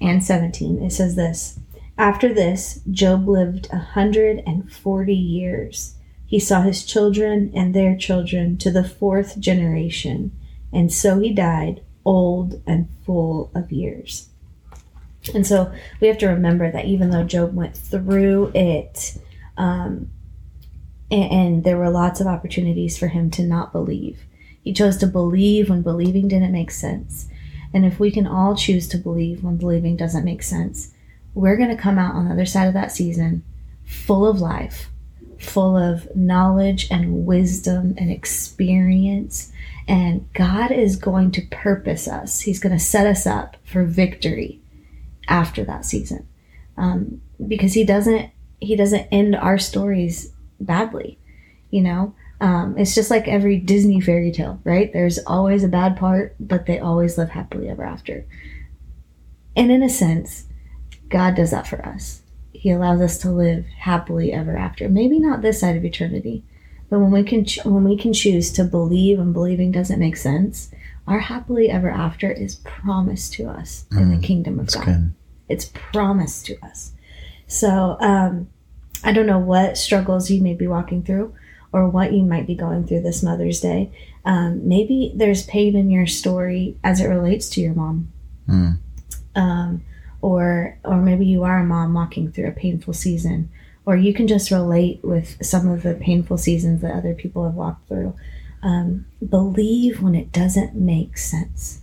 and 0.00 0.22
17, 0.22 0.82
it 0.82 0.92
says 0.92 1.14
this 1.14 1.58
After 1.96 2.32
this, 2.32 2.80
Job 2.90 3.26
lived 3.28 3.68
a 3.72 3.78
hundred 3.78 4.42
and 4.46 4.70
forty 4.70 5.14
years. 5.16 5.94
He 6.26 6.38
saw 6.38 6.62
his 6.62 6.84
children 6.84 7.50
and 7.54 7.74
their 7.74 7.96
children 7.96 8.56
to 8.58 8.70
the 8.70 8.84
fourth 8.84 9.40
generation, 9.40 10.32
and 10.72 10.92
so 10.92 11.18
he 11.18 11.32
died 11.32 11.80
old 12.04 12.60
and 12.66 12.88
full 13.04 13.50
of 13.54 13.72
years. 13.72 14.27
And 15.34 15.46
so 15.46 15.72
we 16.00 16.08
have 16.08 16.18
to 16.18 16.28
remember 16.28 16.70
that 16.70 16.86
even 16.86 17.10
though 17.10 17.24
Job 17.24 17.54
went 17.54 17.76
through 17.76 18.52
it, 18.54 19.16
um, 19.56 20.10
and, 21.10 21.32
and 21.32 21.64
there 21.64 21.78
were 21.78 21.90
lots 21.90 22.20
of 22.20 22.26
opportunities 22.26 22.98
for 22.98 23.08
him 23.08 23.30
to 23.32 23.42
not 23.42 23.72
believe, 23.72 24.20
he 24.62 24.72
chose 24.72 24.96
to 24.98 25.06
believe 25.06 25.70
when 25.70 25.82
believing 25.82 26.28
didn't 26.28 26.52
make 26.52 26.70
sense. 26.70 27.28
And 27.72 27.84
if 27.84 28.00
we 28.00 28.10
can 28.10 28.26
all 28.26 28.56
choose 28.56 28.88
to 28.88 28.98
believe 28.98 29.44
when 29.44 29.56
believing 29.56 29.96
doesn't 29.96 30.24
make 30.24 30.42
sense, 30.42 30.92
we're 31.34 31.56
going 31.56 31.74
to 31.74 31.82
come 31.82 31.98
out 31.98 32.14
on 32.14 32.26
the 32.26 32.32
other 32.32 32.46
side 32.46 32.66
of 32.66 32.74
that 32.74 32.92
season 32.92 33.44
full 33.84 34.26
of 34.26 34.40
life, 34.40 34.90
full 35.38 35.76
of 35.76 36.14
knowledge 36.14 36.88
and 36.90 37.26
wisdom 37.26 37.94
and 37.96 38.10
experience. 38.10 39.52
And 39.86 40.30
God 40.34 40.70
is 40.70 40.96
going 40.96 41.30
to 41.32 41.46
purpose 41.50 42.06
us, 42.06 42.40
He's 42.40 42.60
going 42.60 42.76
to 42.76 42.82
set 42.82 43.06
us 43.06 43.26
up 43.26 43.56
for 43.64 43.84
victory 43.84 44.60
after 45.28 45.64
that 45.64 45.84
season. 45.84 46.26
um, 46.76 47.20
because 47.46 47.74
he 47.74 47.84
doesn't 47.84 48.30
he 48.60 48.74
doesn't 48.74 49.06
end 49.12 49.36
our 49.36 49.58
stories 49.58 50.32
badly. 50.60 51.18
You 51.70 51.82
know, 51.82 52.14
um, 52.40 52.76
it's 52.76 52.94
just 52.94 53.10
like 53.10 53.28
every 53.28 53.58
Disney 53.58 54.00
fairy 54.00 54.32
tale, 54.32 54.60
right? 54.64 54.92
There's 54.92 55.18
always 55.26 55.62
a 55.62 55.68
bad 55.68 55.96
part, 55.96 56.34
but 56.40 56.66
they 56.66 56.78
always 56.80 57.16
live 57.18 57.30
happily 57.30 57.68
ever 57.68 57.84
after. 57.84 58.26
And 59.56 59.70
in 59.70 59.82
a 59.82 59.88
sense, 59.88 60.46
God 61.08 61.34
does 61.36 61.50
that 61.50 61.66
for 61.66 61.84
us. 61.86 62.22
He 62.52 62.70
allows 62.70 63.00
us 63.00 63.18
to 63.18 63.30
live 63.30 63.66
happily 63.66 64.32
ever 64.32 64.56
after. 64.56 64.88
Maybe 64.88 65.18
not 65.20 65.42
this 65.42 65.60
side 65.60 65.76
of 65.76 65.84
eternity, 65.84 66.42
but 66.90 66.98
when 66.98 67.12
we 67.12 67.22
can 67.22 67.44
ch- 67.44 67.64
when 67.64 67.84
we 67.84 67.96
can 67.96 68.12
choose 68.12 68.50
to 68.52 68.64
believe 68.64 69.18
and 69.20 69.32
believing 69.32 69.70
doesn't 69.70 70.00
make 70.00 70.16
sense, 70.16 70.70
our 71.06 71.20
happily 71.20 71.70
ever 71.70 71.90
after 71.90 72.30
is 72.32 72.56
promised 72.56 73.32
to 73.34 73.48
us 73.48 73.86
in 73.92 74.10
the 74.10 74.26
kingdom 74.26 74.58
of 74.58 74.66
God. 74.72 74.84
good. 74.84 75.12
It's 75.48 75.66
promised 75.66 76.46
to 76.46 76.64
us. 76.64 76.92
So 77.46 77.96
um, 78.00 78.48
I 79.04 79.12
don't 79.12 79.26
know 79.26 79.38
what 79.38 79.78
struggles 79.78 80.30
you 80.30 80.42
may 80.42 80.54
be 80.54 80.66
walking 80.66 81.02
through 81.02 81.34
or 81.72 81.88
what 81.88 82.12
you 82.12 82.22
might 82.22 82.46
be 82.46 82.54
going 82.54 82.86
through 82.86 83.02
this 83.02 83.22
Mother's 83.22 83.60
Day. 83.60 83.92
Um, 84.24 84.66
maybe 84.66 85.12
there's 85.14 85.44
pain 85.44 85.76
in 85.76 85.90
your 85.90 86.06
story 86.06 86.76
as 86.82 87.00
it 87.00 87.06
relates 87.06 87.48
to 87.50 87.60
your 87.60 87.74
mom. 87.74 88.12
Mm. 88.48 88.78
Um, 89.34 89.84
or 90.20 90.78
or 90.84 90.96
maybe 90.96 91.26
you 91.26 91.44
are 91.44 91.58
a 91.58 91.64
mom 91.64 91.94
walking 91.94 92.30
through 92.30 92.48
a 92.48 92.52
painful 92.52 92.92
season 92.92 93.50
or 93.86 93.96
you 93.96 94.12
can 94.12 94.26
just 94.26 94.50
relate 94.50 95.00
with 95.02 95.42
some 95.44 95.68
of 95.68 95.82
the 95.82 95.94
painful 95.94 96.36
seasons 96.36 96.82
that 96.82 96.94
other 96.94 97.14
people 97.14 97.44
have 97.44 97.54
walked 97.54 97.88
through 97.88 98.14
um, 98.62 99.06
believe 99.26 100.02
when 100.02 100.14
it 100.14 100.32
doesn't 100.32 100.74
make 100.74 101.16
sense 101.16 101.82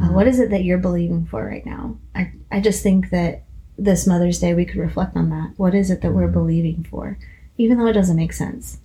uh, 0.00 0.08
what 0.08 0.26
is 0.26 0.38
it 0.40 0.50
that 0.50 0.64
you're 0.64 0.78
believing 0.78 1.24
for 1.26 1.44
right 1.44 1.64
now 1.66 1.96
I, 2.14 2.32
I 2.50 2.60
just 2.60 2.82
think 2.82 3.10
that 3.10 3.44
this 3.78 4.06
mother's 4.06 4.38
day 4.38 4.54
we 4.54 4.64
could 4.64 4.76
reflect 4.80 5.16
on 5.16 5.30
that 5.30 5.54
what 5.56 5.74
is 5.74 5.90
it 5.90 6.00
that 6.02 6.12
we're 6.12 6.28
believing 6.28 6.86
for 6.90 7.18
even 7.58 7.78
though 7.78 7.86
it 7.86 7.92
doesn't 7.94 8.16
make 8.16 8.32
sense 8.32 8.78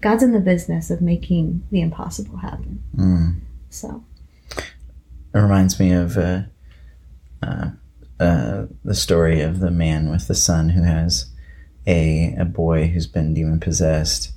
god's 0.00 0.22
in 0.22 0.32
the 0.32 0.40
business 0.40 0.90
of 0.90 1.00
making 1.00 1.62
the 1.70 1.80
impossible 1.80 2.38
happen 2.38 2.82
Mm. 2.96 3.40
so 3.70 4.04
It 4.56 5.38
reminds 5.38 5.78
me 5.78 5.92
of 5.92 6.16
uh, 6.16 6.42
uh, 7.42 7.70
uh, 8.18 8.66
the 8.84 8.94
story 8.94 9.40
of 9.42 9.60
the 9.60 9.70
man 9.70 10.10
with 10.10 10.26
the 10.28 10.34
son 10.34 10.70
who 10.70 10.82
has 10.82 11.26
a, 11.86 12.34
a 12.38 12.44
boy 12.44 12.88
who's 12.88 13.06
been 13.06 13.34
demon 13.34 13.60
possessed, 13.60 14.32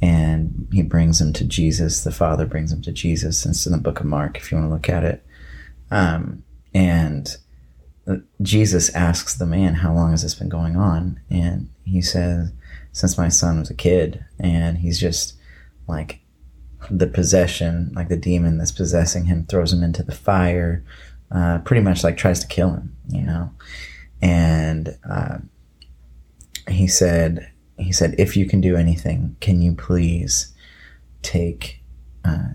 and 0.00 0.66
he 0.72 0.82
brings 0.82 1.20
him 1.20 1.32
to 1.34 1.44
Jesus. 1.44 2.02
The 2.02 2.10
father 2.10 2.46
brings 2.46 2.72
him 2.72 2.82
to 2.82 2.90
Jesus. 2.92 3.44
And 3.44 3.54
it's 3.54 3.66
in 3.66 3.72
the 3.72 3.78
book 3.78 4.00
of 4.00 4.06
Mark, 4.06 4.36
if 4.36 4.50
you 4.50 4.58
want 4.58 4.68
to 4.70 4.72
look 4.74 4.88
at 4.88 5.04
it. 5.04 5.24
Um, 5.90 6.44
and 6.74 7.36
Jesus 8.42 8.94
asks 8.94 9.34
the 9.34 9.46
man, 9.46 9.74
How 9.74 9.92
long 9.92 10.12
has 10.12 10.22
this 10.22 10.34
been 10.34 10.48
going 10.48 10.76
on? 10.76 11.20
And 11.30 11.70
he 11.84 12.00
says, 12.00 12.52
Since 12.92 13.18
my 13.18 13.28
son 13.28 13.60
was 13.60 13.70
a 13.70 13.74
kid. 13.74 14.24
And 14.38 14.78
he's 14.78 14.98
just 14.98 15.34
like, 15.86 16.20
the 16.90 17.06
possession, 17.06 17.92
like 17.94 18.08
the 18.08 18.16
demon 18.16 18.58
that's 18.58 18.72
possessing 18.72 19.24
him, 19.24 19.44
throws 19.44 19.72
him 19.72 19.82
into 19.82 20.02
the 20.02 20.14
fire, 20.14 20.84
uh, 21.30 21.58
pretty 21.58 21.82
much 21.82 22.04
like 22.04 22.16
tries 22.16 22.40
to 22.40 22.46
kill 22.46 22.70
him, 22.70 22.96
you 23.08 23.22
know. 23.22 23.50
And 24.22 24.96
uh, 25.08 25.38
he 26.68 26.86
said, 26.86 27.50
he 27.78 27.92
said, 27.92 28.14
if 28.18 28.36
you 28.36 28.46
can 28.46 28.60
do 28.60 28.76
anything, 28.76 29.36
can 29.40 29.60
you 29.60 29.74
please 29.74 30.54
take, 31.22 31.80
uh, 32.24 32.50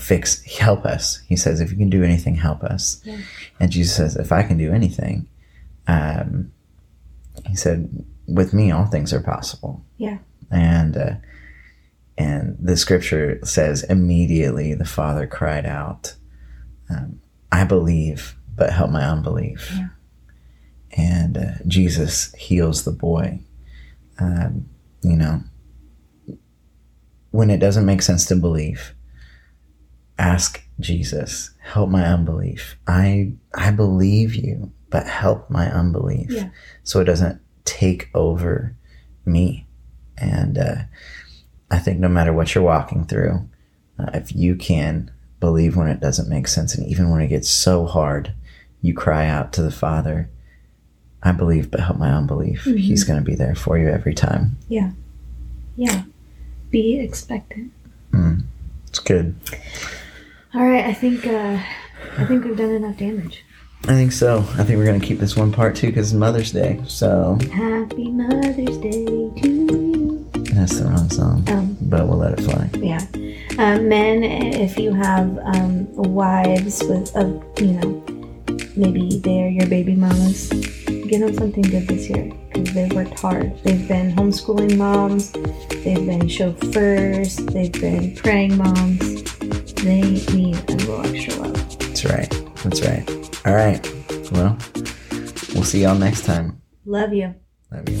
fix, 0.00 0.44
help 0.44 0.84
us? 0.84 1.20
He 1.28 1.36
says, 1.36 1.60
if 1.60 1.70
you 1.70 1.76
can 1.76 1.90
do 1.90 2.02
anything, 2.02 2.34
help 2.34 2.62
us. 2.62 3.00
Yeah. 3.04 3.18
And 3.58 3.70
Jesus 3.70 3.96
says, 3.96 4.16
if 4.16 4.32
I 4.32 4.42
can 4.42 4.58
do 4.58 4.72
anything, 4.72 5.28
um, 5.86 6.52
he 7.46 7.56
said, 7.56 8.04
with 8.26 8.52
me, 8.52 8.70
all 8.70 8.86
things 8.86 9.12
are 9.12 9.22
possible. 9.22 9.84
Yeah. 9.96 10.18
And, 10.50 10.96
uh, 10.96 11.14
and 12.18 12.56
the 12.60 12.76
scripture 12.76 13.38
says, 13.44 13.82
immediately 13.84 14.74
the 14.74 14.84
father 14.84 15.26
cried 15.26 15.66
out, 15.66 16.14
um, 16.88 17.20
I 17.52 17.64
believe, 17.64 18.36
but 18.56 18.72
help 18.72 18.90
my 18.90 19.04
unbelief. 19.04 19.72
Yeah. 19.74 19.88
And 20.96 21.36
uh, 21.36 21.52
Jesus 21.66 22.34
heals 22.34 22.84
the 22.84 22.92
boy. 22.92 23.40
Um, 24.18 24.68
you 25.02 25.16
know, 25.16 25.42
when 27.30 27.48
it 27.48 27.58
doesn't 27.58 27.86
make 27.86 28.02
sense 28.02 28.26
to 28.26 28.36
believe, 28.36 28.94
ask 30.20 30.62
Jesus, 30.78 31.50
help 31.60 31.90
my 31.90 32.04
unbelief. 32.04 32.76
I 32.86 33.32
I 33.54 33.70
believe 33.70 34.34
you, 34.34 34.70
but 34.90 35.06
help 35.06 35.50
my 35.50 35.70
unbelief, 35.70 36.30
Yeah. 36.30 36.50
so 36.84 37.00
it 37.00 37.04
doesn't 37.04 37.40
take 37.64 38.08
over 38.14 38.74
me. 39.24 39.66
And 40.18 40.58
uh, 40.58 40.76
I 41.70 41.78
think 41.78 41.98
no 41.98 42.08
matter 42.08 42.32
what 42.32 42.54
you're 42.54 42.64
walking 42.64 43.04
through, 43.06 43.48
uh, 43.98 44.10
if 44.14 44.34
you 44.34 44.54
can 44.56 45.10
believe 45.40 45.76
when 45.76 45.88
it 45.88 46.00
doesn't 46.00 46.28
make 46.28 46.46
sense, 46.48 46.74
and 46.74 46.86
even 46.86 47.10
when 47.10 47.20
it 47.22 47.28
gets 47.28 47.48
so 47.48 47.86
hard, 47.86 48.32
you 48.82 48.92
cry 48.94 49.26
out 49.26 49.52
to 49.54 49.62
the 49.62 49.70
Father, 49.70 50.28
I 51.22 51.32
believe, 51.32 51.70
but 51.70 51.80
help 51.80 51.98
my 51.98 52.10
unbelief. 52.12 52.64
Mhm. 52.64 52.78
He's 52.78 53.04
going 53.04 53.18
to 53.18 53.24
be 53.24 53.34
there 53.34 53.54
for 53.54 53.78
you 53.78 53.88
every 53.88 54.14
time. 54.14 54.56
Yeah. 54.68 54.90
Yeah. 55.76 56.02
Be 56.70 56.98
expectant. 56.98 57.72
Mm. 58.12 58.42
It's 58.88 58.98
good. 58.98 59.34
All 60.54 60.66
right, 60.66 60.84
I 60.84 60.92
think 60.92 61.26
uh, 61.26 61.58
I 62.18 62.24
think 62.24 62.44
we've 62.44 62.56
done 62.56 62.70
enough 62.70 62.96
damage. 62.96 63.44
I 63.84 63.92
think 63.94 64.12
so. 64.12 64.38
I 64.58 64.64
think 64.64 64.78
we're 64.78 64.84
going 64.84 65.00
to 65.00 65.06
keep 65.06 65.18
this 65.18 65.36
one 65.36 65.52
part 65.52 65.74
too 65.76 65.86
because 65.88 66.08
it's 66.12 66.18
Mother's 66.18 66.52
Day. 66.52 66.80
So 66.86 67.38
Happy 67.52 68.10
Mother's 68.10 68.76
Day 68.78 69.04
to 69.06 69.32
you. 69.36 70.28
that's 70.52 70.78
the 70.78 70.84
wrong 70.86 71.08
song, 71.08 71.44
Um, 71.48 71.76
but 71.82 72.06
we'll 72.06 72.18
let 72.18 72.38
it 72.38 72.42
fly. 72.42 72.68
yeah. 72.78 73.00
Um, 73.58 73.88
men, 73.88 74.22
if 74.24 74.78
you 74.78 74.92
have 74.92 75.38
um, 75.38 75.86
wives 75.94 76.82
with, 76.84 77.14
of 77.16 77.42
you 77.60 77.72
know, 77.72 78.04
maybe 78.76 79.18
they're 79.20 79.48
your 79.48 79.66
baby 79.68 79.94
mamas, 79.94 80.48
give 80.50 81.20
them 81.20 81.34
something 81.34 81.62
good 81.62 81.86
this 81.88 82.08
year 82.10 82.30
because 82.52 82.74
they've 82.74 82.92
worked 82.92 83.18
hard. 83.18 83.56
They've 83.64 83.86
been 83.88 84.14
homeschooling 84.14 84.76
moms, 84.76 85.32
they've 85.84 86.04
been 86.06 86.28
chauffeurs, 86.28 87.36
they've 87.36 87.72
been 87.72 88.14
praying 88.16 88.56
moms. 88.58 89.19
They 89.82 90.02
need 90.02 90.58
a 90.68 90.74
little 90.74 91.06
extra 91.06 91.34
love. 91.36 91.78
That's 91.78 92.04
right. 92.04 92.30
That's 92.62 92.82
right. 92.82 93.46
All 93.46 93.54
right. 93.54 93.80
Well, 94.30 94.58
we'll 95.54 95.64
see 95.64 95.82
y'all 95.82 95.94
next 95.96 96.26
time. 96.26 96.60
Love 96.84 97.14
you. 97.14 97.34
Love 97.72 97.88
you. 97.88 97.98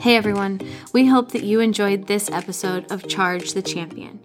Hey 0.00 0.16
everyone, 0.16 0.62
we 0.94 1.06
hope 1.06 1.32
that 1.32 1.42
you 1.42 1.60
enjoyed 1.60 2.06
this 2.06 2.30
episode 2.30 2.90
of 2.90 3.06
Charge 3.06 3.52
the 3.52 3.60
Champion. 3.60 4.18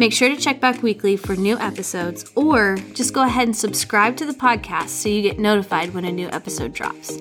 Make 0.00 0.14
sure 0.14 0.30
to 0.30 0.36
check 0.36 0.60
back 0.60 0.82
weekly 0.82 1.18
for 1.18 1.36
new 1.36 1.58
episodes 1.58 2.24
or 2.34 2.78
just 2.94 3.12
go 3.12 3.22
ahead 3.22 3.48
and 3.48 3.54
subscribe 3.54 4.16
to 4.16 4.24
the 4.24 4.32
podcast 4.32 4.88
so 4.88 5.10
you 5.10 5.20
get 5.20 5.38
notified 5.38 5.92
when 5.92 6.06
a 6.06 6.10
new 6.10 6.26
episode 6.30 6.72
drops. 6.72 7.18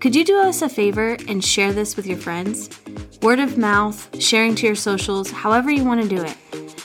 Could 0.00 0.16
you 0.16 0.24
do 0.24 0.38
us 0.38 0.62
a 0.62 0.70
favor 0.70 1.18
and 1.28 1.44
share 1.44 1.74
this 1.74 1.94
with 1.94 2.06
your 2.06 2.16
friends? 2.16 2.70
Word 3.20 3.38
of 3.38 3.58
mouth, 3.58 4.08
sharing 4.18 4.54
to 4.54 4.66
your 4.66 4.76
socials, 4.76 5.30
however 5.30 5.70
you 5.70 5.84
want 5.84 6.00
to 6.00 6.08
do 6.08 6.22
it. 6.22 6.34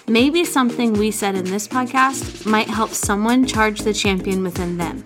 Maybe 0.06 0.44
something 0.44 0.92
we 0.92 1.12
said 1.12 1.36
in 1.36 1.46
this 1.46 1.66
podcast 1.66 2.46
might 2.46 2.68
help 2.68 2.90
someone 2.90 3.48
charge 3.48 3.80
the 3.80 3.94
champion 3.94 4.44
within 4.44 4.78
them. 4.78 5.02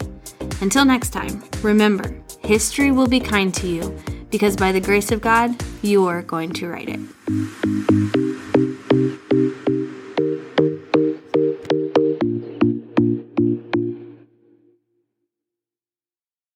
Until 0.59 0.85
next 0.85 1.11
time, 1.11 1.43
remember, 1.61 2.15
history 2.39 2.89
will 2.91 3.05
be 3.05 3.19
kind 3.19 3.53
to 3.53 3.67
you 3.67 3.95
because 4.31 4.55
by 4.55 4.71
the 4.71 4.81
grace 4.81 5.11
of 5.11 5.21
God, 5.21 5.63
you're 5.83 6.23
going 6.23 6.51
to 6.53 6.67
write 6.67 6.89
it. 6.89 6.99